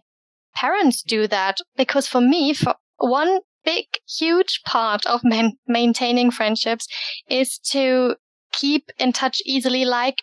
parents 0.55 1.03
do 1.03 1.27
that? 1.27 1.59
Because 1.77 2.07
for 2.07 2.21
me, 2.21 2.55
for 2.55 2.75
one 2.99 3.41
big, 3.65 3.87
huge 4.07 4.61
part 4.65 5.05
of 5.07 5.25
man- 5.25 5.57
maintaining 5.67 6.31
friendships 6.31 6.87
is 7.29 7.59
to 7.71 8.17
keep 8.53 8.91
in 8.99 9.13
touch 9.13 9.41
easily, 9.45 9.85
like 9.85 10.23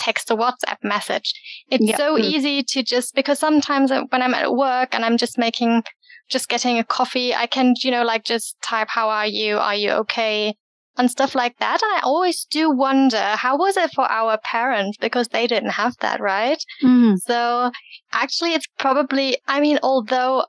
text 0.00 0.30
or 0.30 0.38
WhatsApp 0.38 0.78
message. 0.82 1.32
It's 1.70 1.96
so 1.96 2.16
mm. 2.16 2.20
easy 2.20 2.62
to 2.62 2.82
just, 2.82 3.14
because 3.14 3.38
sometimes 3.38 3.90
when 3.90 4.22
I'm 4.22 4.34
at 4.34 4.54
work 4.54 4.94
and 4.94 5.04
I'm 5.04 5.16
just 5.16 5.38
making, 5.38 5.82
just 6.28 6.48
getting 6.48 6.78
a 6.78 6.84
coffee, 6.84 7.34
I 7.34 7.46
can, 7.46 7.74
you 7.84 7.90
know, 7.90 8.04
like 8.04 8.24
just 8.24 8.56
type, 8.62 8.88
how 8.90 9.08
are 9.10 9.26
you? 9.26 9.58
Are 9.58 9.74
you 9.74 9.90
okay? 10.02 10.56
And 10.96 11.10
stuff 11.10 11.34
like 11.34 11.56
that. 11.58 11.82
And 11.82 11.92
I 11.96 12.00
always 12.02 12.46
do 12.50 12.70
wonder, 12.70 13.24
how 13.36 13.56
was 13.56 13.76
it 13.76 13.90
for 13.94 14.10
our 14.10 14.38
parents? 14.38 14.98
Because 15.00 15.28
they 15.28 15.46
didn't 15.46 15.70
have 15.70 15.94
that, 16.00 16.20
right? 16.20 16.62
Mm. 16.82 17.16
So 17.18 17.70
actually, 18.12 18.54
it's 18.54 18.66
probably, 18.78 19.38
I 19.46 19.60
mean, 19.60 19.78
although 19.82 20.44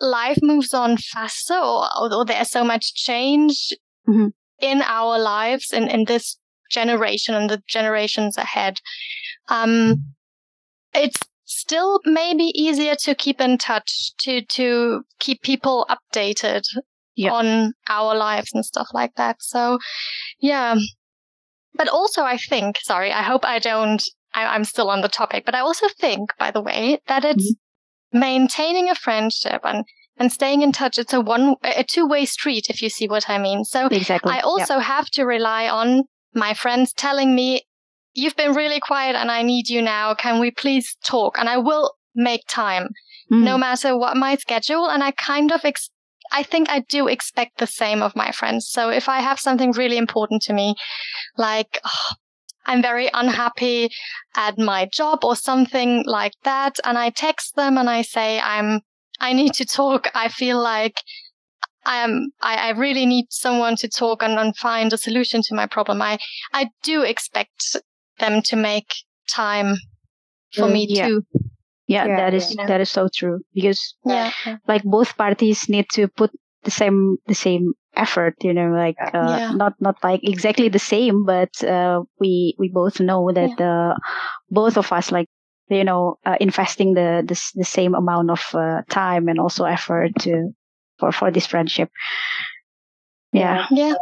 life 0.00 0.38
moves 0.42 0.74
on 0.74 0.96
faster 0.96 1.54
or, 1.54 1.86
or 2.12 2.24
there's 2.24 2.50
so 2.50 2.64
much 2.64 2.94
change 2.94 3.72
mm-hmm. 4.06 4.28
in 4.60 4.82
our 4.82 5.18
lives 5.18 5.72
in, 5.72 5.88
in 5.88 6.04
this 6.04 6.38
generation 6.70 7.34
and 7.34 7.48
the 7.48 7.62
generations 7.68 8.36
ahead. 8.36 8.78
Um, 9.48 10.14
it's 10.94 11.20
still 11.44 12.00
maybe 12.04 12.44
easier 12.54 12.94
to 12.96 13.14
keep 13.14 13.40
in 13.40 13.58
touch, 13.58 14.12
to, 14.20 14.42
to 14.42 15.02
keep 15.18 15.42
people 15.42 15.86
updated 15.90 16.62
on 17.26 17.72
our 17.88 18.14
lives 18.14 18.50
and 18.54 18.64
stuff 18.64 18.88
like 18.92 19.14
that. 19.16 19.36
So, 19.40 19.78
yeah. 20.38 20.76
But 21.74 21.88
also, 21.88 22.22
I 22.22 22.36
think, 22.36 22.76
sorry, 22.80 23.12
I 23.12 23.22
hope 23.22 23.44
I 23.44 23.58
don't, 23.58 24.02
I, 24.34 24.54
am 24.54 24.64
still 24.64 24.90
on 24.90 25.00
the 25.00 25.08
topic, 25.08 25.44
but 25.44 25.54
I 25.54 25.60
also 25.60 25.86
think, 25.98 26.30
by 26.38 26.50
the 26.50 26.60
way, 26.60 27.00
that 27.08 27.24
it's 27.24 27.52
mm-hmm. 27.52 28.18
maintaining 28.20 28.88
a 28.90 28.94
friendship 28.94 29.60
and 29.64 29.84
and 30.18 30.32
staying 30.32 30.62
in 30.62 30.72
touch 30.72 30.98
it's 30.98 31.12
a 31.12 31.20
one 31.20 31.54
a 31.62 31.84
two-way 31.84 32.24
street 32.24 32.66
if 32.68 32.82
you 32.82 32.88
see 32.88 33.06
what 33.06 33.30
i 33.30 33.38
mean 33.38 33.64
so 33.64 33.86
exactly. 33.86 34.32
i 34.32 34.40
also 34.40 34.74
yep. 34.74 34.82
have 34.82 35.06
to 35.06 35.24
rely 35.24 35.68
on 35.68 36.02
my 36.34 36.54
friends 36.54 36.92
telling 36.92 37.34
me, 37.34 37.62
you've 38.14 38.36
been 38.36 38.54
really 38.54 38.80
quiet 38.80 39.16
and 39.16 39.30
I 39.30 39.42
need 39.42 39.68
you 39.68 39.82
now. 39.82 40.14
Can 40.14 40.40
we 40.40 40.50
please 40.50 40.96
talk? 41.04 41.38
And 41.38 41.48
I 41.48 41.58
will 41.58 41.92
make 42.14 42.42
time 42.48 42.88
mm. 43.30 43.42
no 43.42 43.56
matter 43.56 43.96
what 43.96 44.16
my 44.16 44.36
schedule. 44.36 44.90
And 44.90 45.02
I 45.02 45.12
kind 45.12 45.52
of, 45.52 45.64
ex- 45.64 45.90
I 46.32 46.42
think 46.42 46.68
I 46.68 46.80
do 46.80 47.08
expect 47.08 47.58
the 47.58 47.66
same 47.66 48.02
of 48.02 48.16
my 48.16 48.32
friends. 48.32 48.68
So 48.68 48.90
if 48.90 49.08
I 49.08 49.20
have 49.20 49.40
something 49.40 49.72
really 49.72 49.96
important 49.96 50.42
to 50.42 50.52
me, 50.52 50.74
like, 51.36 51.80
oh, 51.84 52.12
I'm 52.66 52.82
very 52.82 53.08
unhappy 53.14 53.90
at 54.36 54.58
my 54.58 54.86
job 54.92 55.24
or 55.24 55.36
something 55.36 56.04
like 56.06 56.34
that. 56.44 56.76
And 56.84 56.98
I 56.98 57.10
text 57.10 57.56
them 57.56 57.78
and 57.78 57.88
I 57.88 58.02
say, 58.02 58.40
I'm, 58.40 58.80
I 59.20 59.32
need 59.32 59.54
to 59.54 59.64
talk. 59.64 60.08
I 60.14 60.28
feel 60.28 60.60
like 60.60 61.00
I 61.84 61.96
am, 61.98 62.30
I, 62.42 62.56
I 62.56 62.70
really 62.70 63.06
need 63.06 63.26
someone 63.30 63.76
to 63.76 63.88
talk 63.88 64.22
and, 64.22 64.38
and 64.38 64.56
find 64.56 64.92
a 64.92 64.98
solution 64.98 65.42
to 65.42 65.54
my 65.54 65.66
problem. 65.66 66.02
I, 66.02 66.18
I 66.52 66.70
do 66.82 67.02
expect 67.02 67.76
them 68.18 68.42
to 68.42 68.56
make 68.56 68.92
time 69.30 69.76
for 70.54 70.68
mm, 70.68 70.72
me 70.72 70.86
yeah. 70.88 71.08
too. 71.08 71.22
Yeah, 71.86 72.04
yeah, 72.04 72.16
that 72.16 72.34
is 72.34 72.54
that 72.66 72.82
is 72.82 72.90
so 72.90 73.08
true 73.08 73.40
because 73.54 73.94
yeah. 74.04 74.30
like 74.66 74.82
both 74.84 75.16
parties 75.16 75.70
need 75.70 75.88
to 75.92 76.06
put 76.06 76.30
the 76.64 76.70
same 76.70 77.16
the 77.26 77.34
same 77.34 77.72
effort 77.96 78.34
you 78.42 78.52
know 78.52 78.70
like 78.70 78.96
uh, 79.00 79.36
yeah. 79.38 79.52
not 79.52 79.72
not 79.80 79.96
like 80.04 80.20
exactly 80.22 80.68
the 80.68 80.78
same 80.78 81.24
but 81.24 81.64
uh, 81.64 82.02
we 82.20 82.54
we 82.58 82.68
both 82.68 83.00
know 83.00 83.32
that 83.32 83.58
yeah. 83.58 83.92
uh, 83.92 83.94
both 84.50 84.76
of 84.76 84.92
us 84.92 85.10
like 85.10 85.28
you 85.70 85.82
know 85.82 86.18
uh, 86.26 86.36
investing 86.40 86.92
the, 86.92 87.24
the 87.26 87.40
the 87.54 87.64
same 87.64 87.94
amount 87.94 88.30
of 88.30 88.44
uh, 88.54 88.82
time 88.90 89.28
and 89.28 89.40
also 89.40 89.64
effort 89.64 90.10
to 90.20 90.50
for 90.98 91.12
for 91.12 91.30
this 91.30 91.46
friendship. 91.46 91.90
Yeah. 93.32 93.66
Yeah. 93.70 93.94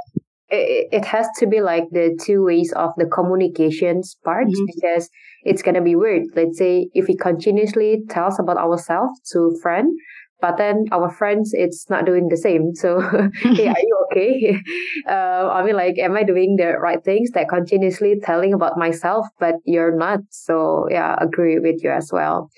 It, 0.48 0.88
it 0.92 1.04
has 1.04 1.26
to 1.38 1.46
be 1.46 1.60
like 1.60 1.84
the 1.90 2.16
two 2.22 2.44
ways 2.44 2.72
of 2.76 2.90
the 2.96 3.06
communications 3.06 4.16
part 4.24 4.46
mm-hmm. 4.46 4.64
because 4.74 5.10
it's 5.42 5.62
gonna 5.62 5.82
be 5.82 5.96
weird. 5.96 6.24
Let's 6.34 6.58
say 6.58 6.88
if 6.94 7.08
we 7.08 7.16
continuously 7.16 8.02
tells 8.08 8.38
about 8.38 8.56
ourselves 8.56 9.20
to 9.32 9.56
friend 9.60 9.92
but 10.40 10.58
then 10.58 10.84
our 10.92 11.10
friends 11.10 11.52
it's 11.54 11.88
not 11.88 12.04
doing 12.04 12.28
the 12.28 12.36
same. 12.36 12.74
So 12.74 13.00
hey 13.40 13.68
are 13.68 13.80
you 13.80 14.06
okay? 14.12 14.58
Uh, 15.08 15.48
i 15.52 15.62
mean 15.64 15.76
like 15.76 15.98
am 15.98 16.16
i 16.16 16.22
doing 16.22 16.56
the 16.56 16.78
right 16.78 17.02
things 17.04 17.30
that 17.30 17.48
continuously 17.48 18.16
telling 18.22 18.52
about 18.52 18.76
myself 18.76 19.26
but 19.40 19.54
you're 19.64 19.96
not? 19.96 20.20
So 20.30 20.86
yeah 20.90 21.16
agree 21.20 21.58
with 21.58 21.82
you 21.82 21.90
as 21.90 22.10
well. 22.12 22.50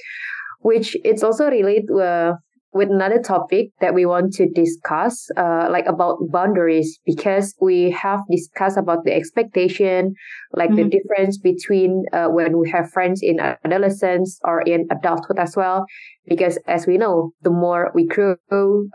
Which 0.61 0.97
it's 1.05 1.23
also 1.23 1.47
related 1.47 1.91
uh, 1.91 2.35
with 2.79 2.91
another 2.91 3.21
topic 3.21 3.71
that 3.81 3.93
we 3.93 4.07
want 4.07 4.33
to 4.35 4.49
discuss, 4.49 5.29
uh, 5.37 5.69
like 5.69 5.87
about 5.87 6.17
boundaries, 6.31 7.01
because 7.05 7.55
we 7.61 7.91
have 7.91 8.21
discussed 8.31 8.79
about 8.79 9.05
the 9.05 9.13
expectation, 9.13 10.15
like 10.55 10.71
mm-hmm. 10.71 10.89
the 10.89 10.97
difference 10.97 11.39
between 11.39 12.05
uh, 12.13 12.29
when 12.29 12.57
we 12.57 12.71
have 12.71 12.89
friends 12.91 13.21
in 13.21 13.41
adolescence 13.41 14.39
or 14.45 14.63
in 14.63 14.87
adulthood 14.93 15.41
as 15.41 15.57
well. 15.57 15.87
Because 16.27 16.57
as 16.69 16.87
we 16.87 16.97
know, 16.97 17.33
the 17.43 17.51
more 17.51 17.91
we 17.97 18.07
grow, 18.07 18.37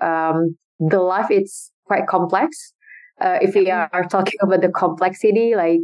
um, 0.02 0.56
the 0.80 1.02
life 1.02 1.30
is 1.30 1.70
quite 1.86 2.08
complex. 2.08 2.74
Uh, 3.20 3.38
if 3.42 3.54
we 3.54 3.66
mm-hmm. 3.66 3.96
are 3.96 4.08
talking 4.08 4.40
about 4.42 4.62
the 4.62 4.70
complexity, 4.70 5.56
like 5.56 5.82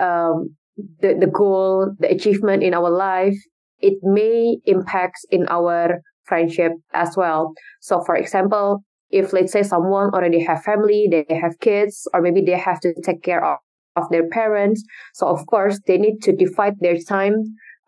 um, 0.00 0.54
the 1.00 1.16
the 1.18 1.26
goal, 1.26 1.90
the 1.98 2.10
achievement 2.10 2.62
in 2.62 2.74
our 2.74 2.90
life, 2.90 3.36
it 3.80 3.98
may 4.02 4.56
impact 4.66 5.18
in 5.30 5.46
our 5.48 6.00
friendship 6.26 6.72
as 6.92 7.16
well. 7.16 7.52
So, 7.80 8.02
for 8.04 8.16
example, 8.16 8.82
if 9.10 9.32
let's 9.32 9.52
say 9.52 9.62
someone 9.62 10.10
already 10.12 10.42
have 10.44 10.62
family, 10.62 11.08
they 11.10 11.24
have 11.34 11.58
kids, 11.60 12.08
or 12.12 12.20
maybe 12.20 12.42
they 12.42 12.58
have 12.58 12.80
to 12.80 12.94
take 13.02 13.22
care 13.22 13.44
of, 13.44 13.58
of 13.96 14.04
their 14.10 14.28
parents. 14.28 14.82
So, 15.14 15.28
of 15.28 15.46
course, 15.46 15.80
they 15.86 15.98
need 15.98 16.22
to 16.22 16.34
divide 16.34 16.74
their 16.80 16.98
time 16.98 17.34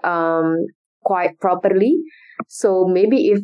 um, 0.04 0.66
quite 1.04 1.38
properly. 1.40 1.98
So 2.48 2.86
maybe 2.86 3.28
if 3.28 3.40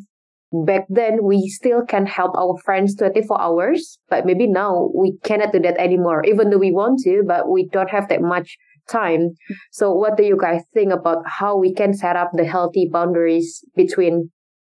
back 0.66 0.84
then 0.88 1.20
we 1.22 1.48
still 1.48 1.82
can 1.84 2.06
help 2.06 2.36
our 2.36 2.58
friends 2.62 2.94
24 2.96 3.40
hours 3.40 3.98
but 4.10 4.26
maybe 4.26 4.46
now 4.46 4.90
we 4.94 5.16
cannot 5.24 5.50
do 5.50 5.58
that 5.58 5.78
anymore 5.78 6.22
even 6.26 6.50
though 6.50 6.58
we 6.58 6.70
want 6.70 7.00
to 7.02 7.22
but 7.26 7.48
we 7.48 7.66
don't 7.72 7.88
have 7.88 8.06
that 8.08 8.20
much 8.20 8.58
time 8.86 9.30
so 9.70 9.90
what 9.94 10.16
do 10.18 10.22
you 10.22 10.36
guys 10.38 10.60
think 10.74 10.92
about 10.92 11.22
how 11.26 11.56
we 11.56 11.72
can 11.72 11.94
set 11.94 12.16
up 12.16 12.30
the 12.34 12.44
healthy 12.44 12.86
boundaries 12.92 13.64
between 13.74 14.30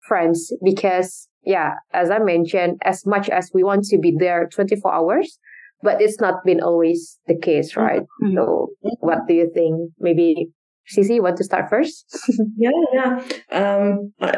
friends 0.07 0.52
because 0.64 1.28
yeah 1.44 1.72
as 1.92 2.11
i 2.11 2.18
mentioned 2.18 2.80
as 2.84 3.07
much 3.07 3.28
as 3.28 3.50
we 3.55 3.62
want 3.62 3.84
to 3.84 3.98
be 3.98 4.14
there 4.18 4.48
24 4.52 4.92
hours 4.92 5.38
but 5.82 6.00
it's 6.00 6.20
not 6.20 6.44
been 6.44 6.61
always 6.61 7.18
the 7.26 7.36
case 7.36 7.76
right 7.76 8.02
mm-hmm. 8.02 8.34
so 8.34 8.68
what 9.00 9.18
do 9.28 9.34
you 9.34 9.50
think 9.55 9.90
maybe 9.98 10.50
Sisi, 10.92 11.14
you 11.16 11.22
want 11.22 11.38
to 11.38 11.44
start 11.44 11.70
first? 11.70 12.05
yeah, 12.59 12.70
yeah. 12.92 13.22
Um, 13.50 14.12
I, 14.20 14.34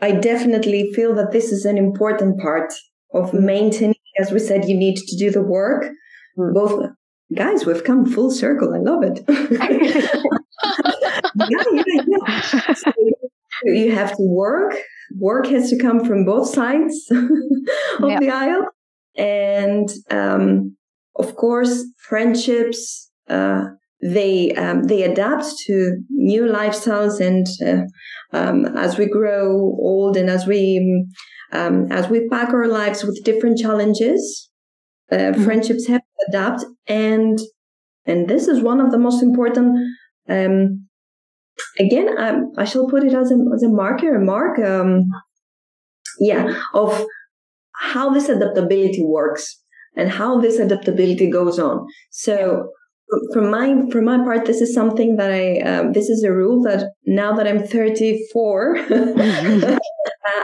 I 0.00 0.12
definitely 0.12 0.92
feel 0.94 1.12
that 1.14 1.32
this 1.32 1.50
is 1.50 1.64
an 1.64 1.76
important 1.76 2.40
part 2.40 2.72
of 3.12 3.34
maintaining. 3.34 3.96
As 4.18 4.30
we 4.30 4.38
said, 4.38 4.68
you 4.68 4.76
need 4.76 4.96
to 4.96 5.16
do 5.16 5.30
the 5.30 5.42
work. 5.42 5.86
Mm. 6.38 6.54
Both 6.54 6.90
guys, 7.34 7.66
we've 7.66 7.84
come 7.84 8.06
full 8.06 8.30
circle. 8.30 8.74
I 8.74 8.78
love 8.78 9.02
it. 9.02 9.24
yeah, 11.48 11.64
yeah, 11.72 11.82
yeah. 12.06 12.72
So 12.74 12.92
you 13.64 13.92
have 13.92 14.10
to 14.10 14.22
work. 14.22 14.76
Work 15.18 15.46
has 15.46 15.70
to 15.70 15.78
come 15.78 16.04
from 16.04 16.24
both 16.24 16.48
sides 16.48 17.06
of 17.10 18.10
yeah. 18.10 18.18
the 18.20 18.30
aisle, 18.30 18.66
and 19.16 19.88
um, 20.10 20.76
of 21.16 21.36
course, 21.36 21.84
friendships. 21.98 23.10
Uh, 23.28 23.64
they 24.02 24.52
um, 24.52 24.84
they 24.84 25.02
adapt 25.02 25.46
to 25.66 25.96
new 26.10 26.42
lifestyles 26.42 27.18
and 27.20 27.46
uh, 27.66 27.84
um, 28.36 28.66
as 28.76 28.98
we 28.98 29.06
grow 29.06 29.50
old 29.80 30.16
and 30.16 30.28
as 30.28 30.46
we 30.46 31.06
um, 31.52 31.90
as 31.90 32.08
we 32.08 32.28
pack 32.28 32.50
our 32.50 32.68
lives 32.68 33.04
with 33.04 33.24
different 33.24 33.58
challenges 33.58 34.50
uh, 35.10 35.16
mm-hmm. 35.16 35.44
friendships 35.44 35.86
have 35.86 36.02
to 36.02 36.26
adapt 36.28 36.64
and 36.86 37.38
and 38.04 38.28
this 38.28 38.48
is 38.48 38.60
one 38.60 38.80
of 38.80 38.90
the 38.90 38.98
most 38.98 39.22
important 39.22 39.76
um, 40.28 40.85
again 41.78 42.08
um, 42.18 42.52
i 42.58 42.64
shall 42.64 42.88
put 42.88 43.04
it 43.04 43.14
as 43.14 43.30
a, 43.30 43.36
as 43.54 43.62
a 43.62 43.68
marker 43.68 44.16
a 44.16 44.24
mark 44.24 44.58
um, 44.58 45.04
yeah 46.20 46.54
of 46.74 47.06
how 47.76 48.10
this 48.10 48.28
adaptability 48.28 49.04
works 49.04 49.60
and 49.96 50.10
how 50.10 50.40
this 50.40 50.58
adaptability 50.58 51.30
goes 51.30 51.58
on. 51.58 51.86
So 52.10 52.70
from 53.32 53.50
my 53.50 53.88
from 53.90 54.04
my 54.04 54.18
part 54.18 54.46
this 54.46 54.60
is 54.60 54.74
something 54.74 55.14
that 55.14 55.30
i 55.30 55.60
um, 55.60 55.92
this 55.92 56.08
is 56.08 56.24
a 56.24 56.32
rule 56.32 56.60
that 56.64 56.90
now 57.06 57.32
that 57.36 57.46
i'm 57.46 57.62
34 57.62 58.76
uh, 58.90 59.78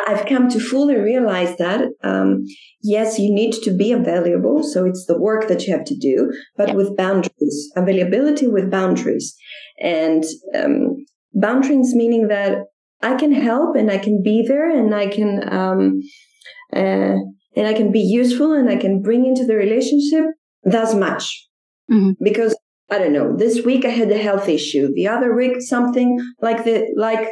i've 0.07 0.25
come 0.27 0.49
to 0.49 0.61
fully 0.61 0.95
realize 0.95 1.57
that 1.57 1.89
um, 2.05 2.45
yes 2.81 3.19
you 3.19 3.35
need 3.35 3.51
to 3.51 3.77
be 3.77 3.91
available 3.91 4.63
so 4.63 4.85
it's 4.85 5.07
the 5.07 5.19
work 5.19 5.49
that 5.49 5.67
you 5.67 5.73
have 5.73 5.85
to 5.85 5.97
do 5.97 6.33
but 6.57 6.69
yeah. 6.69 6.75
with 6.75 6.97
boundaries 6.97 7.73
availability 7.75 8.47
with 8.47 8.71
boundaries. 8.71 9.37
And 9.81 10.25
um, 10.55 10.92
boundaries 11.35 11.95
meaning 11.95 12.29
that 12.29 12.59
i 13.03 13.15
can 13.15 13.33
help 13.33 13.77
and 13.77 13.91
i 13.91 13.99
can 13.99 14.23
be 14.23 14.45
there 14.47 14.71
and 14.71 14.95
i 14.95 15.07
can 15.07 15.53
um, 15.53 16.01
uh, 16.75 17.17
and 17.57 17.67
i 17.67 17.73
can 17.73 17.91
be 17.93 18.01
useful 18.01 18.53
and 18.53 18.69
i 18.69 18.77
can 18.77 19.03
bring 19.03 19.27
into 19.27 19.45
the 19.45 19.55
relationship 19.55 20.25
that's 20.65 20.95
much 20.95 21.49
Mm-hmm. 21.93 22.23
Because 22.23 22.57
I 22.91 22.99
don't 22.99 23.13
know, 23.13 23.37
this 23.37 23.65
week 23.65 23.85
I 23.85 23.89
had 23.91 24.11
a 24.11 24.19
health 24.19 24.49
issue. 24.49 24.93
The 24.95 25.09
other 25.09 25.35
week 25.35 25.61
something 25.61 26.19
like 26.41 26.65
the 26.65 26.93
like 26.97 27.29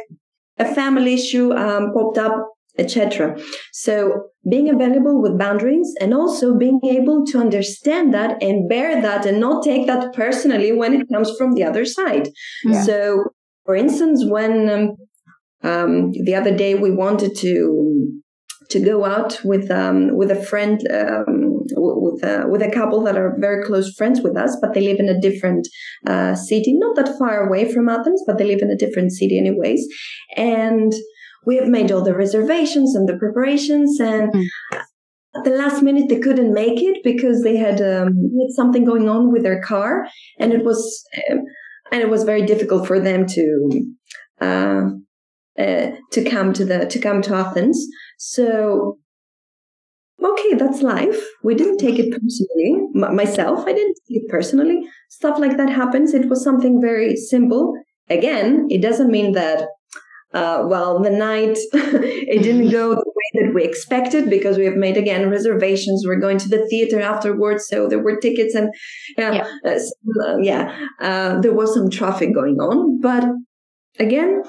a 0.57 0.73
family 0.73 1.13
issue 1.13 1.53
um, 1.53 1.91
popped 1.93 2.17
up, 2.17 2.47
etc. 2.77 3.37
So 3.73 4.29
being 4.49 4.69
available 4.69 5.21
with 5.21 5.37
boundaries 5.37 5.93
and 5.99 6.13
also 6.13 6.57
being 6.57 6.79
able 6.83 7.25
to 7.27 7.39
understand 7.39 8.13
that 8.13 8.41
and 8.41 8.67
bear 8.67 9.01
that 9.01 9.25
and 9.25 9.39
not 9.39 9.63
take 9.63 9.87
that 9.87 10.13
personally 10.13 10.71
when 10.71 10.93
it 10.99 11.07
comes 11.09 11.31
from 11.37 11.53
the 11.53 11.63
other 11.63 11.85
side. 11.85 12.29
Yeah. 12.63 12.81
So, 12.81 13.25
for 13.65 13.75
instance, 13.75 14.23
when 14.25 14.69
um, 14.69 14.95
um, 15.63 16.11
the 16.11 16.35
other 16.35 16.55
day 16.55 16.75
we 16.75 16.91
wanted 16.91 17.35
to 17.37 18.21
to 18.69 18.79
go 18.79 19.05
out 19.05 19.39
with 19.43 19.69
um, 19.69 20.15
with 20.15 20.31
a 20.31 20.43
friend 20.43 20.79
um, 20.91 21.59
with 21.75 22.23
a, 22.23 22.45
with 22.47 22.61
a 22.61 22.71
couple 22.71 23.03
that 23.03 23.17
are 23.17 23.35
very 23.39 23.63
close 23.63 23.93
friends 23.95 24.21
with 24.21 24.37
us, 24.37 24.57
but 24.61 24.73
they 24.73 24.81
live 24.81 24.99
in 24.99 25.09
a 25.09 25.19
different 25.19 25.67
uh, 26.07 26.33
city, 26.35 26.73
not 26.73 26.95
that 26.95 27.17
far 27.19 27.45
away 27.45 27.71
from 27.71 27.89
Athens, 27.89 28.23
but 28.25 28.37
they 28.37 28.45
live 28.45 28.61
in 28.61 28.71
a 28.71 28.77
different 28.77 29.11
city 29.11 29.37
anyways. 29.37 29.85
And 30.37 30.93
we 31.45 31.57
have 31.57 31.67
made 31.67 31.91
all 31.91 32.03
the 32.03 32.15
reservations 32.15 32.95
and 32.95 33.07
the 33.07 33.17
preparations 33.17 33.99
and. 33.99 34.31
Mm. 34.33 34.45
At 35.33 35.45
the 35.45 35.51
last 35.51 35.81
minute, 35.81 36.09
they 36.09 36.19
couldn't 36.19 36.53
make 36.53 36.81
it 36.81 36.97
because 37.05 37.41
they 37.41 37.55
had, 37.55 37.79
um, 37.81 38.07
had 38.37 38.51
something 38.53 38.83
going 38.83 39.07
on 39.07 39.31
with 39.31 39.43
their 39.43 39.61
car, 39.61 40.05
and 40.37 40.51
it 40.51 40.65
was 40.65 41.05
um, 41.31 41.39
and 41.91 42.01
it 42.01 42.09
was 42.09 42.23
very 42.23 42.45
difficult 42.45 42.87
for 42.87 42.99
them 42.99 43.25
to 43.27 43.95
uh, 44.39 44.89
uh, 45.59 45.91
to 46.11 46.29
come 46.29 46.53
to 46.53 46.65
the 46.65 46.85
to 46.85 46.99
come 46.99 47.21
to 47.23 47.35
Athens. 47.35 47.85
So, 48.17 48.97
okay, 50.23 50.53
that's 50.53 50.81
life. 50.81 51.21
We 51.43 51.55
didn't 51.55 51.77
take 51.77 51.99
it 51.99 52.11
personally. 52.11 52.87
M- 52.95 53.15
myself, 53.15 53.65
I 53.67 53.73
didn't 53.73 53.97
take 54.07 54.23
it 54.23 54.29
personally. 54.29 54.87
Stuff 55.09 55.39
like 55.39 55.57
that 55.57 55.69
happens. 55.69 56.13
It 56.13 56.29
was 56.29 56.43
something 56.43 56.81
very 56.81 57.15
simple. 57.15 57.73
Again, 58.09 58.67
it 58.69 58.81
doesn't 58.81 59.11
mean 59.11 59.33
that. 59.33 59.67
Uh, 60.33 60.63
well, 60.65 61.01
the 61.01 61.09
night 61.09 61.57
it 61.73 62.41
didn't 62.41 62.69
go 62.69 63.03
that 63.33 63.53
we 63.53 63.63
expected 63.63 64.29
because 64.29 64.57
we 64.57 64.65
have 64.65 64.75
made 64.75 64.97
again 64.97 65.29
reservations. 65.29 66.03
We're 66.05 66.19
going 66.19 66.37
to 66.39 66.49
the 66.49 66.65
theater 66.69 66.99
afterwards, 66.99 67.67
so 67.67 67.87
there 67.87 67.99
were 67.99 68.17
tickets 68.19 68.55
and 68.55 68.73
yeah, 69.17 69.33
yeah, 69.33 69.71
uh, 69.71 69.79
so, 69.79 69.93
uh, 70.25 70.37
yeah. 70.37 70.87
Uh, 70.99 71.39
there 71.41 71.53
was 71.53 71.73
some 71.73 71.89
traffic 71.89 72.33
going 72.33 72.57
on, 72.59 72.99
but 72.99 73.23
again, 73.99 74.43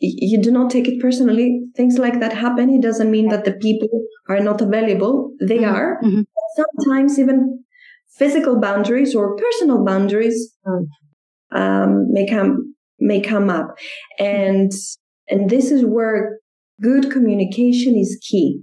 you 0.00 0.40
do 0.40 0.50
not 0.50 0.70
take 0.70 0.86
it 0.86 1.00
personally. 1.00 1.60
Things 1.76 1.98
like 1.98 2.20
that 2.20 2.32
happen. 2.32 2.70
It 2.70 2.82
doesn't 2.82 3.10
mean 3.10 3.28
that 3.28 3.44
the 3.44 3.52
people 3.52 3.88
are 4.28 4.40
not 4.40 4.60
available. 4.60 5.32
They 5.40 5.58
mm-hmm. 5.58 5.74
are. 5.74 6.00
Mm-hmm. 6.04 6.22
Sometimes 6.56 7.18
even 7.18 7.64
physical 8.16 8.60
boundaries 8.60 9.14
or 9.14 9.36
personal 9.36 9.84
boundaries 9.84 10.54
um, 11.52 12.12
may 12.12 12.26
come 12.28 12.74
may 13.00 13.20
come 13.20 13.48
up, 13.50 13.76
and 14.18 14.72
and 15.28 15.50
this 15.50 15.70
is 15.70 15.84
where 15.84 16.38
good 16.80 17.10
communication 17.10 17.96
is 17.96 18.18
key. 18.28 18.60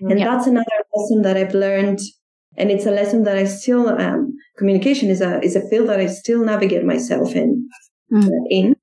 And 0.00 0.18
yeah. 0.18 0.26
that's 0.26 0.46
another 0.46 0.66
lesson 0.94 1.22
that 1.22 1.36
I've 1.36 1.54
learned, 1.54 2.00
and 2.56 2.70
it's 2.70 2.86
a 2.86 2.90
lesson 2.90 3.24
that 3.24 3.38
I 3.38 3.44
still 3.44 3.88
um, 3.88 4.34
communication 4.58 5.08
is 5.08 5.20
a 5.20 5.40
is 5.42 5.56
a 5.56 5.66
field 5.68 5.88
that 5.88 6.00
I 6.00 6.06
still 6.06 6.44
navigate 6.44 6.84
myself 6.84 7.34
in 7.34 7.68
mm. 8.12 8.28
in 8.50 8.76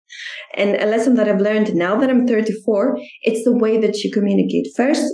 and 0.56 0.76
a 0.76 0.86
lesson 0.86 1.16
that 1.16 1.28
I've 1.28 1.42
learned 1.42 1.76
now 1.76 1.96
that 2.00 2.10
I'm 2.10 2.28
34, 2.28 2.98
it's 3.24 3.44
the 3.44 3.56
way 3.56 3.80
that 3.80 4.04
you 4.04 4.12
communicate. 4.12 4.68
First, 4.76 5.06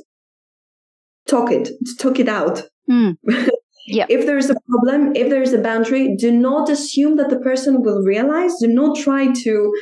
talk 1.28 1.52
it, 1.52 1.70
talk 2.00 2.20
it 2.20 2.28
out. 2.28 2.64
Mm. 2.90 3.18
Yeah. 3.92 4.06
if 4.08 4.28
there 4.28 4.38
is 4.38 4.52
a 4.52 4.56
problem, 4.70 5.16
if 5.16 5.32
there 5.32 5.42
is 5.42 5.52
a 5.52 5.58
boundary, 5.58 6.16
do 6.16 6.32
not 6.32 6.70
assume 6.70 7.16
that 7.16 7.32
the 7.32 7.40
person 7.40 7.82
will 7.82 8.04
realize. 8.04 8.54
Do 8.62 8.68
not 8.68 8.96
try 8.96 9.34
to 9.34 9.74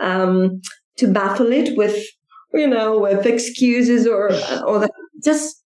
um, 0.00 0.60
to 0.96 1.06
baffle 1.06 1.52
it 1.52 1.76
with 1.76 1.96
you 2.54 2.66
know 2.66 2.98
with 2.98 3.26
excuses 3.26 4.06
or 4.06 4.26
or 4.66 4.80
the, 4.80 4.90
just 5.22 5.62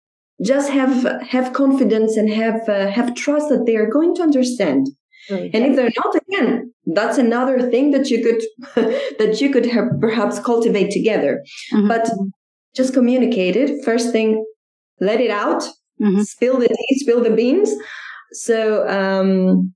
just 0.44 0.70
have 0.70 1.22
have 1.22 1.52
confidence 1.52 2.16
and 2.16 2.30
have 2.30 2.68
uh, 2.68 2.90
have 2.90 3.14
trust 3.14 3.48
that 3.50 3.64
they 3.66 3.76
are 3.76 3.90
going 3.90 4.14
to 4.16 4.22
understand. 4.22 4.88
And 5.28 5.54
if 5.54 5.76
they're 5.76 5.92
not, 5.96 6.16
again, 6.16 6.72
that's 6.86 7.16
another 7.16 7.70
thing 7.70 7.92
that 7.92 8.10
you 8.10 8.22
could 8.22 8.42
that 9.18 9.40
you 9.40 9.50
could 9.50 9.66
have 9.66 9.84
perhaps 10.00 10.38
cultivate 10.40 10.90
together. 10.90 11.42
Mm-hmm. 11.72 11.88
But 11.88 12.10
just 12.74 12.94
communicate 12.94 13.56
it. 13.56 13.84
First 13.84 14.12
thing, 14.12 14.44
let 15.00 15.20
it 15.20 15.30
out. 15.30 15.62
Mm-hmm. 16.00 16.22
Spill 16.22 16.58
the 16.58 16.68
tea, 16.68 16.98
spill 16.98 17.22
the 17.22 17.30
beans. 17.30 17.70
So, 18.32 18.88
um, 18.88 19.74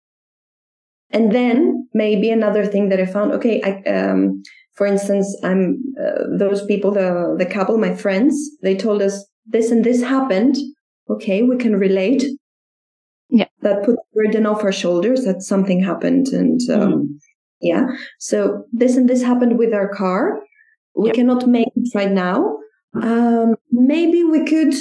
and 1.10 1.32
then 1.32 1.88
maybe 1.92 2.30
another 2.30 2.64
thing 2.64 2.88
that 2.88 3.00
I 3.00 3.06
found. 3.06 3.32
Okay, 3.32 3.62
I, 3.62 3.90
um, 3.90 4.42
for 4.74 4.86
instance, 4.86 5.36
I'm 5.42 5.82
uh, 6.00 6.24
those 6.38 6.64
people, 6.66 6.90
the 6.90 7.36
the 7.38 7.46
couple, 7.46 7.78
my 7.78 7.94
friends. 7.94 8.34
They 8.62 8.76
told 8.76 9.02
us 9.02 9.24
this 9.46 9.70
and 9.70 9.84
this 9.84 10.02
happened. 10.02 10.56
Okay, 11.08 11.42
we 11.42 11.56
can 11.56 11.76
relate 11.76 12.24
yeah 13.30 13.46
that 13.62 13.84
put 13.84 13.96
the 13.96 14.02
burden 14.12 14.46
off 14.46 14.62
our 14.62 14.72
shoulders 14.72 15.24
that 15.24 15.42
something 15.42 15.82
happened 15.82 16.28
and 16.28 16.60
um, 16.70 16.92
mm. 16.92 17.06
yeah 17.62 17.86
so 18.18 18.64
this 18.70 18.96
and 18.98 19.08
this 19.08 19.22
happened 19.22 19.58
with 19.58 19.72
our 19.72 19.88
car 19.88 20.40
we 20.94 21.06
yep. 21.06 21.14
cannot 21.16 21.48
make 21.48 21.68
it 21.74 21.88
right 21.94 22.12
now 22.12 22.58
um, 23.02 23.56
maybe 23.72 24.22
we 24.22 24.44
could 24.44 24.74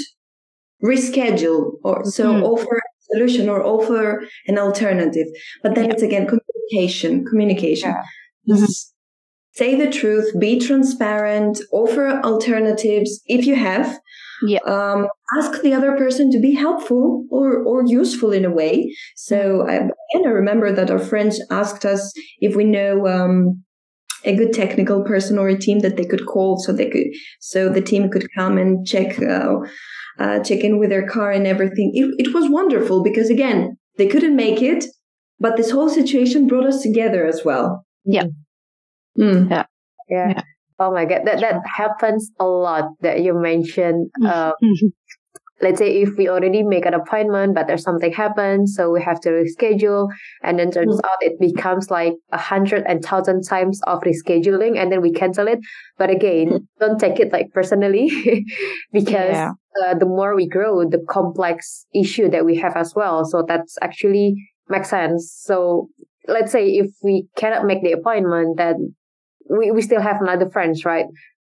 reschedule 0.83 1.71
or 1.83 2.03
so 2.05 2.33
mm. 2.33 2.43
offer 2.43 2.77
a 2.77 3.03
solution 3.13 3.49
or 3.49 3.63
offer 3.63 4.23
an 4.47 4.57
alternative. 4.57 5.27
But 5.61 5.75
then 5.75 5.85
yeah. 5.85 5.93
it's 5.93 6.03
again 6.03 6.27
communication, 6.27 7.25
communication. 7.25 7.91
Yeah. 7.91 8.55
Mm-hmm. 8.55 8.71
Say 9.55 9.75
the 9.75 9.89
truth, 9.89 10.33
be 10.39 10.59
transparent, 10.59 11.59
offer 11.71 12.19
alternatives 12.23 13.21
if 13.27 13.45
you 13.45 13.55
have. 13.55 13.99
Yeah. 14.45 14.59
Um, 14.65 15.07
ask 15.37 15.61
the 15.61 15.73
other 15.73 15.95
person 15.95 16.31
to 16.31 16.39
be 16.39 16.53
helpful 16.53 17.25
or, 17.29 17.63
or 17.63 17.85
useful 17.85 18.33
in 18.33 18.45
a 18.45 18.51
way. 18.51 18.93
So 19.15 19.67
I, 19.67 19.75
and 20.13 20.25
I 20.25 20.29
remember 20.29 20.71
that 20.73 20.89
our 20.89 20.99
friends 20.99 21.39
asked 21.51 21.85
us 21.85 22.11
if 22.39 22.55
we 22.55 22.65
know, 22.65 23.07
um, 23.07 23.63
a 24.25 24.35
good 24.35 24.53
technical 24.53 25.03
person 25.03 25.37
or 25.37 25.49
a 25.49 25.57
team 25.57 25.79
that 25.79 25.97
they 25.97 26.05
could 26.05 26.25
call 26.25 26.57
so 26.57 26.71
they 26.71 26.89
could, 26.89 27.07
so 27.39 27.69
the 27.69 27.81
team 27.81 28.09
could 28.09 28.27
come 28.35 28.57
and 28.57 28.87
check, 28.87 29.21
uh, 29.21 29.57
uh, 30.17 30.39
check 30.39 30.61
in 30.61 30.79
with 30.79 30.89
their 30.89 31.07
car 31.07 31.31
and 31.31 31.45
everything. 31.45 31.91
It, 31.93 32.27
it 32.27 32.33
was 32.33 32.49
wonderful 32.49 33.03
because 33.03 33.29
again, 33.29 33.77
they 33.97 34.07
couldn't 34.07 34.35
make 34.35 34.61
it, 34.61 34.85
but 35.39 35.57
this 35.57 35.71
whole 35.71 35.89
situation 35.89 36.47
brought 36.47 36.65
us 36.65 36.81
together 36.81 37.25
as 37.25 37.43
well. 37.45 37.85
Yeah. 38.05 38.25
Mm. 39.17 39.49
Yeah. 39.49 39.65
yeah. 40.09 40.29
yeah. 40.29 40.41
Oh 40.79 40.91
my 40.91 41.05
god, 41.05 41.21
that 41.25 41.39
that 41.39 41.61
happens 41.65 42.31
a 42.39 42.45
lot 42.45 42.89
that 43.01 43.21
you 43.21 43.33
mentioned. 43.33 44.09
Uh, 44.25 44.53
let's 45.61 45.79
say 45.79 46.01
if 46.01 46.09
we 46.17 46.27
already 46.27 46.61
make 46.61 46.85
an 46.85 46.93
appointment, 46.93 47.55
but 47.55 47.67
there's 47.67 47.83
something 47.83 48.11
happens, 48.11 48.75
so 48.75 48.91
we 48.91 49.01
have 49.01 49.19
to 49.21 49.29
reschedule, 49.29 50.09
and 50.43 50.59
then 50.59 50.71
turns 50.71 50.95
mm. 50.95 51.05
out 51.05 51.17
it 51.21 51.39
becomes 51.39 51.89
like 51.89 52.13
a 52.31 52.37
hundred 52.37 52.83
and 52.87 53.03
thousand 53.03 53.43
times 53.43 53.81
of 53.87 54.01
rescheduling, 54.01 54.77
and 54.77 54.91
then 54.91 55.01
we 55.01 55.11
cancel 55.11 55.47
it. 55.47 55.59
But 55.97 56.09
again, 56.09 56.49
mm. 56.49 56.67
don't 56.79 56.99
take 56.99 57.19
it 57.19 57.31
like 57.31 57.51
personally, 57.53 58.09
because 58.91 59.33
yeah. 59.33 59.51
uh, 59.85 59.95
the 59.95 60.05
more 60.05 60.35
we 60.35 60.47
grow, 60.47 60.83
the 60.87 61.03
complex 61.07 61.85
issue 61.93 62.29
that 62.29 62.45
we 62.45 62.57
have 62.57 62.75
as 62.75 62.93
well. 62.95 63.25
So 63.25 63.43
that's 63.47 63.77
actually 63.81 64.35
makes 64.69 64.89
sense. 64.89 65.33
So 65.43 65.89
let's 66.27 66.51
say 66.51 66.67
if 66.69 66.91
we 67.03 67.27
cannot 67.37 67.65
make 67.65 67.83
the 67.83 67.91
appointment, 67.91 68.57
then 68.57 68.95
we, 69.49 69.71
we 69.71 69.81
still 69.81 70.01
have 70.01 70.21
another 70.21 70.49
friends, 70.49 70.85
right? 70.85 71.05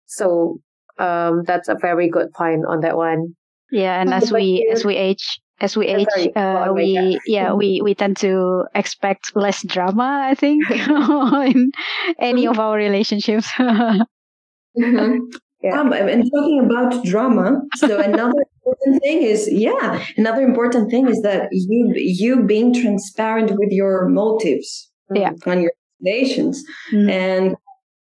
So 0.06 0.60
um, 0.98 1.44
that's 1.46 1.70
a 1.70 1.76
very 1.76 2.10
good 2.10 2.32
point 2.34 2.66
on 2.68 2.82
that 2.82 2.98
one. 2.98 3.36
Yeah, 3.72 4.02
and 4.02 4.14
as 4.14 4.32
we 4.36 4.70
as 4.72 4.86
we 4.86 4.96
age, 4.96 5.40
as 5.62 5.78
we 5.78 5.88
age, 5.88 6.08
uh, 6.36 6.72
we 6.74 7.20
yeah 7.26 7.54
we 7.54 7.82
we 7.82 7.96
tend 7.96 8.18
to 8.18 8.66
expect 8.76 9.36
less 9.36 9.64
drama. 9.66 10.28
I 10.30 10.36
think 10.36 10.70
in 10.72 11.72
any 12.20 12.48
of 12.48 12.60
our 12.60 12.76
relationships. 12.76 13.48
mm-hmm. 13.58 15.18
yeah. 15.62 15.80
Um, 15.80 15.94
and 15.94 16.24
talking 16.34 16.66
about 16.66 17.04
drama, 17.06 17.62
so 17.76 18.00
another 18.00 18.44
important 18.66 19.02
thing 19.02 19.22
is 19.24 19.50
yeah, 19.52 20.04
another 20.18 20.42
important 20.42 20.90
thing 20.90 21.08
is 21.08 21.22
that 21.22 21.50
you 21.52 21.94
you 21.96 22.44
being 22.44 22.74
transparent 22.74 23.52
with 23.52 23.72
your 23.72 24.08
motives, 24.10 24.90
yeah, 25.14 25.32
on 25.46 25.62
your 25.62 25.72
motivations, 26.02 26.64
mm-hmm. 26.92 27.10
and 27.10 27.56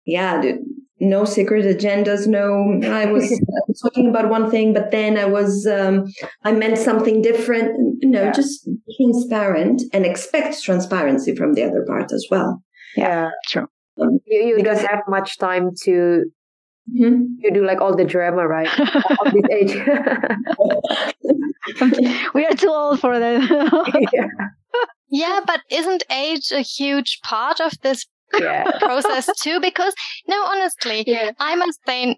yeah, 0.05 0.43
no 1.01 1.25
secret 1.25 1.65
agendas. 1.65 2.27
No, 2.27 2.81
I 2.89 3.07
was, 3.07 3.25
I 3.33 3.61
was, 3.69 3.81
talking 3.81 4.09
about 4.09 4.29
one 4.29 4.51
thing, 4.51 4.73
but 4.73 4.91
then 4.91 5.19
I 5.19 5.25
was, 5.25 5.67
um, 5.67 6.05
I 6.43 6.53
meant 6.53 6.79
something 6.79 7.23
different. 7.23 7.77
You 8.01 8.11
know, 8.11 8.25
yeah. 8.25 8.33
just 8.33 8.69
transparent 8.97 9.83
and 9.93 10.05
expect 10.05 10.63
transparency 10.63 11.35
from 11.35 11.55
the 11.55 11.65
other 11.65 11.85
part 11.87 12.13
as 12.13 12.27
well. 12.31 12.63
Yeah, 12.97 13.31
true. 13.49 13.67
Um, 14.01 14.19
you 14.27 14.57
you 14.57 14.63
don't 14.63 14.79
have 14.79 15.03
much 15.09 15.39
time 15.39 15.71
to 15.85 16.25
Mm-hmm. 16.91 17.23
You 17.39 17.53
do 17.53 17.65
like 17.65 17.81
all 17.81 17.97
the 17.97 18.05
drama, 18.05 18.47
right? 18.47 18.69
Of 18.79 19.33
this 19.33 19.43
age. 19.51 19.75
we 22.35 22.45
are 22.45 22.55
too 22.55 22.69
old 22.69 23.01
for 23.01 23.19
that. 23.19 24.07
yeah. 24.13 24.27
yeah, 25.09 25.41
but 25.47 25.63
isn't 25.71 26.05
age 26.11 26.53
a 26.53 26.61
huge 26.61 27.21
part 27.23 27.59
of 27.61 27.73
this 27.81 28.07
yeah. 28.41 28.71
process 28.81 29.29
too 29.41 29.61
because 29.61 29.95
no 30.29 30.45
honestly 30.45 31.05
yeah. 31.07 31.31
i 31.39 31.55
must 31.55 31.79
say 31.87 32.17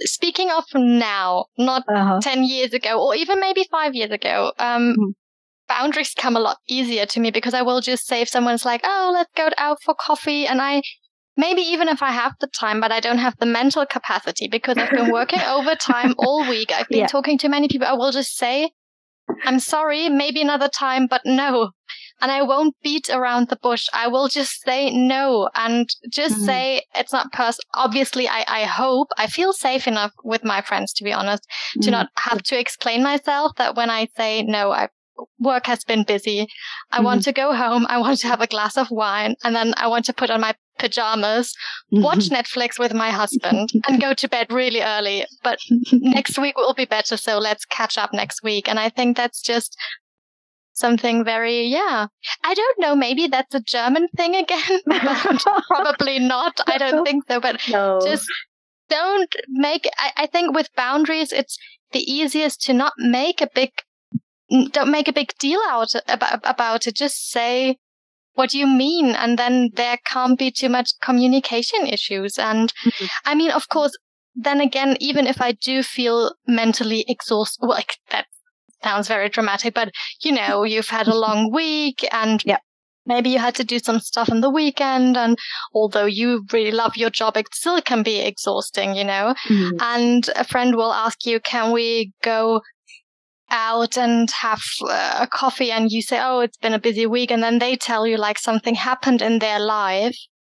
speaking 0.00 0.50
of 0.50 0.64
now 0.74 1.46
not 1.58 1.84
uh-huh. 1.88 2.20
10 2.22 2.44
years 2.44 2.72
ago 2.72 3.02
or 3.02 3.14
even 3.14 3.40
maybe 3.40 3.64
5 3.70 3.94
years 3.94 4.10
ago 4.10 4.52
um 4.58 4.94
mm. 4.98 5.12
boundaries 5.68 6.14
come 6.16 6.36
a 6.36 6.40
lot 6.40 6.58
easier 6.68 7.06
to 7.06 7.20
me 7.20 7.30
because 7.30 7.54
i 7.54 7.62
will 7.62 7.80
just 7.80 8.06
say 8.06 8.20
if 8.20 8.28
someone's 8.28 8.64
like 8.64 8.82
oh 8.84 9.10
let's 9.12 9.30
go 9.36 9.48
out 9.58 9.78
for 9.82 9.94
coffee 9.94 10.46
and 10.46 10.60
i 10.60 10.82
maybe 11.40 11.62
even 11.62 11.88
if 11.88 12.02
I 12.02 12.10
have 12.10 12.34
the 12.40 12.46
time, 12.48 12.80
but 12.80 12.92
I 12.92 13.00
don't 13.00 13.18
have 13.18 13.36
the 13.38 13.46
mental 13.46 13.86
capacity 13.86 14.46
because 14.46 14.76
I've 14.76 14.90
been 14.90 15.10
working 15.10 15.40
overtime 15.46 16.14
all 16.18 16.48
week. 16.48 16.70
I've 16.70 16.88
been 16.88 17.00
yeah. 17.00 17.06
talking 17.06 17.38
to 17.38 17.48
many 17.48 17.66
people. 17.66 17.88
I 17.88 17.94
will 17.94 18.12
just 18.12 18.36
say, 18.36 18.70
I'm 19.44 19.58
sorry, 19.58 20.08
maybe 20.08 20.42
another 20.42 20.68
time, 20.68 21.06
but 21.06 21.22
no 21.24 21.70
and 22.20 22.30
I 22.30 22.42
won't 22.42 22.74
beat 22.82 23.08
around 23.10 23.48
the 23.48 23.56
bush. 23.56 23.86
I 23.92 24.08
will 24.08 24.28
just 24.28 24.62
say 24.62 24.90
no 24.90 25.48
and 25.54 25.88
just 26.10 26.36
mm-hmm. 26.36 26.44
say 26.44 26.82
it's 26.94 27.12
not 27.12 27.32
personal. 27.32 27.66
Obviously, 27.74 28.28
I, 28.28 28.44
I 28.46 28.64
hope 28.64 29.08
I 29.16 29.26
feel 29.26 29.52
safe 29.52 29.86
enough 29.86 30.12
with 30.24 30.44
my 30.44 30.60
friends, 30.60 30.92
to 30.94 31.04
be 31.04 31.12
honest, 31.12 31.42
mm-hmm. 31.42 31.82
to 31.82 31.90
not 31.90 32.08
have 32.16 32.42
to 32.44 32.58
explain 32.58 33.02
myself 33.02 33.52
that 33.56 33.76
when 33.76 33.90
I 33.90 34.08
say 34.16 34.42
no, 34.42 34.70
I 34.72 34.88
work 35.38 35.66
has 35.66 35.84
been 35.84 36.04
busy. 36.04 36.46
I 36.90 36.96
mm-hmm. 36.96 37.04
want 37.04 37.24
to 37.24 37.32
go 37.32 37.54
home. 37.54 37.86
I 37.88 37.98
want 37.98 38.20
to 38.20 38.28
have 38.28 38.40
a 38.40 38.46
glass 38.46 38.76
of 38.76 38.90
wine 38.90 39.34
and 39.44 39.54
then 39.54 39.74
I 39.76 39.88
want 39.88 40.04
to 40.06 40.12
put 40.12 40.30
on 40.30 40.40
my 40.40 40.54
pajamas, 40.78 41.54
watch 41.90 42.30
mm-hmm. 42.30 42.34
Netflix 42.34 42.78
with 42.78 42.94
my 42.94 43.10
husband 43.10 43.70
and 43.86 44.00
go 44.00 44.14
to 44.14 44.28
bed 44.28 44.50
really 44.50 44.82
early. 44.82 45.24
But 45.42 45.58
next 45.92 46.38
week 46.38 46.56
will 46.56 46.74
be 46.74 46.86
better. 46.86 47.16
So 47.16 47.38
let's 47.38 47.64
catch 47.64 47.98
up 47.98 48.12
next 48.12 48.42
week. 48.42 48.68
And 48.68 48.78
I 48.78 48.88
think 48.88 49.16
that's 49.16 49.42
just 49.42 49.76
something 50.80 51.24
very, 51.24 51.66
yeah. 51.66 52.06
I 52.42 52.54
don't 52.54 52.80
know. 52.80 52.96
Maybe 52.96 53.26
that's 53.28 53.54
a 53.54 53.60
German 53.60 54.08
thing 54.16 54.34
again. 54.34 54.80
probably 55.68 56.18
not. 56.18 56.60
I 56.66 56.78
don't 56.78 57.04
think 57.04 57.24
so. 57.28 57.40
But 57.40 57.60
no. 57.70 58.00
just 58.02 58.26
don't 58.88 59.34
make, 59.48 59.88
I, 59.98 60.24
I 60.24 60.26
think 60.26 60.54
with 60.54 60.74
boundaries, 60.76 61.32
it's 61.32 61.56
the 61.92 62.00
easiest 62.00 62.62
to 62.62 62.72
not 62.72 62.94
make 62.98 63.40
a 63.40 63.48
big, 63.54 63.70
don't 64.72 64.90
make 64.90 65.08
a 65.08 65.12
big 65.12 65.32
deal 65.38 65.60
out 65.68 65.92
about, 66.08 66.40
about 66.44 66.86
it. 66.86 66.96
Just 66.96 67.30
say, 67.30 67.76
what 68.34 68.50
do 68.50 68.58
you 68.58 68.66
mean? 68.66 69.10
And 69.10 69.38
then 69.38 69.70
there 69.74 69.98
can't 70.06 70.38
be 70.38 70.50
too 70.50 70.68
much 70.68 70.92
communication 71.02 71.86
issues. 71.86 72.38
And 72.38 72.72
mm-hmm. 72.84 73.06
I 73.24 73.34
mean, 73.34 73.50
of 73.50 73.68
course, 73.68 73.92
then 74.34 74.60
again, 74.60 74.96
even 75.00 75.26
if 75.26 75.40
I 75.40 75.52
do 75.52 75.82
feel 75.82 76.34
mentally 76.46 77.04
exhausted, 77.08 77.66
like 77.66 77.96
that 78.10 78.26
sounds 78.82 79.08
very 79.08 79.28
dramatic, 79.28 79.74
but 79.74 79.90
you 80.22 80.32
know, 80.32 80.64
you've 80.64 80.88
had 80.88 81.08
a 81.08 81.16
long 81.16 81.52
week 81.54 82.06
and 82.12 82.42
yeah. 82.44 82.58
maybe 83.06 83.30
you 83.30 83.38
had 83.38 83.54
to 83.56 83.64
do 83.64 83.78
some 83.78 84.00
stuff 84.00 84.30
on 84.30 84.40
the 84.40 84.50
weekend. 84.50 85.16
And 85.16 85.38
although 85.74 86.06
you 86.06 86.44
really 86.52 86.72
love 86.72 86.96
your 86.96 87.10
job, 87.10 87.36
it 87.36 87.46
still 87.52 87.80
can 87.82 88.02
be 88.02 88.20
exhausting, 88.20 88.94
you 88.94 89.04
know? 89.04 89.34
Mm-hmm. 89.48 89.76
And 89.80 90.28
a 90.36 90.44
friend 90.44 90.76
will 90.76 90.92
ask 90.92 91.26
you, 91.26 91.40
can 91.40 91.72
we 91.72 92.12
go 92.22 92.62
out 93.50 93.98
and 93.98 94.30
have 94.30 94.62
uh, 94.82 95.18
a 95.20 95.26
coffee? 95.26 95.70
And 95.70 95.90
you 95.90 96.02
say, 96.02 96.20
oh, 96.22 96.40
it's 96.40 96.58
been 96.58 96.74
a 96.74 96.78
busy 96.78 97.06
week. 97.06 97.30
And 97.30 97.42
then 97.42 97.58
they 97.58 97.76
tell 97.76 98.06
you 98.06 98.16
like 98.16 98.38
something 98.38 98.74
happened 98.74 99.22
in 99.22 99.38
their 99.38 99.58
life. 99.58 100.16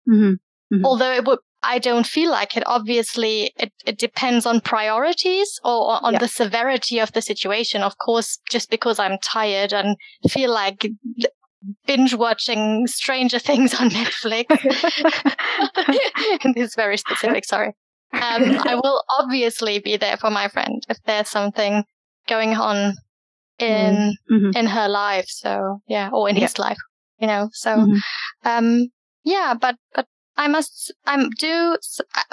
Mm-hmm. 0.08 0.34
Mm-hmm. 0.74 0.84
Although 0.84 1.12
it 1.12 1.24
would 1.24 1.38
I 1.62 1.78
don't 1.78 2.06
feel 2.06 2.30
like 2.30 2.56
it. 2.56 2.62
Obviously, 2.66 3.52
it, 3.56 3.72
it 3.84 3.98
depends 3.98 4.46
on 4.46 4.60
priorities 4.60 5.60
or 5.64 6.04
on 6.04 6.14
yeah. 6.14 6.18
the 6.18 6.28
severity 6.28 6.98
of 6.98 7.12
the 7.12 7.20
situation. 7.22 7.82
Of 7.82 7.98
course, 7.98 8.38
just 8.48 8.70
because 8.70 8.98
I'm 8.98 9.18
tired 9.22 9.72
and 9.72 9.96
feel 10.28 10.50
like 10.52 10.86
binge 11.86 12.14
watching 12.14 12.86
Stranger 12.86 13.38
Things 13.38 13.74
on 13.74 13.90
Netflix, 13.90 14.46
this 16.46 16.56
is 16.68 16.74
very 16.74 16.96
specific, 16.96 17.44
sorry. 17.44 17.74
Um, 18.12 18.58
I 18.64 18.74
will 18.74 19.02
obviously 19.18 19.78
be 19.78 19.96
there 19.96 20.16
for 20.16 20.30
my 20.30 20.48
friend 20.48 20.82
if 20.88 20.98
there's 21.04 21.28
something 21.28 21.84
going 22.26 22.54
on 22.54 22.94
in 23.58 24.16
mm-hmm. 24.30 24.56
in 24.56 24.66
her 24.66 24.88
life. 24.88 25.26
So 25.28 25.80
yeah, 25.86 26.10
or 26.12 26.28
in 26.28 26.36
yeah. 26.36 26.42
his 26.42 26.58
life, 26.58 26.78
you 27.20 27.28
know. 27.28 27.50
So 27.52 27.70
mm-hmm. 27.70 28.48
um, 28.48 28.88
yeah, 29.24 29.54
but 29.60 29.76
but 29.94 30.06
I 30.40 30.48
must, 30.48 30.90
I'm 31.04 31.28
do, 31.38 31.76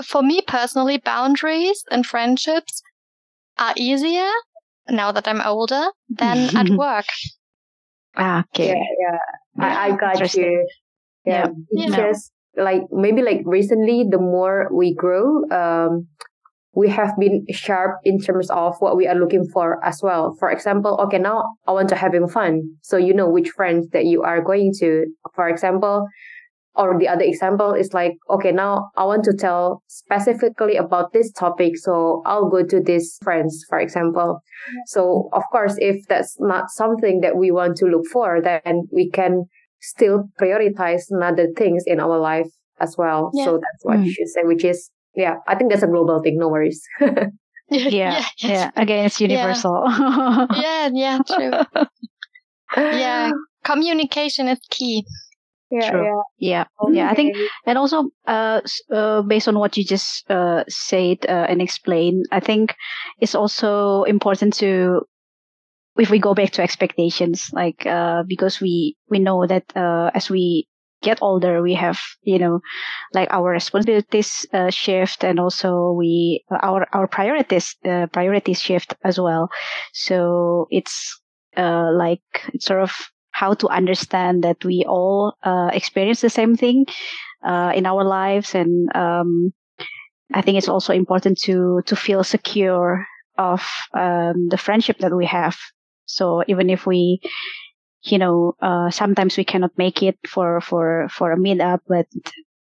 for 0.02 0.22
me 0.24 0.42
personally, 0.42 0.98
boundaries 0.98 1.84
and 1.92 2.06
friendships 2.06 2.82
are 3.60 3.74
easier 3.76 4.30
now 4.88 5.12
that 5.12 5.28
I'm 5.28 5.42
older 5.42 5.88
than 6.08 6.38
at 6.56 6.70
work. 6.70 7.06
Ah, 8.16 8.46
okay. 8.56 8.70
Yeah, 8.70 8.84
yeah. 9.02 9.20
I, 9.60 9.90
I 9.90 9.96
got 9.98 10.34
you. 10.36 10.66
Yeah. 11.26 11.48
yeah. 11.70 11.86
Because 11.90 12.32
like 12.56 12.84
maybe 12.92 13.22
like 13.22 13.42
recently, 13.44 14.06
the 14.10 14.20
more 14.20 14.70
we 14.72 14.96
grow, 14.96 15.44
um, 15.52 16.08
we 16.74 16.88
have 16.88 17.12
been 17.20 17.46
sharp 17.52 18.00
in 18.06 18.22
terms 18.22 18.50
of 18.52 18.78
what 18.80 18.96
we 18.96 19.06
are 19.06 19.16
looking 19.16 19.50
for 19.52 19.84
as 19.84 20.02
well. 20.02 20.34
For 20.40 20.50
example, 20.50 20.98
okay, 21.06 21.18
now 21.20 21.44
I 21.68 21.74
want 21.74 21.90
to 21.90 21.96
having 21.96 22.30
fun. 22.30 22.62
So 22.84 22.96
you 22.96 23.14
know 23.14 23.28
which 23.30 23.50
friends 23.50 23.90
that 23.90 24.06
you 24.06 24.24
are 24.24 24.42
going 24.42 24.72
to. 24.80 25.08
For 25.36 25.50
example, 25.50 26.08
or 26.78 26.98
the 27.00 27.08
other 27.08 27.24
example 27.24 27.74
is 27.74 27.94
like, 27.94 28.14
okay, 28.30 28.52
now 28.52 28.92
I 28.96 29.04
want 29.04 29.24
to 29.26 29.34
tell 29.34 29.84
specifically 29.88 30.78
about 30.78 31.12
this 31.12 31.32
topic. 31.32 31.78
So 31.78 32.22
I'll 32.26 32.50
go 32.50 32.64
to 32.64 32.80
these 32.80 33.18
friends, 33.24 33.66
for 33.68 33.80
example. 33.80 34.42
So 34.86 35.30
of 35.34 35.44
course, 35.52 35.76
if 35.80 36.06
that's 36.08 36.38
not 36.40 36.70
something 36.70 37.22
that 37.22 37.36
we 37.36 37.52
want 37.52 37.78
to 37.78 37.86
look 37.86 38.06
for, 38.14 38.42
then 38.42 38.88
we 38.92 39.10
can 39.10 39.46
still 39.82 40.30
prioritize 40.40 41.04
other 41.22 41.48
things 41.58 41.84
in 41.88 42.00
our 42.00 42.20
life 42.20 42.48
as 42.80 42.96
well. 42.98 43.32
Yeah. 43.34 43.46
So 43.46 43.54
that's 43.54 43.84
what 43.84 43.98
mm. 43.98 44.06
you 44.06 44.12
should 44.12 44.28
say, 44.28 44.42
which 44.44 44.64
is, 44.64 44.92
yeah, 45.16 45.36
I 45.48 45.56
think 45.56 45.72
that's 45.72 45.84
a 45.84 45.88
global 45.88 46.22
thing. 46.22 46.38
No 46.38 46.50
worries. 46.50 46.82
yeah, 47.70 48.24
yeah, 48.38 48.50
yeah. 48.50 48.72
Again, 48.78 49.06
it's 49.06 49.20
universal. 49.20 49.84
yeah, 49.90 50.90
yeah, 50.94 51.20
true. 51.28 51.52
yeah, 52.78 53.32
communication 53.66 54.48
is 54.48 54.60
key. 54.70 55.06
Yeah, 55.70 55.90
True. 55.92 56.04
yeah, 56.06 56.22
yeah, 56.38 56.66
okay. 56.82 56.96
yeah. 56.98 57.10
I 57.10 57.14
think, 57.16 57.36
and 57.66 57.78
also, 57.78 58.10
uh, 58.26 58.62
uh, 58.92 59.22
based 59.24 59.48
on 59.50 59.60
what 59.60 59.76
you 59.76 59.84
just 59.84 60.30
uh 60.32 60.64
said 60.70 61.26
uh, 61.28 61.46
and 61.50 61.62
explained, 61.62 62.26
I 62.32 62.40
think 62.40 62.76
it's 63.20 63.36
also 63.36 64.04
important 64.04 64.54
to, 64.56 65.02
if 65.98 66.10
we 66.10 66.20
go 66.20 66.34
back 66.34 66.52
to 66.52 66.64
expectations, 66.64 67.50
like 67.54 67.86
uh, 67.86 68.24
because 68.28 68.62
we 68.62 68.96
we 69.10 69.20
know 69.20 69.46
that 69.46 69.66
uh, 69.76 70.12
as 70.14 70.30
we 70.30 70.68
get 71.04 71.20
older, 71.22 71.62
we 71.62 71.74
have 71.74 72.00
you 72.22 72.40
know, 72.40 72.62
like 73.14 73.28
our 73.32 73.52
responsibilities 73.52 74.46
uh, 74.54 74.70
shift, 74.70 75.24
and 75.24 75.40
also 75.40 75.92
we 75.92 76.44
our 76.62 76.88
our 76.94 77.08
priorities 77.08 77.76
uh, 77.86 78.08
priorities 78.14 78.62
shift 78.62 78.96
as 79.04 79.20
well. 79.20 79.50
So 79.94 80.68
it's 80.70 81.20
uh 81.58 81.92
like 81.92 82.22
it's 82.54 82.66
sort 82.66 82.84
of 82.84 82.92
how 83.38 83.54
to 83.54 83.68
understand 83.70 84.44
that 84.44 84.64
we 84.66 84.84
all 84.88 85.36
uh, 85.44 85.70
experience 85.74 86.22
the 86.22 86.30
same 86.30 86.56
thing 86.58 86.86
uh, 87.46 87.72
in 87.76 87.86
our 87.86 88.04
lives, 88.04 88.56
and 88.56 88.90
um, 88.96 89.54
I 90.34 90.42
think 90.42 90.58
it's 90.58 90.70
also 90.70 90.94
important 90.94 91.40
to 91.48 91.82
to 91.86 91.96
feel 91.96 92.24
secure 92.24 93.06
of 93.38 93.62
um, 93.94 94.50
the 94.50 94.58
friendship 94.58 94.98
that 95.00 95.16
we 95.16 95.26
have. 95.26 95.56
So 96.06 96.44
even 96.48 96.70
if 96.70 96.86
we, 96.88 97.22
you 98.04 98.18
know, 98.18 98.54
uh, 98.62 98.90
sometimes 98.92 99.38
we 99.38 99.44
cannot 99.46 99.78
make 99.78 100.04
it 100.04 100.18
for 100.28 100.62
for 100.62 101.08
for 101.10 101.32
a 101.32 101.38
meetup, 101.38 101.80
but 101.88 102.08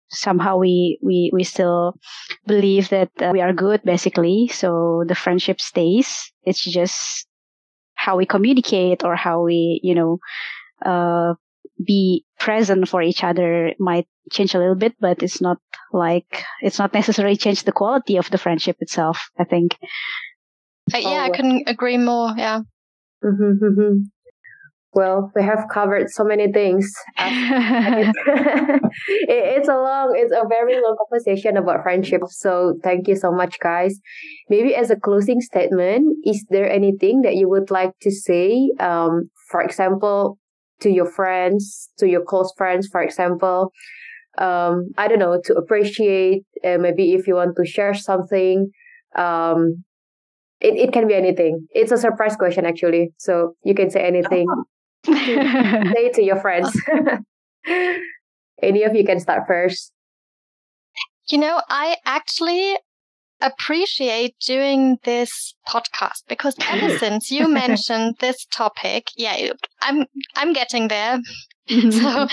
somehow 0.09 0.57
we 0.57 0.99
we 1.03 1.31
we 1.33 1.43
still 1.43 1.95
believe 2.45 2.89
that 2.89 3.11
uh, 3.21 3.31
we 3.33 3.41
are 3.41 3.53
good 3.53 3.81
basically. 3.83 4.47
So 4.49 5.03
the 5.07 5.15
friendship 5.15 5.61
stays. 5.61 6.31
It's 6.43 6.63
just 6.63 7.27
how 7.95 8.17
we 8.17 8.25
communicate 8.25 9.03
or 9.03 9.15
how 9.15 9.43
we 9.43 9.79
you 9.83 9.95
know 9.95 10.19
uh, 10.83 11.35
be 11.83 12.25
present 12.39 12.89
for 12.89 13.01
each 13.01 13.23
other 13.23 13.73
might 13.79 14.07
change 14.31 14.55
a 14.55 14.59
little 14.59 14.75
bit, 14.75 14.95
but 14.99 15.23
it's 15.23 15.41
not 15.41 15.57
like 15.93 16.43
it's 16.61 16.79
not 16.79 16.93
necessarily 16.93 17.37
change 17.37 17.63
the 17.63 17.71
quality 17.71 18.17
of 18.17 18.29
the 18.29 18.37
friendship 18.37 18.77
itself. 18.79 19.29
I 19.37 19.43
think. 19.43 19.77
Uh, 20.93 20.99
yeah, 20.99 21.23
I 21.23 21.29
couldn't 21.29 21.67
agree 21.67 21.97
more. 21.97 22.33
Yeah. 22.37 22.61
Mm-hmm, 23.23 23.65
mm-hmm. 23.65 23.97
Well, 24.93 25.31
we 25.35 25.43
have 25.43 25.65
covered 25.71 26.09
so 26.09 26.23
many 26.23 26.51
things. 26.51 26.91
it's 27.17 28.17
a 29.67 29.75
long, 29.75 30.13
it's 30.15 30.31
a 30.31 30.47
very 30.47 30.81
long 30.81 30.95
conversation 30.97 31.57
about 31.57 31.83
friendship. 31.83 32.21
So 32.29 32.79
thank 32.83 33.07
you 33.07 33.15
so 33.15 33.31
much, 33.31 33.59
guys. 33.59 33.99
Maybe 34.49 34.75
as 34.75 34.89
a 34.89 34.95
closing 34.95 35.41
statement, 35.41 36.17
is 36.25 36.45
there 36.49 36.71
anything 36.71 37.21
that 37.21 37.35
you 37.35 37.49
would 37.49 37.69
like 37.69 37.91
to 38.01 38.11
say? 38.11 38.71
Um, 38.79 39.29
for 39.51 39.61
example, 39.61 40.39
to 40.81 40.89
your 40.89 41.09
friends, 41.09 41.89
to 41.97 42.07
your 42.07 42.21
close 42.21 42.51
friends, 42.57 42.87
for 42.91 43.01
example. 43.01 43.71
Um, 44.37 44.89
I 44.97 45.07
don't 45.07 45.19
know, 45.19 45.41
to 45.45 45.53
appreciate, 45.55 46.43
uh, 46.63 46.77
maybe 46.77 47.13
if 47.13 47.27
you 47.27 47.35
want 47.35 47.55
to 47.57 47.65
share 47.65 47.93
something, 47.93 48.69
um, 49.15 49.83
it, 50.59 50.75
it 50.75 50.93
can 50.93 51.07
be 51.07 51.15
anything. 51.15 51.67
It's 51.71 51.91
a 51.91 51.97
surprise 51.97 52.35
question, 52.35 52.65
actually. 52.65 53.13
So 53.17 53.55
you 53.63 53.73
can 53.73 53.89
say 53.89 54.01
anything. 54.01 54.47
say 55.05 56.09
to 56.13 56.23
your 56.23 56.39
friends. 56.39 56.71
Any 58.61 58.83
of 58.83 58.95
you 58.95 59.05
can 59.05 59.19
start 59.19 59.43
first. 59.47 59.91
You 61.29 61.37
know, 61.37 61.61
I 61.69 61.97
actually 62.05 62.77
appreciate 63.41 64.35
doing 64.39 64.97
this 65.03 65.55
podcast 65.67 66.23
because 66.27 66.55
ever 66.69 66.97
since 66.97 67.31
you 67.31 67.47
mentioned 67.47 68.15
this 68.19 68.45
topic, 68.45 69.07
yeah, 69.15 69.51
I'm 69.81 70.05
I'm 70.35 70.53
getting 70.53 70.87
there. 70.87 71.19
so, 71.67 72.27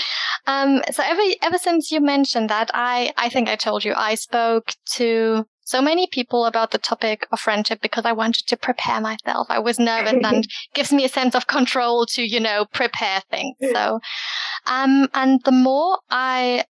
um, 0.47 0.81
so 0.91 1.03
ever 1.03 1.21
ever 1.41 1.57
since 1.57 1.91
you 1.91 1.99
mentioned 2.01 2.49
that, 2.49 2.71
I 2.73 3.13
I 3.17 3.29
think 3.29 3.49
I 3.49 3.55
told 3.55 3.83
you 3.83 3.93
I 3.95 4.15
spoke 4.15 4.73
to 4.93 5.45
so 5.65 5.81
many 5.81 6.07
people 6.07 6.45
about 6.45 6.69
the 6.71 6.77
topic 6.77 7.27
of 7.31 7.39
friendship 7.39 7.81
because 7.81 8.05
I 8.05 8.11
wanted 8.11 8.45
to 8.47 8.55
prepare 8.55 9.01
myself. 9.01 9.47
I 9.49 9.59
was 9.59 9.79
nervous 9.79 10.23
and 10.23 10.47
gives 10.75 10.93
me 10.93 11.03
a 11.03 11.09
sense 11.09 11.33
of 11.33 11.47
control 11.47 12.05
to, 12.11 12.21
you 12.21 12.39
know, 12.39 12.65
prepare 12.71 13.21
things. 13.31 13.57
So, 13.59 13.99
um, 14.67 15.09
and 15.15 15.41
the 15.43 15.51
more 15.51 15.99
I, 16.09 16.65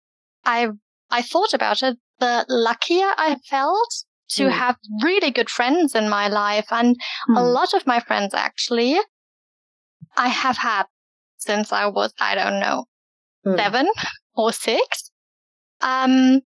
I, 0.44 0.70
I 1.08 1.22
thought 1.22 1.54
about 1.54 1.84
it, 1.84 1.98
the 2.18 2.44
luckier 2.48 3.12
I 3.16 3.36
felt 3.48 4.04
to 4.30 4.44
mm. 4.44 4.52
have 4.52 4.76
really 5.02 5.30
good 5.30 5.50
friends 5.50 5.94
in 5.94 6.08
my 6.08 6.28
life. 6.28 6.66
And 6.70 6.96
mm. 7.28 7.36
a 7.36 7.42
lot 7.42 7.74
of 7.74 7.86
my 7.86 8.00
friends 8.00 8.34
actually, 8.34 8.98
I 10.16 10.28
have 10.28 10.56
had 10.56 10.84
since 11.36 11.72
I 11.72 11.86
was, 11.86 12.12
I 12.20 12.34
don't 12.34 12.60
know, 12.60 12.84
mm. 13.46 13.56
seven 13.56 13.88
or 14.34 14.52
six. 14.52 15.10
Um, 15.80 16.40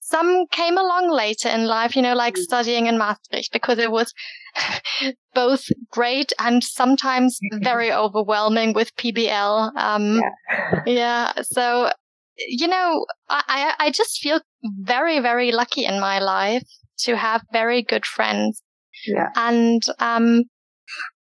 some 0.00 0.46
came 0.50 0.76
along 0.76 1.10
later 1.10 1.48
in 1.48 1.66
life, 1.66 1.96
you 1.96 2.02
know, 2.02 2.14
like 2.14 2.34
mm. 2.34 2.42
studying 2.42 2.86
in 2.86 2.98
Maastricht 2.98 3.52
because 3.52 3.78
it 3.78 3.90
was 3.90 4.12
both 5.34 5.64
great 5.90 6.32
and 6.38 6.62
sometimes 6.62 7.38
very 7.62 7.92
overwhelming 8.04 8.74
with 8.74 8.94
PBL. 8.96 9.74
Um, 9.76 10.16
yeah. 10.16 10.82
yeah. 10.86 11.32
So, 11.42 11.90
you 12.36 12.66
know, 12.66 13.06
I, 13.28 13.74
I 13.78 13.90
just 13.90 14.18
feel 14.18 14.40
very, 14.80 15.20
very 15.20 15.52
lucky 15.52 15.84
in 15.84 16.00
my 16.00 16.18
life 16.18 16.66
to 17.02 17.16
have 17.16 17.42
very 17.52 17.82
good 17.82 18.06
friends. 18.06 18.62
Yeah. 19.06 19.28
And, 19.36 19.82
um, 19.98 20.44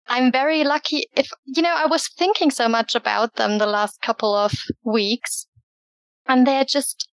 I'm 0.08 0.32
very 0.32 0.64
lucky 0.64 1.06
if, 1.16 1.30
you 1.46 1.62
know, 1.62 1.74
I 1.74 1.86
was 1.86 2.08
thinking 2.08 2.50
so 2.50 2.68
much 2.68 2.94
about 2.94 3.36
them 3.36 3.58
the 3.58 3.66
last 3.66 4.02
couple 4.02 4.34
of 4.34 4.52
weeks 4.84 5.46
and 6.26 6.46
they're 6.46 6.64
just 6.64 7.08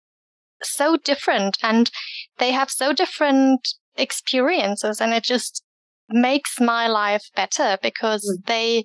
so 0.63 0.97
different 0.97 1.57
and 1.63 1.91
they 2.39 2.51
have 2.53 2.71
so 2.71 2.93
different 2.93 3.61
experiences 3.97 5.01
and 5.01 5.13
it 5.13 5.23
just 5.23 5.63
makes 6.09 6.61
my 6.61 6.87
life 6.87 7.23
better 7.37 7.79
because 7.83 8.23
mm. 8.25 8.47
they, 8.47 8.85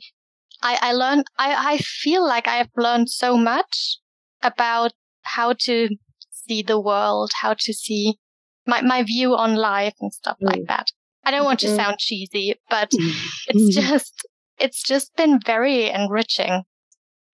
I, 0.62 0.78
I 0.82 0.94
learned, 0.94 1.26
I, 1.38 1.74
I 1.74 1.78
feel 1.78 2.26
like 2.26 2.48
I've 2.48 2.70
learned 2.76 3.10
so 3.10 3.38
much 3.38 3.98
about 4.42 4.94
how 5.24 5.54
to 5.62 5.90
see 6.30 6.62
the 6.62 6.80
world, 6.80 7.32
how 7.42 7.56
to 7.58 7.74
see 7.74 8.18
my, 8.66 8.82
my 8.82 9.04
view 9.04 9.36
on 9.36 9.56
life 9.56 9.96
and 10.02 10.14
stuff 10.14 10.38
mm. 10.42 10.48
like 10.48 10.66
that. 10.68 10.88
I 11.24 11.32
don't 11.32 11.46
want 11.46 11.60
to 11.62 11.68
mm. 11.68 11.76
sound 11.76 11.98
cheesy, 12.00 12.56
but 12.70 12.90
it's 13.48 13.76
just, 13.76 14.28
it's 14.60 14.84
just 14.84 15.16
been 15.16 15.40
very 15.46 15.90
enriching. 15.90 16.64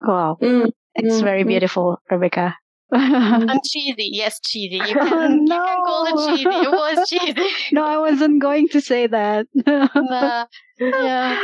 Wow. 0.01 0.37
Mm. 0.41 0.71
It's 0.95 1.21
very 1.21 1.43
beautiful, 1.43 2.01
Rebekka. 2.11 2.53
and 2.91 3.61
cheesy, 3.69 4.09
yes, 4.11 4.39
cheesy. 4.41 4.77
You 4.77 4.81
can, 4.95 5.45
no. 5.45 5.55
you 5.55 5.63
can 5.63 5.83
call 5.85 6.05
it 6.05 6.37
cheesy. 6.37 6.49
It 6.49 6.71
was 6.71 7.09
cheesy. 7.09 7.49
no, 7.71 7.85
I 7.85 7.97
wasn't 7.97 8.41
going 8.41 8.67
to 8.69 8.81
say 8.81 9.07
that. 9.07 9.47
nah. 9.55 10.45
Yeah. 10.79 11.41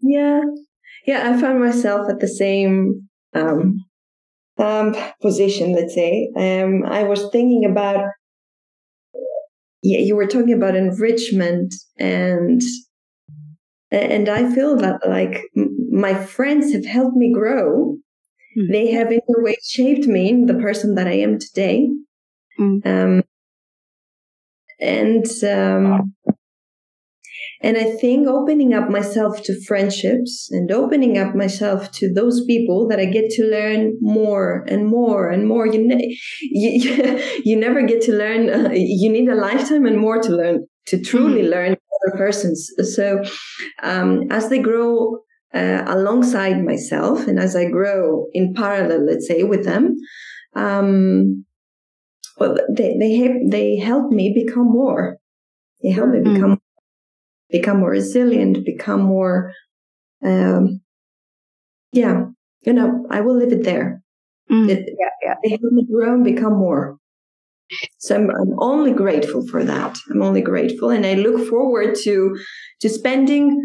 Yeah. 0.00 0.40
Yeah, 1.06 1.30
I 1.30 1.40
found 1.40 1.60
myself 1.60 2.08
at 2.08 2.20
the 2.20 2.28
same 2.28 3.08
um, 3.34 3.84
um, 4.58 4.94
position, 5.20 5.72
let's 5.72 5.94
say. 5.94 6.30
Um, 6.36 6.84
I 6.84 7.04
was 7.04 7.28
thinking 7.32 7.64
about 7.64 8.04
yeah, 9.82 9.98
you 9.98 10.16
were 10.16 10.26
talking 10.26 10.52
about 10.52 10.76
enrichment 10.76 11.74
and 11.98 12.62
and 13.90 14.28
I 14.28 14.50
feel 14.54 14.76
that 14.76 15.06
like 15.06 15.42
my 15.90 16.14
friends 16.14 16.72
have 16.72 16.86
helped 16.86 17.16
me 17.16 17.30
grow. 17.32 17.98
Mm. 18.56 18.70
They 18.70 18.90
have 18.92 19.12
in 19.12 19.20
a 19.36 19.42
way 19.42 19.56
shaped 19.62 20.06
me 20.06 20.30
in 20.30 20.46
the 20.46 20.54
person 20.54 20.94
that 20.94 21.06
I 21.06 21.12
am 21.14 21.38
today. 21.38 21.90
Mm. 22.58 22.86
Um, 22.86 23.22
and 24.80 25.26
um, 25.44 26.14
and 27.62 27.76
I 27.76 27.92
think 27.92 28.26
opening 28.26 28.74
up 28.74 28.90
myself 28.90 29.42
to 29.44 29.64
friendships 29.64 30.48
and 30.50 30.70
opening 30.72 31.16
up 31.16 31.34
myself 31.34 31.92
to 31.92 32.12
those 32.12 32.44
people 32.44 32.88
that 32.88 32.98
I 32.98 33.04
get 33.04 33.30
to 33.30 33.44
learn 33.44 33.96
more 34.00 34.64
and 34.68 34.86
more 34.86 35.30
and 35.30 35.46
more. 35.46 35.66
You, 35.66 35.86
ne- 35.86 36.18
you, 36.40 37.22
you 37.44 37.56
never 37.56 37.82
get 37.82 38.02
to 38.02 38.12
learn. 38.12 38.50
Uh, 38.50 38.70
you 38.72 39.10
need 39.10 39.28
a 39.28 39.36
lifetime 39.36 39.86
and 39.86 39.98
more 39.98 40.20
to 40.20 40.30
learn, 40.30 40.66
to 40.88 41.00
truly 41.00 41.42
mm-hmm. 41.42 41.50
learn 41.50 41.76
other 42.04 42.16
persons. 42.16 42.68
So, 42.94 43.22
um, 43.82 44.24
as 44.30 44.48
they 44.48 44.58
grow 44.58 45.20
uh, 45.54 45.84
alongside 45.86 46.64
myself 46.64 47.28
and 47.28 47.38
as 47.38 47.54
I 47.54 47.66
grow 47.66 48.26
in 48.32 48.54
parallel, 48.54 49.06
let's 49.06 49.28
say, 49.28 49.44
with 49.44 49.64
them, 49.64 49.96
um, 50.56 51.44
well, 52.38 52.56
they 52.76 52.96
they 52.98 53.40
they 53.48 53.76
help 53.76 54.10
me 54.10 54.32
become 54.34 54.66
more. 54.66 55.18
They 55.82 55.90
help 55.90 56.10
me 56.10 56.18
mm. 56.18 56.34
become 56.34 56.58
become 57.52 57.80
more 57.80 57.90
resilient, 57.90 58.64
become 58.64 59.02
more. 59.02 59.52
Um, 60.24 60.80
yeah, 61.92 62.26
you 62.62 62.72
know, 62.72 63.06
I 63.10 63.20
will 63.20 63.36
leave 63.36 63.52
it 63.52 63.64
there. 63.64 64.02
Mm. 64.50 64.68
It, 64.68 64.88
yeah, 64.98 65.10
yeah. 65.22 65.34
They 65.42 65.50
help 65.50 65.72
me 65.72 65.86
grow 65.86 66.14
and 66.14 66.24
become 66.24 66.54
more. 66.54 66.96
So 67.98 68.16
I'm, 68.16 68.28
I'm, 68.30 68.54
only 68.58 68.92
grateful 68.92 69.46
for 69.46 69.64
that. 69.64 69.96
I'm 70.10 70.22
only 70.22 70.42
grateful, 70.42 70.90
and 70.90 71.06
I 71.06 71.14
look 71.14 71.48
forward 71.48 71.94
to 72.02 72.36
to 72.80 72.88
spending 72.88 73.62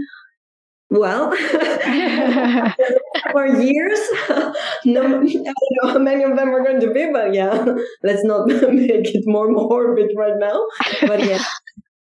well 0.90 1.32
for 3.32 3.46
years. 3.48 4.00
no, 4.86 5.02
I 5.02 5.26
don't 5.26 5.34
know 5.34 5.92
how 5.92 6.00
many 6.00 6.24
of 6.24 6.38
them 6.38 6.50
are 6.50 6.64
going 6.64 6.80
to 6.82 6.94
be, 6.94 7.10
but 7.12 7.34
yeah, 7.34 7.66
let's 8.04 8.24
not 8.24 8.48
make 8.48 9.14
it 9.14 9.24
more 9.26 9.52
morbid 9.52 10.12
right 10.16 10.38
now. 10.38 10.66
But 11.02 11.26
yeah. 11.26 11.44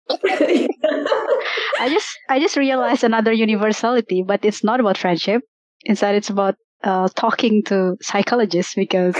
I 0.09 1.89
just 1.89 2.09
I 2.29 2.39
just 2.39 2.57
realized 2.57 3.03
another 3.03 3.31
universality, 3.31 4.23
but 4.25 4.43
it's 4.43 4.63
not 4.63 4.79
about 4.79 4.97
friendship. 4.97 5.41
Instead, 5.85 6.15
it's 6.15 6.29
about 6.29 6.55
uh, 6.83 7.07
talking 7.15 7.63
to 7.63 7.97
psychologists 8.01 8.75
because 8.75 9.15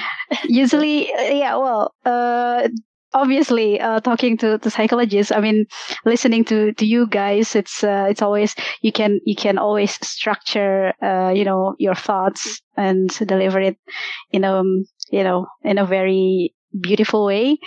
usually, 0.48 1.12
uh, 1.12 1.22
yeah, 1.22 1.56
well, 1.56 1.94
uh, 2.04 2.68
obviously, 3.14 3.80
uh, 3.80 4.00
talking 4.00 4.36
to, 4.38 4.58
to 4.58 4.70
psychologists, 4.70 5.32
I 5.32 5.40
mean, 5.40 5.66
listening 6.04 6.44
to, 6.46 6.72
to 6.74 6.86
you 6.86 7.06
guys, 7.06 7.54
it's, 7.56 7.82
uh, 7.82 8.06
it's 8.08 8.22
always, 8.22 8.54
you 8.82 8.92
can, 8.92 9.20
you 9.24 9.34
can 9.36 9.58
always 9.58 9.92
structure, 10.06 10.92
uh, 11.02 11.30
you 11.34 11.44
know, 11.44 11.74
your 11.78 11.94
thoughts 11.94 12.60
and 12.76 13.08
deliver 13.26 13.60
it 13.60 13.76
in 14.30 14.44
a, 14.44 14.62
you 15.10 15.24
know, 15.24 15.46
in 15.64 15.78
a 15.78 15.86
very 15.86 16.54
beautiful 16.80 17.26
way. 17.26 17.58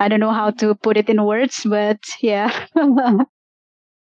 I 0.00 0.08
don't 0.08 0.20
know 0.20 0.32
how 0.32 0.50
to 0.50 0.74
put 0.74 0.96
it 0.96 1.08
in 1.08 1.24
words, 1.24 1.62
but 1.64 2.00
yeah. 2.20 2.66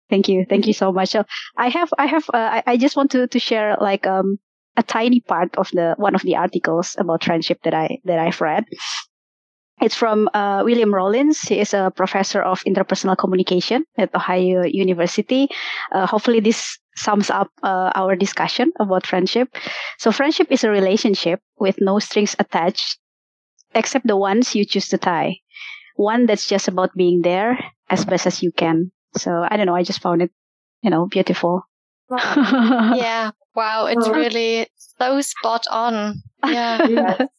Thank 0.10 0.28
you. 0.28 0.46
Thank 0.50 0.66
you 0.66 0.74
so 0.74 0.92
much. 0.92 1.10
So 1.10 1.24
I 1.56 1.70
have, 1.70 1.90
I 2.00 2.08
have, 2.08 2.24
uh, 2.34 2.38
I, 2.58 2.64
I 2.66 2.78
just 2.78 2.96
want 2.96 3.12
to, 3.12 3.28
to 3.28 3.40
share 3.40 3.78
like, 3.80 4.08
um, 4.08 4.40
a 4.80 4.84
tiny 4.84 5.20
part 5.20 5.56
of 5.58 5.70
the 5.74 5.94
one 5.98 6.16
of 6.16 6.22
the 6.24 6.36
articles 6.38 6.96
about 6.98 7.24
friendship 7.24 7.60
that 7.64 7.74
I 7.74 8.00
that 8.06 8.18
I've 8.18 8.40
read. 8.42 8.66
It's 9.82 9.96
from 9.96 10.30
uh, 10.34 10.64
William 10.66 10.94
Rawlins. 10.94 11.40
He 11.42 11.60
is 11.60 11.74
a 11.74 11.92
professor 11.96 12.42
of 12.42 12.64
interpersonal 12.66 13.18
communication 13.18 13.86
at 13.98 14.14
Ohio 14.14 14.64
University. 14.66 15.48
Uh, 15.92 16.06
hopefully, 16.06 16.40
this 16.40 16.78
sums 16.96 17.30
up 17.30 17.50
uh, 17.64 17.92
our 17.96 18.16
discussion 18.16 18.72
about 18.80 19.08
friendship. 19.08 19.48
So, 19.98 20.12
friendship 20.12 20.48
is 20.52 20.64
a 20.64 20.70
relationship 20.70 21.40
with 21.60 21.78
no 21.80 22.00
strings 22.00 22.36
attached, 22.40 23.00
except 23.74 24.08
the 24.08 24.18
ones 24.18 24.56
you 24.56 24.66
choose 24.66 24.88
to 24.90 24.98
tie. 24.98 25.40
One 26.00 26.28
that's 26.28 26.48
just 26.48 26.70
about 26.70 26.96
being 26.96 27.22
there 27.24 27.60
as 27.90 28.06
best 28.06 28.26
as 28.26 28.42
you 28.42 28.54
can. 28.54 28.92
So, 29.18 29.44
I 29.44 29.58
don't 29.58 29.66
know. 29.66 29.76
I 29.76 29.84
just 29.84 30.02
found 30.02 30.22
it, 30.22 30.32
you 30.82 30.90
know, 30.90 31.08
beautiful. 31.08 31.64
yeah. 32.10 33.32
Wow. 33.54 33.88
It's 33.88 34.08
oh. 34.08 34.14
really 34.14 34.68
so 34.78 35.20
spot 35.20 35.66
on. 35.70 36.24
Yeah. 36.46 36.88
yes. 36.88 37.22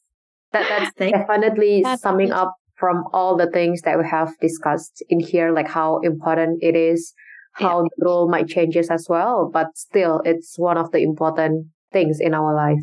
That, 0.53 0.67
that's 0.69 1.13
definitely 1.13 1.83
that's 1.85 2.03
summing 2.03 2.33
up 2.33 2.57
from 2.75 3.05
all 3.13 3.37
the 3.37 3.47
things 3.47 3.83
that 3.83 3.97
we 3.97 4.05
have 4.05 4.37
discussed 4.41 5.01
in 5.09 5.21
here, 5.21 5.53
like 5.55 5.69
how 5.69 6.01
important 6.01 6.59
it 6.61 6.75
is, 6.75 7.15
how 7.53 7.83
yeah. 7.83 7.89
the 7.97 8.05
role 8.05 8.29
might 8.29 8.49
changes 8.49 8.91
as 8.91 9.07
well, 9.09 9.49
but 9.53 9.69
still 9.77 10.21
it's 10.25 10.59
one 10.59 10.77
of 10.77 10.91
the 10.91 10.99
important 10.99 11.69
things 11.93 12.19
in 12.19 12.35
our 12.35 12.53
life. 12.53 12.83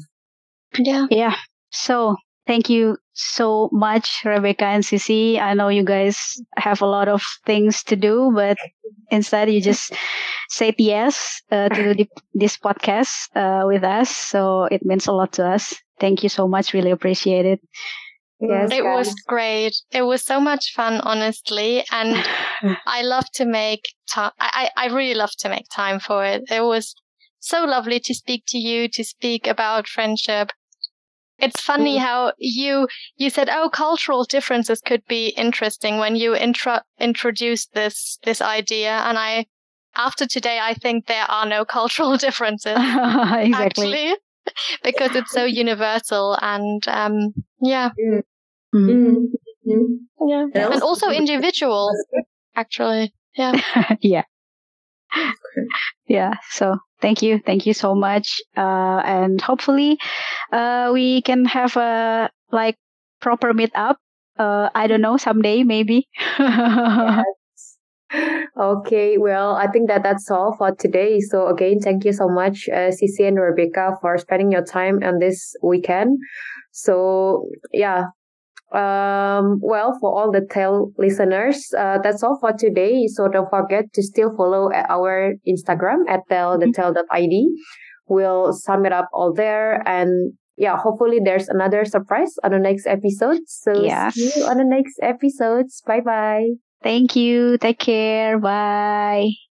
Yeah. 0.77 1.07
Yeah. 1.11 1.35
So 1.71 2.15
thank 2.47 2.69
you 2.69 2.97
so 3.13 3.69
much, 3.71 4.21
Rebekka 4.23 4.63
and 4.63 4.83
Sisi. 4.83 5.39
I 5.39 5.53
know 5.53 5.67
you 5.69 5.83
guys 5.83 6.41
have 6.57 6.81
a 6.81 6.85
lot 6.85 7.07
of 7.07 7.21
things 7.45 7.83
to 7.83 7.95
do, 7.95 8.31
but 8.33 8.57
instead 9.11 9.51
you 9.51 9.61
just 9.61 9.93
said 10.49 10.75
yes 10.77 11.41
uh, 11.51 11.69
to 11.69 11.93
do 11.93 12.05
this 12.33 12.57
podcast 12.57 13.29
uh, 13.35 13.67
with 13.67 13.83
us. 13.83 14.09
So 14.09 14.65
it 14.65 14.85
means 14.85 15.07
a 15.07 15.11
lot 15.11 15.33
to 15.33 15.45
us. 15.45 15.75
Thank 15.99 16.23
you 16.23 16.29
so 16.29 16.47
much. 16.47 16.73
Really 16.73 16.91
appreciate 16.91 17.45
it. 17.45 17.59
Yes, 18.39 18.71
it 18.71 18.83
guys. 18.83 19.07
was 19.07 19.15
great. 19.27 19.75
It 19.91 20.03
was 20.03 20.23
so 20.23 20.39
much 20.39 20.71
fun, 20.75 21.01
honestly. 21.01 21.83
And 21.91 22.23
I 22.85 23.01
love 23.01 23.25
to 23.35 23.45
make 23.45 23.81
time. 24.09 24.31
I, 24.39 24.69
I 24.77 24.87
really 24.87 25.15
love 25.15 25.31
to 25.39 25.49
make 25.49 25.65
time 25.73 25.99
for 25.99 26.23
it. 26.23 26.43
It 26.51 26.61
was 26.61 26.93
so 27.39 27.65
lovely 27.65 27.99
to 28.01 28.13
speak 28.13 28.43
to 28.49 28.57
you, 28.57 28.87
to 28.89 29.03
speak 29.03 29.47
about 29.47 29.87
friendship. 29.87 30.51
It's 31.39 31.61
funny 31.61 31.97
mm. 31.97 32.01
how 32.01 32.33
you 32.37 32.87
you 33.15 33.29
said, 33.29 33.49
"Oh, 33.49 33.69
cultural 33.69 34.23
differences 34.23 34.81
could 34.81 35.03
be 35.07 35.29
interesting" 35.29 35.99
when 35.99 36.15
you 36.15 36.35
intro 36.35 36.79
introduced 36.99 37.73
this 37.73 38.19
this 38.23 38.41
idea, 38.41 38.91
and 39.05 39.17
I 39.17 39.45
after 39.95 40.25
today, 40.25 40.59
I 40.61 40.73
think 40.73 41.05
there 41.05 41.29
are 41.29 41.45
no 41.45 41.65
cultural 41.77 42.17
differences. 42.17 42.73
exactly. 42.77 43.51
Actually, 43.53 44.15
because 44.83 45.15
it's 45.15 45.31
so 45.31 45.45
universal 45.45 46.37
and 46.41 46.87
um, 46.87 47.33
yeah. 47.61 47.89
Mm. 47.99 48.21
Mm. 48.73 49.97
Yeah. 50.25 50.45
And 50.53 50.81
also 50.81 51.09
individual, 51.09 51.91
actually. 52.55 53.13
Yeah. 53.35 53.61
yeah. 54.01 54.23
yeah. 56.07 56.33
So 56.51 56.77
thank 57.01 57.21
you. 57.21 57.39
Thank 57.45 57.65
you 57.65 57.73
so 57.73 57.95
much. 57.95 58.41
Uh, 58.55 59.01
and 59.05 59.41
hopefully, 59.41 59.97
uh, 60.51 60.91
we 60.93 61.21
can 61.23 61.45
have 61.45 61.75
a 61.77 62.29
like 62.51 62.77
proper 63.21 63.53
meet 63.53 63.71
up. 63.75 63.97
Uh, 64.39 64.69
I 64.75 64.87
don't 64.87 65.01
know, 65.01 65.17
someday 65.17 65.63
maybe. 65.63 66.07
yes. 66.39 67.25
Okay, 68.57 69.17
well, 69.17 69.55
I 69.55 69.67
think 69.67 69.87
that 69.89 70.03
that's 70.03 70.31
all 70.31 70.55
for 70.57 70.71
today. 70.75 71.19
So 71.19 71.47
again, 71.47 71.79
thank 71.79 72.05
you 72.05 72.13
so 72.13 72.27
much, 72.29 72.67
uh, 72.71 72.89
Sisi 72.91 73.27
and 73.27 73.37
Rebekka, 73.37 73.99
for 74.01 74.17
spending 74.17 74.51
your 74.51 74.63
time 74.63 75.03
on 75.03 75.19
this 75.19 75.55
weekend. 75.63 76.17
So 76.71 77.47
yeah, 77.73 78.05
um, 78.73 79.59
well, 79.61 79.97
for 79.99 80.11
all 80.17 80.31
the 80.31 80.45
tale 80.51 80.91
listeners, 80.97 81.73
uh, 81.77 81.99
that's 82.03 82.23
all 82.23 82.37
for 82.39 82.51
today. 82.51 83.07
So 83.07 83.27
don't 83.27 83.49
forget 83.49 83.85
to 83.93 84.03
still 84.03 84.35
follow 84.35 84.71
our 84.73 85.33
Instagram 85.47 86.03
at 86.09 86.21
tell 86.29 86.57
the 86.59 86.71
tail.id. 86.71 87.47
We'll 88.07 88.53
sum 88.53 88.85
it 88.85 88.93
up 88.93 89.09
all 89.13 89.33
there 89.33 89.81
and 89.87 90.33
yeah, 90.57 90.75
hopefully 90.75 91.19
there's 91.23 91.47
another 91.49 91.85
surprise 91.85 92.33
on 92.43 92.51
the 92.51 92.59
next 92.59 92.87
episode. 92.87 93.41
So 93.45 93.83
yes. 93.83 94.15
see 94.15 94.31
you 94.35 94.45
on 94.45 94.57
the 94.57 94.65
next 94.65 94.95
episodes. 95.01 95.81
Bye 95.85 96.01
bye. 96.01 96.47
Thank 96.83 97.15
you. 97.15 97.57
Take 97.57 97.79
care. 97.79 98.39
Bye. 98.39 99.46